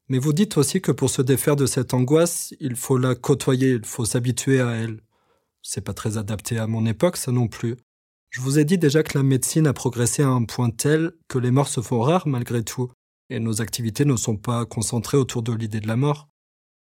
Mais 0.09 0.19
vous 0.19 0.33
dites 0.33 0.57
aussi 0.57 0.81
que 0.81 0.93
pour 0.93 1.11
se 1.11 1.21
défaire 1.21 1.57
de 1.57 1.67
cette 1.67 1.93
angoisse, 1.93 2.55
il 2.61 2.77
faut 2.77 2.97
la 2.97 3.15
côtoyer, 3.15 3.73
il 3.73 3.85
faut 3.85 4.05
s'habituer 4.07 4.61
à 4.61 4.71
elle. 4.71 5.03
C'est 5.61 5.83
pas 5.83 5.93
très 5.93 6.17
adapté 6.17 6.59
à 6.59 6.67
mon 6.67 6.87
époque, 6.87 7.19
ça 7.19 7.33
non 7.33 7.49
plus. 7.49 7.77
Je 8.31 8.41
vous 8.41 8.59
ai 8.59 8.65
dit 8.65 8.79
déjà 8.79 9.03
que 9.03 9.17
la 9.17 9.25
médecine 9.25 9.67
a 9.67 9.73
progressé 9.73 10.23
à 10.23 10.29
un 10.29 10.45
point 10.45 10.71
tel 10.71 11.13
que 11.29 11.39
les 11.39 11.51
morts 11.51 11.69
se 11.69 11.81
font 11.81 12.01
rares 12.01 12.29
malgré 12.29 12.63
tout, 12.63 12.91
et 13.31 13.41
nos 13.41 13.61
activités 13.63 14.05
ne 14.05 14.17
sont 14.17 14.37
pas 14.37 14.67
concentrées 14.67 15.17
autour 15.17 15.43
de 15.43 15.53
l'idée 15.53 15.81
de 15.81 15.89
la 15.89 15.97
mort. 15.97 16.29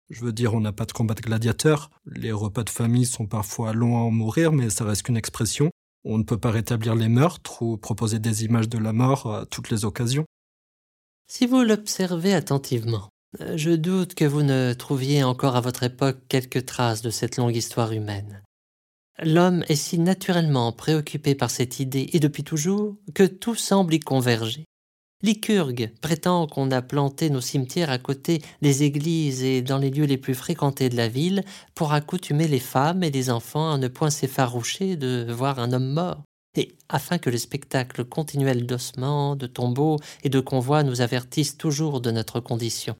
Je 0.09 0.23
veux 0.23 0.31
dire, 0.31 0.53
on 0.53 0.59
n'a 0.59 0.73
pas 0.73 0.85
de 0.85 0.91
combat 0.91 1.15
de 1.15 1.21
gladiateurs, 1.21 1.89
les 2.05 2.31
repas 2.31 2.63
de 2.63 2.69
famille 2.69 3.05
sont 3.05 3.25
parfois 3.25 3.73
longs 3.73 3.97
à 3.97 4.01
en 4.01 4.11
mourir, 4.11 4.51
mais 4.51 4.69
ça 4.69 4.85
reste 4.85 5.03
qu'une 5.03 5.17
expression. 5.17 5.71
On 6.03 6.17
ne 6.17 6.23
peut 6.23 6.37
pas 6.37 6.51
rétablir 6.51 6.95
les 6.95 7.07
meurtres 7.07 7.61
ou 7.61 7.77
proposer 7.77 8.19
des 8.19 8.43
images 8.43 8.69
de 8.69 8.77
la 8.77 8.93
mort 8.93 9.33
à 9.33 9.45
toutes 9.45 9.69
les 9.69 9.85
occasions. 9.85 10.25
Si 11.27 11.47
vous 11.47 11.63
l'observez 11.63 12.33
attentivement, 12.33 13.09
je 13.55 13.71
doute 13.71 14.13
que 14.13 14.25
vous 14.25 14.43
ne 14.43 14.73
trouviez 14.73 15.23
encore 15.23 15.55
à 15.55 15.61
votre 15.61 15.83
époque 15.83 16.19
quelques 16.27 16.65
traces 16.65 17.01
de 17.01 17.09
cette 17.09 17.37
longue 17.37 17.55
histoire 17.55 17.91
humaine. 17.91 18.42
L'homme 19.21 19.63
est 19.67 19.75
si 19.75 19.99
naturellement 19.99 20.71
préoccupé 20.71 21.35
par 21.35 21.51
cette 21.51 21.79
idée, 21.79 22.09
et 22.13 22.19
depuis 22.19 22.43
toujours, 22.43 22.95
que 23.13 23.23
tout 23.23 23.55
semble 23.55 23.93
y 23.93 23.99
converger. 23.99 24.65
Lycurgue 25.21 25.93
prétend 26.01 26.47
qu'on 26.47 26.69
a 26.71 26.81
planté 26.81 27.29
nos 27.29 27.39
cimetières 27.39 27.89
à 27.89 27.97
côté 27.97 28.41
des 28.61 28.83
églises 28.83 29.41
et 29.41 29.61
dans 29.61 29.77
les 29.77 29.89
lieux 29.89 30.05
les 30.05 30.17
plus 30.17 30.35
fréquentés 30.35 30.89
de 30.89 30.97
la 30.97 31.07
ville 31.07 31.45
pour 31.75 31.93
accoutumer 31.93 32.47
les 32.47 32.59
femmes 32.59 33.03
et 33.03 33.11
les 33.11 33.29
enfants 33.29 33.71
à 33.71 33.77
ne 33.77 33.87
point 33.87 34.09
s'effaroucher 34.09 34.97
de 34.97 35.25
voir 35.31 35.59
un 35.59 35.71
homme 35.71 35.93
mort, 35.93 36.23
et 36.57 36.75
afin 36.89 37.19
que 37.19 37.29
le 37.29 37.37
spectacle 37.37 38.03
continuel 38.03 38.65
d'ossements, 38.65 39.37
de 39.37 39.47
tombeaux 39.47 39.97
et 40.23 40.29
de 40.29 40.41
convois 40.41 40.83
nous 40.83 40.99
avertisse 40.99 41.57
toujours 41.57 42.01
de 42.01 42.11
notre 42.11 42.41
condition. 42.41 42.95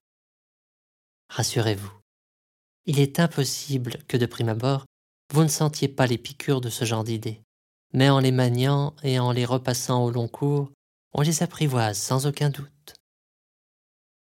Rassurez-vous, 1.28 1.92
il 2.86 3.00
est 3.00 3.20
impossible 3.20 3.98
que 4.08 4.16
de 4.16 4.26
prime 4.26 4.48
abord 4.48 4.86
vous 5.32 5.42
ne 5.42 5.48
sentiez 5.48 5.88
pas 5.88 6.06
les 6.06 6.18
piqûres 6.18 6.60
de 6.60 6.70
ce 6.70 6.84
genre 6.84 7.04
d'idées. 7.04 7.40
Mais 7.92 8.10
en 8.10 8.18
les 8.18 8.32
maniant 8.32 8.94
et 9.02 9.18
en 9.18 9.32
les 9.32 9.44
repassant 9.44 10.04
au 10.04 10.10
long 10.10 10.28
cours, 10.28 10.70
on 11.12 11.22
les 11.22 11.42
apprivoise 11.42 11.96
sans 11.96 12.26
aucun 12.26 12.50
doute. 12.50 12.94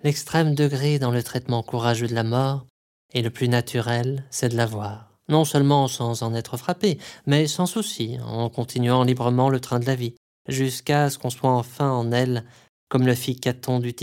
L'extrême 0.02 0.54
degré 0.54 0.98
dans 0.98 1.10
le 1.10 1.22
traitement 1.22 1.62
courageux 1.62 2.06
de 2.06 2.14
la 2.14 2.24
mort, 2.24 2.66
et 3.14 3.22
le 3.22 3.30
plus 3.30 3.48
naturel, 3.48 4.24
c'est 4.30 4.50
de 4.50 4.56
la 4.56 4.66
voir, 4.66 5.10
non 5.28 5.44
seulement 5.44 5.88
sans 5.88 6.22
en 6.22 6.34
être 6.34 6.58
frappé, 6.58 6.98
mais 7.26 7.46
sans 7.46 7.66
souci, 7.66 8.18
en 8.22 8.50
continuant 8.50 9.04
librement 9.04 9.48
le 9.48 9.60
train 9.60 9.80
de 9.80 9.86
la 9.86 9.94
vie, 9.94 10.14
jusqu'à 10.48 11.08
ce 11.08 11.18
qu'on 11.18 11.30
soit 11.30 11.50
enfin 11.50 11.90
en 11.90 12.12
elle, 12.12 12.44
comme 12.90 13.06
le 13.06 13.14
fit 13.14 13.40
Caton 13.40 13.78
du 13.78 13.94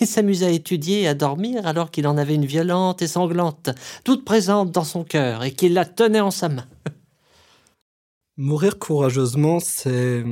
il 0.00 0.06
s'amusait 0.06 0.46
à 0.46 0.50
étudier 0.50 1.02
et 1.02 1.08
à 1.08 1.14
dormir 1.14 1.66
alors 1.66 1.90
qu'il 1.90 2.06
en 2.06 2.16
avait 2.16 2.34
une 2.34 2.46
violente 2.46 3.02
et 3.02 3.06
sanglante, 3.06 3.70
toute 4.04 4.24
présente 4.24 4.70
dans 4.72 4.84
son 4.84 5.04
cœur, 5.04 5.44
et 5.44 5.52
qu'il 5.52 5.74
la 5.74 5.84
tenait 5.84 6.20
en 6.20 6.30
sa 6.30 6.48
main. 6.48 6.66
Mourir 8.36 8.78
courageusement, 8.78 9.60
c'est... 9.60 10.24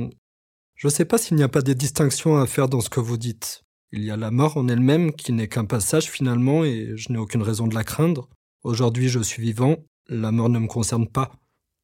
Je 0.75 0.87
ne 0.87 0.91
sais 0.91 1.05
pas 1.05 1.17
s'il 1.17 1.37
n'y 1.37 1.43
a 1.43 1.49
pas 1.49 1.61
des 1.61 1.75
distinctions 1.75 2.37
à 2.37 2.45
faire 2.45 2.69
dans 2.69 2.81
ce 2.81 2.89
que 2.89 2.99
vous 2.99 3.17
dites. 3.17 3.63
Il 3.91 4.03
y 4.03 4.11
a 4.11 4.17
la 4.17 4.31
mort 4.31 4.57
en 4.57 4.67
elle-même 4.67 5.13
qui 5.13 5.31
n'est 5.31 5.47
qu'un 5.47 5.65
passage 5.65 6.05
finalement 6.05 6.63
et 6.63 6.91
je 6.95 7.11
n'ai 7.11 7.17
aucune 7.17 7.41
raison 7.41 7.67
de 7.67 7.73
la 7.73 7.83
craindre. 7.83 8.29
Aujourd'hui 8.63 9.07
je 9.07 9.19
suis 9.19 9.41
vivant, 9.41 9.77
la 10.07 10.31
mort 10.31 10.49
ne 10.49 10.59
me 10.59 10.67
concerne 10.67 11.07
pas. 11.07 11.31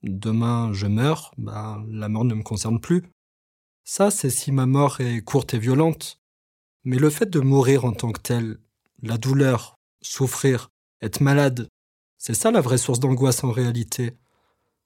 Demain 0.03 0.73
je 0.73 0.85
meurs, 0.85 1.31
bah, 1.37 1.81
la 1.89 2.09
mort 2.09 2.25
ne 2.25 2.35
me 2.35 2.43
concerne 2.43 2.79
plus. 2.79 3.03
Ça 3.85 4.11
c'est 4.11 4.29
si 4.29 4.51
ma 4.51 4.65
mort 4.65 4.99
est 4.99 5.21
courte 5.21 5.53
et 5.53 5.59
violente. 5.59 6.19
Mais 6.83 6.97
le 6.97 7.09
fait 7.09 7.29
de 7.29 7.39
mourir 7.39 7.85
en 7.85 7.93
tant 7.93 8.11
que 8.11 8.21
tel, 8.21 8.57
la 9.01 9.17
douleur, 9.17 9.75
souffrir, 10.01 10.69
être 11.01 11.21
malade, 11.21 11.67
c'est 12.17 12.33
ça 12.33 12.51
la 12.51 12.61
vraie 12.61 12.77
source 12.77 12.99
d'angoisse 12.99 13.43
en 13.43 13.51
réalité. 13.51 14.13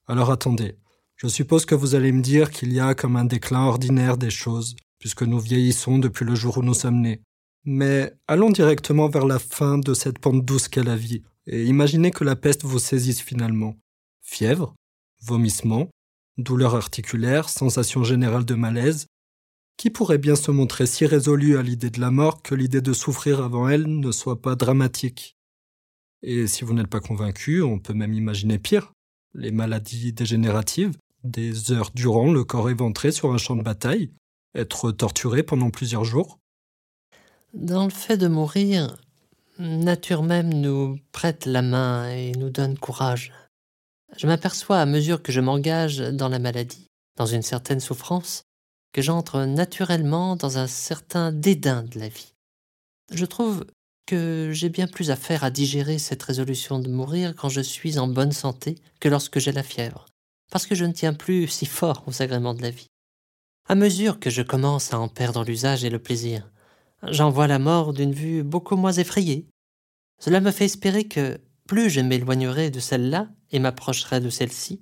Alors 0.08 0.32
attendez, 0.32 0.78
je 1.16 1.28
suppose 1.28 1.66
que 1.66 1.76
vous 1.76 1.96
allez 1.96 2.12
me 2.12 2.22
dire 2.22 2.52
qu'il 2.52 2.72
y 2.72 2.80
a 2.80 2.94
comme 2.94 3.16
un 3.16 3.26
déclin 3.26 3.62
ordinaire 3.62 4.18
des 4.18 4.30
choses, 4.30 4.76
puisque 5.00 5.24
nous 5.24 5.40
vieillissons 5.40 6.00
depuis 6.00 6.26
le 6.26 6.36
jour 6.36 6.58
où 6.58 6.64
nous 6.64 6.74
sommes 6.74 7.02
nés. 7.02 7.22
Mais 7.66 8.14
allons 8.28 8.50
directement 8.50 9.10
vers 9.10 9.26
la 9.26 9.40
fin 9.40 9.78
de 9.78 9.94
cette 9.94 10.20
pente 10.20 10.46
douce 10.46 10.68
qu'est 10.68 10.84
la 10.84 10.96
vie, 10.96 11.24
et 11.48 11.66
imaginez 11.66 12.12
que 12.12 12.24
la 12.24 12.36
peste 12.36 12.64
vous 12.64 12.80
saisisse 12.80 13.22
finalement. 13.22 13.76
Fièvre, 14.22 14.76
vomissement, 15.22 15.90
douleur 16.38 16.76
articulaire, 16.76 17.50
sensation 17.50 18.04
générale 18.04 18.46
de 18.46 18.56
malaise, 18.56 19.08
qui 19.78 19.92
pourrait 19.92 20.18
bien 20.18 20.36
se 20.36 20.52
montrer 20.52 20.88
si 20.88 21.06
résolu 21.06 21.58
à 21.58 21.62
l'idée 21.62 21.92
de 21.92 22.02
la 22.02 22.12
mort 22.12 22.42
que 22.42 22.56
l'idée 22.56 22.82
de 22.82 22.94
souffrir 22.94 23.44
avant 23.44 23.70
elle 23.70 23.88
ne 23.88 24.12
soit 24.12 24.42
pas 24.42 24.56
dramatique? 24.56 25.38
Et 26.24 26.48
si 26.48 26.64
vous 26.64 26.74
n'êtes 26.74 26.88
pas 26.88 27.00
convaincu, 27.00 27.62
on 27.62 27.80
peut 27.80 27.94
même 27.94 28.14
imaginer 28.14 28.58
pire. 28.58 28.92
Les 29.36 29.52
maladies 29.52 30.14
dégénératives, 30.14 30.98
des 31.24 31.72
heures 31.72 31.92
durant 31.94 32.32
le 32.32 32.44
corps 32.44 32.70
éventré 32.70 33.12
sur 33.12 33.32
un 33.34 33.38
champ 33.38 33.56
de 33.56 33.62
bataille, 33.62 34.12
être 34.56 34.92
torturé 34.92 35.44
pendant 35.44 35.70
plusieurs 35.70 36.04
jours? 36.04 36.40
Dans 37.54 37.86
le 37.86 37.92
fait 37.92 38.18
de 38.18 38.28
mourir, 38.28 38.98
nature 39.60 40.24
même 40.24 40.54
nous 40.54 40.98
prête 41.12 41.46
la 41.46 41.62
main 41.62 42.10
et 42.10 42.32
nous 42.32 42.50
donne 42.50 42.78
courage. 42.80 43.32
Je 44.18 44.26
m'aperçois 44.26 44.80
à 44.80 44.86
mesure 44.86 45.22
que 45.22 45.32
je 45.32 45.42
m'engage 45.42 45.98
dans 46.00 46.30
la 46.30 46.40
maladie, 46.40 46.88
dans 47.16 47.26
une 47.28 47.42
certaine 47.44 47.80
souffrance, 47.80 48.44
j'entre 49.02 49.46
naturellement 49.46 50.36
dans 50.36 50.58
un 50.58 50.68
certain 50.68 51.32
dédain 51.32 51.84
de 51.84 52.00
la 52.00 52.10
vie. 52.10 52.34
Je 53.12 53.26
trouve 53.26 53.66
que 54.06 54.52
j'ai 54.54 54.70
bien 54.70 54.88
plus 54.88 55.12
à 55.12 55.16
faire 55.16 55.44
à 55.44 55.52
digérer 55.52 56.00
cette 56.00 56.24
résolution 56.24 56.80
de 56.80 56.90
mourir 56.90 57.36
quand 57.36 57.50
je 57.50 57.62
suis 57.62 58.00
en 58.00 58.08
bonne 58.08 58.32
santé 58.32 58.76
que 59.00 59.10
lorsque 59.10 59.40
j'ai 59.40 59.52
la 59.52 59.64
fièvre, 59.64 60.06
parce 60.52 60.66
que 60.66 60.76
je 60.76 60.86
ne 60.86 60.94
tiens 60.94 61.14
plus 61.14 61.48
si 61.48 61.66
fort 61.66 62.04
aux 62.08 62.22
agréments 62.22 62.54
de 62.54 62.62
la 62.62 62.72
vie. 62.72 62.88
À 63.68 63.76
mesure 63.76 64.20
que 64.20 64.30
je 64.30 64.42
commence 64.42 64.94
à 64.94 65.00
en 65.00 65.10
perdre 65.10 65.44
l'usage 65.44 65.84
et 65.84 65.90
le 65.90 66.00
plaisir, 66.00 66.50
j'en 67.04 67.30
vois 67.30 67.48
la 67.48 67.60
mort 67.60 67.92
d'une 67.92 68.14
vue 68.14 68.44
beaucoup 68.44 68.78
moins 68.78 68.94
effrayée. 68.94 69.46
Cela 70.20 70.40
me 70.40 70.52
fait 70.52 70.66
espérer 70.66 71.04
que 71.04 71.40
plus 71.68 71.90
je 71.90 72.00
m'éloignerai 72.00 72.72
de 72.72 72.80
celle-là 72.80 73.28
et 73.52 73.60
m'approcherai 73.60 74.22
de 74.22 74.30
celle-ci, 74.30 74.80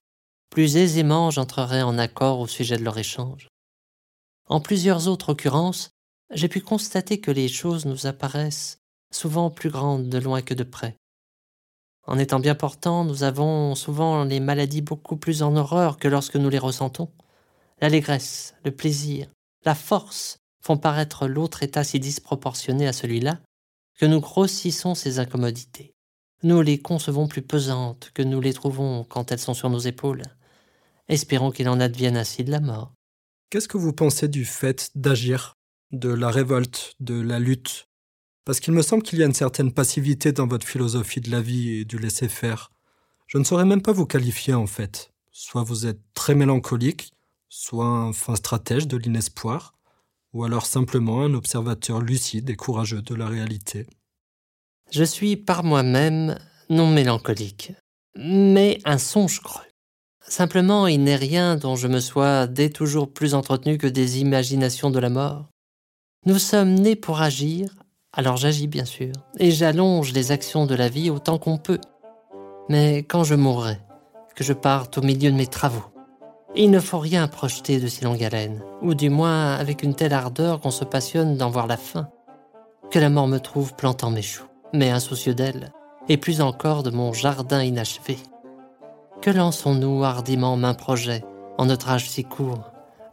plus 0.51 0.77
aisément 0.77 1.31
j'entrerai 1.31 1.81
en 1.81 1.97
accord 1.97 2.39
au 2.39 2.47
sujet 2.47 2.77
de 2.77 2.83
leur 2.83 2.97
échange. 2.99 3.47
En 4.47 4.59
plusieurs 4.59 5.07
autres 5.07 5.29
occurrences, 5.29 5.89
j'ai 6.31 6.47
pu 6.47 6.61
constater 6.61 7.19
que 7.19 7.31
les 7.31 7.47
choses 7.47 7.85
nous 7.85 8.05
apparaissent 8.05 8.79
souvent 9.11 9.49
plus 9.49 9.69
grandes 9.69 10.09
de 10.09 10.17
loin 10.17 10.41
que 10.41 10.53
de 10.53 10.63
près. 10.63 10.97
En 12.07 12.19
étant 12.19 12.39
bien 12.39 12.53
portants, 12.53 13.03
nous 13.03 13.23
avons 13.23 13.73
souvent 13.73 14.23
les 14.23 14.39
maladies 14.39 14.81
beaucoup 14.81 15.17
plus 15.17 15.41
en 15.41 15.55
horreur 15.55 15.97
que 15.97 16.07
lorsque 16.07 16.35
nous 16.35 16.49
les 16.49 16.59
ressentons. 16.59 17.09
L'allégresse, 17.81 18.53
le 18.63 18.71
plaisir, 18.71 19.27
la 19.65 19.73
force 19.73 20.37
font 20.61 20.77
paraître 20.77 21.27
l'autre 21.27 21.63
état 21.63 21.83
si 21.83 21.99
disproportionné 21.99 22.87
à 22.87 22.93
celui-là 22.93 23.39
que 23.97 24.05
nous 24.05 24.19
grossissons 24.19 24.93
ces 24.93 25.19
incommodités. 25.19 25.93
Nous 26.43 26.61
les 26.61 26.79
concevons 26.79 27.27
plus 27.27 27.41
pesantes 27.41 28.11
que 28.13 28.21
nous 28.21 28.41
les 28.41 28.53
trouvons 28.53 29.03
quand 29.03 29.31
elles 29.31 29.39
sont 29.39 29.53
sur 29.53 29.69
nos 29.69 29.79
épaules. 29.79 30.23
Espérons 31.07 31.51
qu'il 31.51 31.69
en 31.69 31.79
advienne 31.79 32.17
ainsi 32.17 32.43
de 32.43 32.51
la 32.51 32.59
mort. 32.59 32.94
Qu'est-ce 33.55 33.69
que 33.69 33.77
vous 33.77 33.93
pensez 33.93 34.27
du 34.27 34.43
fait 34.43 34.91
d'agir, 34.95 35.55
de 35.93 36.09
la 36.09 36.29
révolte, 36.29 36.93
de 36.99 37.21
la 37.21 37.39
lutte? 37.39 37.87
Parce 38.43 38.59
qu'il 38.59 38.73
me 38.73 38.81
semble 38.81 39.01
qu'il 39.01 39.17
y 39.17 39.23
a 39.23 39.27
une 39.27 39.33
certaine 39.33 39.71
passivité 39.71 40.33
dans 40.33 40.45
votre 40.45 40.67
philosophie 40.67 41.21
de 41.21 41.31
la 41.31 41.39
vie 41.39 41.69
et 41.69 41.85
du 41.85 41.97
laisser-faire. 41.97 42.69
Je 43.27 43.37
ne 43.37 43.45
saurais 43.45 43.63
même 43.63 43.81
pas 43.81 43.93
vous 43.93 44.05
qualifier 44.05 44.53
en 44.53 44.67
fait. 44.67 45.13
Soit 45.31 45.63
vous 45.63 45.85
êtes 45.85 46.01
très 46.13 46.35
mélancolique, 46.35 47.13
soit 47.47 47.87
un 47.87 48.11
fin 48.11 48.35
stratège 48.35 48.89
de 48.89 48.97
l'inespoir, 48.97 49.73
ou 50.33 50.43
alors 50.43 50.65
simplement 50.65 51.21
un 51.21 51.33
observateur 51.33 52.01
lucide 52.01 52.49
et 52.49 52.57
courageux 52.57 53.03
de 53.03 53.15
la 53.15 53.29
réalité. 53.29 53.87
Je 54.91 55.05
suis 55.05 55.37
par 55.37 55.63
moi-même 55.63 56.37
non 56.69 56.91
mélancolique, 56.91 57.71
mais 58.17 58.81
un 58.83 58.97
songe 58.97 59.39
creux. 59.41 59.63
Simplement, 60.27 60.87
il 60.87 61.03
n'est 61.03 61.15
rien 61.15 61.55
dont 61.55 61.75
je 61.75 61.87
me 61.87 61.99
sois 61.99 62.47
dès 62.47 62.69
toujours 62.69 63.11
plus 63.11 63.35
entretenu 63.35 63.77
que 63.77 63.87
des 63.87 64.19
imaginations 64.19 64.89
de 64.89 64.99
la 64.99 65.09
mort. 65.09 65.45
Nous 66.25 66.39
sommes 66.39 66.73
nés 66.73 66.95
pour 66.95 67.21
agir, 67.21 67.69
alors 68.11 68.35
j'agis 68.35 68.67
bien 68.67 68.85
sûr, 68.85 69.13
et 69.37 69.51
j'allonge 69.51 70.13
les 70.13 70.31
actions 70.31 70.65
de 70.65 70.73
la 70.73 70.89
vie 70.89 71.11
autant 71.11 71.37
qu'on 71.37 71.57
peut. 71.57 71.79
Mais 72.69 72.99
quand 72.99 73.23
je 73.23 73.35
mourrai, 73.35 73.79
que 74.35 74.43
je 74.43 74.53
parte 74.53 74.97
au 74.97 75.01
milieu 75.01 75.31
de 75.31 75.37
mes 75.37 75.45
travaux, 75.45 75.85
il 76.55 76.71
ne 76.71 76.79
faut 76.79 76.99
rien 76.99 77.27
projeter 77.27 77.79
de 77.79 77.87
si 77.87 78.03
longue 78.03 78.23
haleine, 78.23 78.63
ou 78.81 78.95
du 78.95 79.09
moins 79.09 79.53
avec 79.53 79.83
une 79.83 79.93
telle 79.93 80.13
ardeur 80.13 80.59
qu'on 80.59 80.71
se 80.71 80.85
passionne 80.85 81.37
d'en 81.37 81.49
voir 81.51 81.67
la 81.67 81.77
fin. 81.77 82.09
Que 82.89 82.99
la 82.99 83.09
mort 83.09 83.27
me 83.27 83.39
trouve 83.39 83.75
plantant 83.75 84.09
mes 84.09 84.21
choux, 84.21 84.47
mais 84.73 84.89
insoucieux 84.89 85.35
d'elle, 85.35 85.71
et 86.09 86.17
plus 86.17 86.41
encore 86.41 86.81
de 86.81 86.89
mon 86.91 87.13
jardin 87.13 87.61
inachevé. 87.61 88.17
Que 89.21 89.29
lançons-nous 89.29 90.03
hardiment 90.03 90.57
main 90.57 90.73
projet 90.73 91.23
en 91.57 91.65
notre 91.65 91.89
âge 91.89 92.09
si 92.09 92.23
court, 92.23 92.71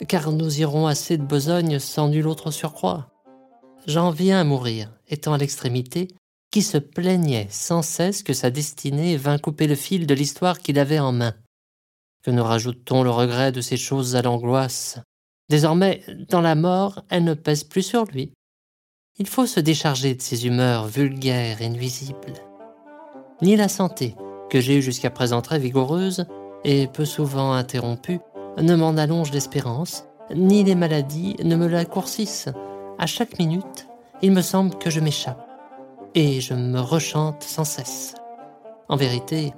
car 0.09 0.33
nous 0.33 0.61
irons 0.61 0.87
assez 0.87 1.17
de 1.17 1.25
besogne 1.25 1.79
sans 1.79 2.09
nul 2.09 2.27
autre 2.27 2.51
surcroît. 2.51 3.09
J'en 3.87 4.11
viens 4.11 4.41
à 4.41 4.45
mourir, 4.45 4.91
étant 5.09 5.33
à 5.33 5.39
l'extrémité, 5.39 6.09
qui 6.51 6.63
se 6.63 6.79
plaignait 6.79 7.49
sans 7.51 7.83
cesse 7.83 8.23
que 8.23 8.35
sa 8.35 8.51
destinée 8.51 9.17
vint 9.17 9.39
couper 9.39 9.67
le 9.67 9.75
fil 9.75 10.07
de 10.07 10.15
l'histoire 10.15 10.59
qu'il 10.59 10.79
avait 10.79 10.99
en 10.99 11.13
main 11.13 11.35
que 12.23 12.31
nous 12.31 12.45
rajoute-t-on 12.45 13.03
le 13.03 13.11
regret 13.11 13.53
de 13.53 13.61
ces 13.61 13.77
choses 13.77 14.17
à 14.17 14.23
l'angoisse? 14.23 14.99
Désormais, 15.49 16.03
dans 16.29 16.41
la 16.41 16.55
mort, 16.55 17.03
elle 17.11 17.25
ne 17.25 17.35
pèse 17.35 17.65
plus 17.65 17.83
sur 17.83 18.05
lui. 18.05 18.33
Il 19.19 19.27
faut 19.27 19.47
se 19.47 19.61
décharger 19.61 20.15
de 20.15 20.23
ces 20.23 20.47
humeurs 20.47 20.87
vulgaires 20.87 21.61
et 21.61 21.69
nuisibles. 21.69 22.35
Ni 23.43 23.57
la 23.57 23.69
santé, 23.69 24.15
que 24.53 24.61
j'ai 24.61 24.77
eue 24.77 24.83
jusqu'à 24.83 25.09
présent 25.09 25.41
très 25.41 25.59
vigoureuse 25.59 26.27
et 26.63 26.87
peu 26.87 27.07
souvent 27.07 27.55
interrompue, 27.55 28.21
ne 28.59 28.77
m'en 28.77 28.99
allonge 28.99 29.33
l'espérance, 29.33 30.05
ni 30.35 30.63
les 30.63 30.75
maladies 30.75 31.37
ne 31.43 31.57
me 31.57 31.67
la 31.67 31.87
courcissent. 31.87 32.51
À 32.99 33.07
chaque 33.07 33.39
minute, 33.39 33.89
il 34.21 34.31
me 34.31 34.43
semble 34.43 34.77
que 34.77 34.91
je 34.91 35.01
m'échappe, 35.01 35.49
et 36.15 36.43
je 36.43 36.53
me 36.53 36.81
rechante 36.81 37.43
sans 37.43 37.65
cesse. 37.65 38.15
En 38.91 38.97
vérité, 38.97 39.55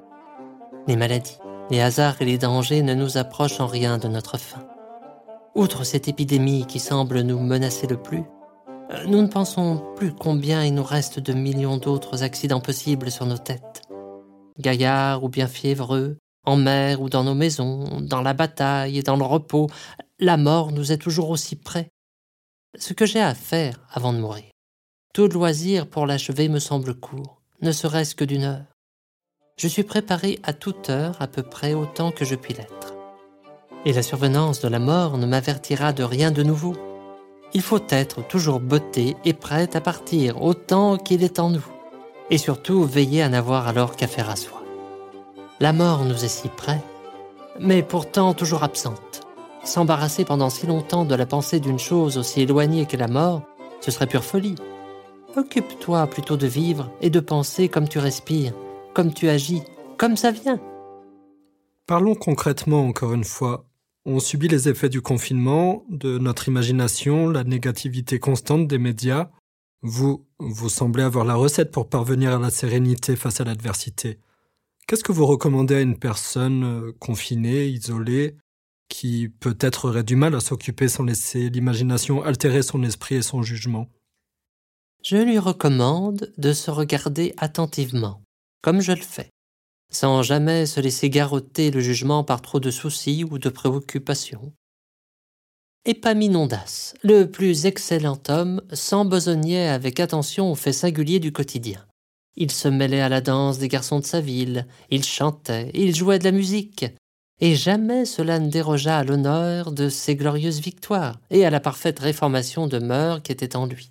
les 0.87 0.95
maladies, 0.95 1.41
les 1.73 1.81
hasards 1.81 2.23
et 2.23 2.25
les 2.25 2.39
dangers 2.39 2.83
ne 2.83 2.95
nous 2.95 3.19
approchent 3.19 3.59
en 3.59 3.67
rien 3.67 3.99
de 3.99 4.07
notre 4.07 4.39
fin. 4.39 4.63
Outre 5.57 5.83
cette 5.83 6.07
épidémie 6.07 6.67
qui 6.67 6.79
semble 6.79 7.23
nous 7.23 7.41
menacer 7.41 7.89
le 7.89 7.97
plus, 7.97 8.23
nous 9.09 9.23
ne 9.23 9.27
pensons 9.27 9.83
plus 9.97 10.13
combien 10.13 10.63
il 10.63 10.75
nous 10.75 10.85
reste 10.85 11.19
de 11.19 11.33
millions 11.33 11.79
d'autres 11.79 12.23
accidents 12.23 12.61
possibles 12.61 13.11
sur 13.11 13.27
nos 13.27 13.39
têtes. 13.39 13.84
Gaillards 14.59 15.25
ou 15.25 15.29
bien 15.29 15.49
fiévreux, 15.49 16.19
en 16.45 16.57
mer 16.57 17.01
ou 17.03 17.09
dans 17.09 17.25
nos 17.25 17.35
maisons, 17.35 18.01
dans 18.01 18.23
la 18.23 18.35
bataille 18.35 18.99
et 18.99 19.03
dans 19.03 19.17
le 19.17 19.25
repos, 19.25 19.69
la 20.19 20.37
mort 20.37 20.73
nous 20.73 20.93
est 20.93 20.99
toujours 20.99 21.31
aussi 21.31 21.57
près. 21.57 21.89
Ce 22.79 22.93
que 22.93 23.07
j'ai 23.07 23.21
à 23.21 23.35
faire 23.35 23.87
avant 23.91 24.13
de 24.13 24.19
mourir. 24.19 24.51
Tout 25.13 25.29
loisir 25.29 25.87
pour 25.87 26.07
l'achever 26.07 26.49
me 26.49 26.59
semble 26.59 26.95
court, 26.95 27.41
ne 27.63 27.73
serait-ce 27.73 28.15
que 28.15 28.25
d'une 28.25 28.43
heure. 28.43 28.67
Je 29.57 29.69
suis 29.69 29.85
préparé 29.85 30.41
à 30.43 30.53
toute 30.53 30.91
heure 30.91 31.17
à 31.21 31.29
peu 31.29 31.43
près 31.43 31.75
autant 31.75 32.11
que 32.11 32.25
je 32.25 32.35
puis 32.35 32.55
l'être. 32.55 32.95
Et 33.85 33.93
la 33.93 34.03
survenance 34.03 34.61
de 34.61 34.69
la 34.69 34.81
mort 34.81 35.19
ne 35.19 35.27
m'avertira 35.27 35.93
de 35.93 36.03
rien 36.03 36.31
de 36.31 36.43
nouveau. 36.43 36.75
Il 37.53 37.63
faut 37.63 37.87
être 37.91 38.27
toujours 38.27 38.59
botté 38.59 39.17
et 39.25 39.33
prêt 39.33 39.77
à 39.77 39.81
partir 39.81 40.43
autant 40.43 40.97
qu'il 40.97 41.23
est 41.23 41.39
en 41.39 41.51
nous, 41.51 41.67
et 42.31 42.39
surtout 42.39 42.85
veiller 42.85 43.23
à 43.23 43.29
n'avoir 43.29 43.69
alors 43.69 43.97
qu'à 43.97 44.07
faire 44.07 44.31
à 44.31 44.37
soi. 44.37 44.63
La 45.61 45.73
mort 45.73 46.05
nous 46.05 46.25
est 46.25 46.29
si 46.29 46.49
près, 46.49 46.81
mais 47.61 47.83
pourtant 47.83 48.35
toujours 48.35 48.63
absente. 48.63 49.23
S'embarrasser 49.65 50.25
pendant 50.25 50.51
si 50.51 50.67
longtemps 50.67 51.05
de 51.05 51.15
la 51.15 51.27
pensée 51.27 51.61
d'une 51.61 51.79
chose 51.79 52.19
aussi 52.19 52.43
éloignée 52.43 52.87
que 52.87 52.97
la 52.97 53.09
mort, 53.09 53.43
ce 53.81 53.91
serait 53.91 54.07
pure 54.07 54.25
folie. 54.25 54.57
Occupe-toi 55.37 56.07
plutôt 56.07 56.37
de 56.37 56.47
vivre 56.47 56.91
et 57.01 57.11
de 57.11 57.21
penser 57.21 57.69
comme 57.69 57.89
tu 57.89 57.99
respires, 57.99 58.53
comme 58.95 59.13
tu 59.13 59.29
agis, 59.29 59.63
comme 59.99 60.17
ça 60.17 60.31
vient. 60.31 60.61
Parlons 61.87 62.15
concrètement 62.15 62.87
encore 62.87 63.15
une 63.15 63.25
fois. 63.25 63.67
On 64.07 64.21
subit 64.21 64.49
les 64.49 64.69
effets 64.69 64.89
du 64.89 65.01
confinement, 65.01 65.85
de 65.89 66.19
notre 66.19 66.49
imagination, 66.49 67.29
la 67.29 67.43
négativité 67.43 68.19
constante 68.19 68.69
des 68.69 68.79
médias. 68.79 69.31
Vous, 69.83 70.27
vous 70.47 70.69
semblez 70.69 71.03
avoir 71.03 71.25
la 71.25 71.35
recette 71.35 71.71
pour 71.71 71.89
parvenir 71.89 72.35
à 72.35 72.39
la 72.39 72.51
sérénité 72.51 73.17
face 73.17 73.41
à 73.41 73.45
l'adversité. 73.45 74.19
Qu'est-ce 74.87 75.05
que 75.05 75.13
vous 75.13 75.27
recommandez 75.27 75.77
à 75.77 75.81
une 75.81 75.99
personne 75.99 76.65
euh, 76.65 76.93
confinée, 76.99 77.67
isolée, 77.67 78.37
qui 78.89 79.29
peut-être 79.29 79.89
aurait 79.89 80.05
du 80.05 80.17
mal 80.17 80.35
à 80.35 80.41
s'occuper 80.41 80.89
sans 80.89 81.05
laisser 81.05 81.49
l'imagination 81.49 82.23
altérer 82.23 82.63
son 82.63 82.83
esprit 82.83 83.17
et 83.17 83.23
son 83.23 83.43
jugement? 83.43 83.89
Je 85.03 85.17
lui 85.17 85.39
recommande 85.39 86.33
de 86.37 86.53
se 86.53 86.71
regarder 86.71 87.35
attentivement, 87.39 88.23
comme 88.63 88.81
je 88.81 88.93
le 88.93 89.03
fais, 89.03 89.31
sans 89.91 90.23
jamais 90.23 90.67
se 90.67 90.81
laisser 90.81 91.09
garrotter 91.09 91.71
le 91.71 91.81
jugement 91.81 92.25
par 92.25 92.43
trop 92.43 92.61
de 92.61 92.71
soucis 92.71 93.25
ou 93.25 93.39
de 93.39 93.49
préoccupations. 93.49 94.53
Épaminondas, 95.87 96.95
le 97.03 97.31
plus 97.31 97.67
excellent 97.67 98.19
homme, 98.29 98.63
s'embesognait 98.73 99.69
avec 99.69 100.01
attention 100.01 100.51
aux 100.51 100.55
faits 100.55 100.73
singuliers 100.73 101.21
du 101.21 101.31
quotidien. 101.31 101.85
Il 102.37 102.51
se 102.51 102.69
mêlait 102.69 103.03
à 103.03 103.11
la 103.11 103.21
danse 103.21 103.59
des 103.59 103.69
garçons 103.69 104.01
de 104.01 104.07
sa 104.07 104.23
ville, 104.23 104.67
il 104.91 105.05
chantait, 105.05 105.71
il 105.75 105.95
jouait 105.95 106.19
de 106.19 106.25
la 106.25 106.33
musique, 106.33 106.87
et 107.39 107.55
jamais 107.55 108.07
cela 108.07 108.39
ne 108.39 108.49
dérogea 108.49 108.97
à 108.97 109.05
l'honneur 109.05 109.73
de 109.73 109.91
ses 109.91 110.17
glorieuses 110.17 110.61
victoires 110.61 111.21
et 111.29 111.45
à 111.45 111.51
la 111.51 111.61
parfaite 111.61 111.99
réformation 111.99 112.67
de 112.67 112.79
mœurs 112.79 113.23
qui 113.23 113.33
était 113.33 113.55
en 113.55 113.67
lui. 113.67 113.91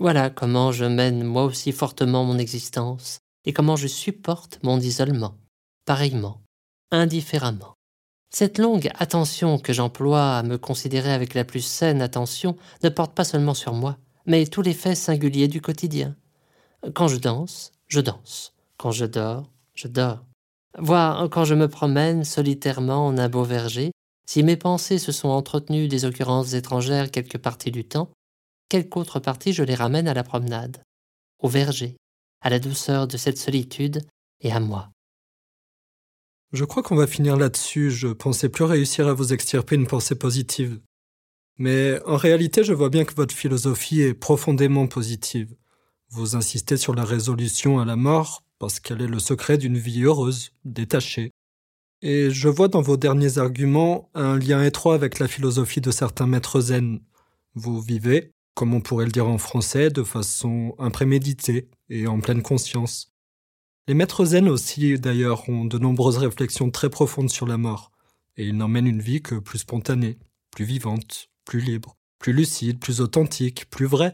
Voilà 0.00 0.30
comment 0.30 0.72
je 0.72 0.84
mène 0.84 1.22
moi 1.22 1.44
aussi 1.44 1.70
fortement 1.70 2.24
mon 2.24 2.38
existence, 2.38 3.20
et 3.44 3.52
comment 3.52 3.76
je 3.76 3.86
supporte 3.86 4.58
mon 4.64 4.80
isolement, 4.80 5.36
pareillement, 5.84 6.40
indifféremment. 6.90 7.76
Cette 8.34 8.56
longue 8.56 8.90
attention 8.98 9.58
que 9.58 9.74
j'emploie 9.74 10.38
à 10.38 10.42
me 10.42 10.56
considérer 10.56 11.12
avec 11.12 11.34
la 11.34 11.44
plus 11.44 11.60
saine 11.60 12.00
attention 12.00 12.56
ne 12.82 12.88
porte 12.88 13.14
pas 13.14 13.24
seulement 13.24 13.52
sur 13.52 13.74
moi, 13.74 13.98
mais 14.24 14.46
tous 14.46 14.62
les 14.62 14.72
faits 14.72 14.96
singuliers 14.96 15.48
du 15.48 15.60
quotidien. 15.60 16.16
Quand 16.94 17.08
je 17.08 17.18
danse, 17.18 17.72
je 17.88 18.00
danse. 18.00 18.54
Quand 18.78 18.90
je 18.90 19.04
dors, 19.04 19.50
je 19.74 19.86
dors. 19.86 20.24
Voir 20.78 21.28
quand 21.28 21.44
je 21.44 21.54
me 21.54 21.68
promène 21.68 22.24
solitairement 22.24 23.06
en 23.06 23.18
un 23.18 23.28
beau 23.28 23.44
verger, 23.44 23.92
si 24.26 24.42
mes 24.42 24.56
pensées 24.56 24.98
se 24.98 25.12
sont 25.12 25.28
entretenues 25.28 25.88
des 25.88 26.06
occurrences 26.06 26.54
étrangères 26.54 27.10
quelque 27.10 27.36
partie 27.36 27.70
du 27.70 27.84
temps, 27.84 28.08
quelque 28.70 28.96
autre 28.96 29.20
partie 29.20 29.52
je 29.52 29.62
les 29.62 29.74
ramène 29.74 30.08
à 30.08 30.14
la 30.14 30.24
promenade, 30.24 30.82
au 31.38 31.48
verger, 31.48 31.96
à 32.40 32.48
la 32.48 32.58
douceur 32.58 33.06
de 33.06 33.18
cette 33.18 33.38
solitude 33.38 34.00
et 34.40 34.52
à 34.52 34.58
moi. 34.58 34.88
Je 36.52 36.64
crois 36.64 36.82
qu'on 36.82 36.96
va 36.96 37.06
finir 37.06 37.36
là-dessus. 37.36 37.90
Je 37.90 38.08
pensais 38.08 38.48
plus 38.50 38.64
réussir 38.64 39.08
à 39.08 39.14
vous 39.14 39.32
extirper 39.32 39.74
une 39.74 39.86
pensée 39.86 40.14
positive. 40.14 40.80
Mais 41.58 42.00
en 42.06 42.16
réalité, 42.16 42.62
je 42.64 42.74
vois 42.74 42.90
bien 42.90 43.04
que 43.04 43.14
votre 43.14 43.34
philosophie 43.34 44.02
est 44.02 44.14
profondément 44.14 44.86
positive. 44.86 45.54
Vous 46.10 46.36
insistez 46.36 46.76
sur 46.76 46.94
la 46.94 47.04
résolution 47.04 47.78
à 47.78 47.84
la 47.84 47.96
mort 47.96 48.44
parce 48.58 48.80
qu'elle 48.80 49.00
est 49.00 49.06
le 49.06 49.18
secret 49.18 49.58
d'une 49.58 49.78
vie 49.78 50.02
heureuse, 50.02 50.52
détachée. 50.64 51.32
Et 52.02 52.30
je 52.30 52.48
vois 52.48 52.68
dans 52.68 52.82
vos 52.82 52.96
derniers 52.96 53.38
arguments 53.38 54.10
un 54.14 54.38
lien 54.38 54.62
étroit 54.62 54.94
avec 54.94 55.18
la 55.18 55.28
philosophie 55.28 55.80
de 55.80 55.90
certains 55.90 56.26
maîtres 56.26 56.60
zen. 56.60 57.00
Vous 57.54 57.80
vivez, 57.80 58.32
comme 58.54 58.74
on 58.74 58.80
pourrait 58.80 59.06
le 59.06 59.12
dire 59.12 59.28
en 59.28 59.38
français, 59.38 59.90
de 59.90 60.02
façon 60.02 60.74
impréméditée 60.78 61.68
et 61.88 62.06
en 62.06 62.20
pleine 62.20 62.42
conscience. 62.42 63.11
Les 63.88 63.94
maîtres 63.94 64.24
zen 64.24 64.48
aussi, 64.48 64.98
d'ailleurs, 64.98 65.48
ont 65.48 65.64
de 65.64 65.78
nombreuses 65.78 66.18
réflexions 66.18 66.70
très 66.70 66.88
profondes 66.88 67.30
sur 67.30 67.46
la 67.46 67.58
mort, 67.58 67.90
et 68.36 68.46
ils 68.46 68.56
n'emmènent 68.56 68.86
une 68.86 69.02
vie 69.02 69.22
que 69.22 69.34
plus 69.34 69.58
spontanée, 69.58 70.18
plus 70.52 70.64
vivante, 70.64 71.30
plus 71.44 71.60
libre, 71.60 71.96
plus 72.20 72.32
lucide, 72.32 72.78
plus 72.78 73.00
authentique, 73.00 73.68
plus 73.70 73.86
vraie. 73.86 74.12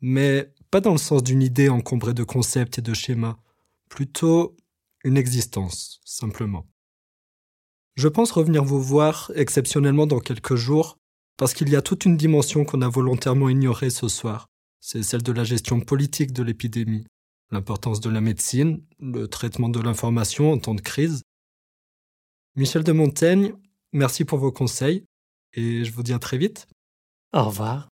Mais 0.00 0.50
pas 0.70 0.80
dans 0.80 0.92
le 0.92 0.98
sens 0.98 1.22
d'une 1.22 1.42
idée 1.42 1.68
encombrée 1.68 2.14
de 2.14 2.24
concepts 2.24 2.78
et 2.78 2.82
de 2.82 2.94
schémas, 2.94 3.36
plutôt 3.90 4.56
une 5.04 5.18
existence, 5.18 6.00
simplement. 6.04 6.66
Je 7.96 8.08
pense 8.08 8.30
revenir 8.30 8.64
vous 8.64 8.82
voir 8.82 9.30
exceptionnellement 9.34 10.06
dans 10.06 10.20
quelques 10.20 10.56
jours, 10.56 10.98
parce 11.36 11.52
qu'il 11.52 11.68
y 11.68 11.76
a 11.76 11.82
toute 11.82 12.06
une 12.06 12.16
dimension 12.16 12.64
qu'on 12.64 12.80
a 12.80 12.88
volontairement 12.88 13.50
ignorée 13.50 13.90
ce 13.90 14.08
soir. 14.08 14.48
C'est 14.80 15.02
celle 15.02 15.22
de 15.22 15.32
la 15.32 15.44
gestion 15.44 15.80
politique 15.80 16.32
de 16.32 16.42
l'épidémie, 16.42 17.06
l'importance 17.50 18.00
de 18.00 18.10
la 18.10 18.20
médecine, 18.20 18.82
le 19.00 19.26
traitement 19.28 19.68
de 19.68 19.80
l'information 19.80 20.52
en 20.52 20.58
temps 20.58 20.74
de 20.74 20.80
crise. 20.80 21.22
Michel 22.54 22.84
de 22.84 22.92
Montaigne, 22.92 23.54
merci 23.92 24.24
pour 24.24 24.38
vos 24.38 24.52
conseils, 24.52 25.04
et 25.52 25.84
je 25.84 25.92
vous 25.92 26.02
dis 26.02 26.12
à 26.12 26.18
très 26.18 26.38
vite. 26.38 26.66
Au 27.32 27.44
revoir. 27.44 27.88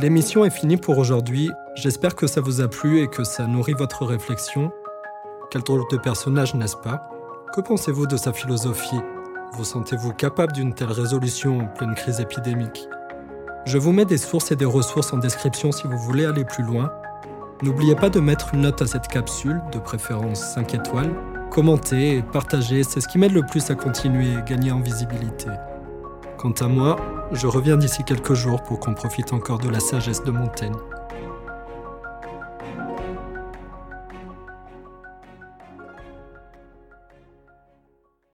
L'émission 0.00 0.44
est 0.44 0.50
finie 0.50 0.78
pour 0.78 0.98
aujourd'hui. 0.98 1.50
J'espère 1.74 2.16
que 2.16 2.26
ça 2.26 2.40
vous 2.40 2.62
a 2.62 2.68
plu 2.68 3.02
et 3.02 3.08
que 3.08 3.22
ça 3.22 3.46
nourrit 3.46 3.74
votre 3.74 4.06
réflexion. 4.06 4.72
Quel 5.50 5.62
drôle 5.62 5.84
de 5.90 5.98
personnage, 5.98 6.54
n'est-ce 6.54 6.76
pas? 6.76 7.02
Que 7.54 7.60
pensez-vous 7.60 8.06
de 8.06 8.16
sa 8.16 8.32
philosophie? 8.32 9.00
Vous 9.56 9.62
sentez-vous 9.62 10.12
capable 10.12 10.52
d'une 10.52 10.74
telle 10.74 10.90
résolution 10.90 11.60
en 11.60 11.66
pleine 11.66 11.94
crise 11.94 12.18
épidémique? 12.18 12.88
Je 13.66 13.78
vous 13.78 13.92
mets 13.92 14.04
des 14.04 14.18
sources 14.18 14.50
et 14.50 14.56
des 14.56 14.64
ressources 14.64 15.12
en 15.12 15.18
description 15.18 15.70
si 15.70 15.86
vous 15.86 15.96
voulez 15.96 16.26
aller 16.26 16.44
plus 16.44 16.64
loin. 16.64 16.90
N'oubliez 17.62 17.94
pas 17.94 18.10
de 18.10 18.18
mettre 18.18 18.52
une 18.52 18.62
note 18.62 18.82
à 18.82 18.86
cette 18.88 19.06
capsule, 19.06 19.62
de 19.70 19.78
préférence 19.78 20.40
5 20.54 20.74
étoiles. 20.74 21.14
Commentez 21.52 22.16
et 22.16 22.22
partagez, 22.22 22.82
c'est 22.82 23.00
ce 23.00 23.06
qui 23.06 23.16
m'aide 23.16 23.32
le 23.32 23.46
plus 23.46 23.70
à 23.70 23.76
continuer 23.76 24.32
et 24.32 24.42
gagner 24.44 24.72
en 24.72 24.80
visibilité. 24.80 25.50
Quant 26.36 26.54
à 26.60 26.66
moi, 26.66 26.96
je 27.30 27.46
reviens 27.46 27.76
d'ici 27.76 28.02
quelques 28.02 28.34
jours 28.34 28.60
pour 28.64 28.80
qu'on 28.80 28.94
profite 28.94 29.32
encore 29.32 29.60
de 29.60 29.68
la 29.68 29.78
sagesse 29.78 30.24
de 30.24 30.32
Montaigne. 30.32 30.74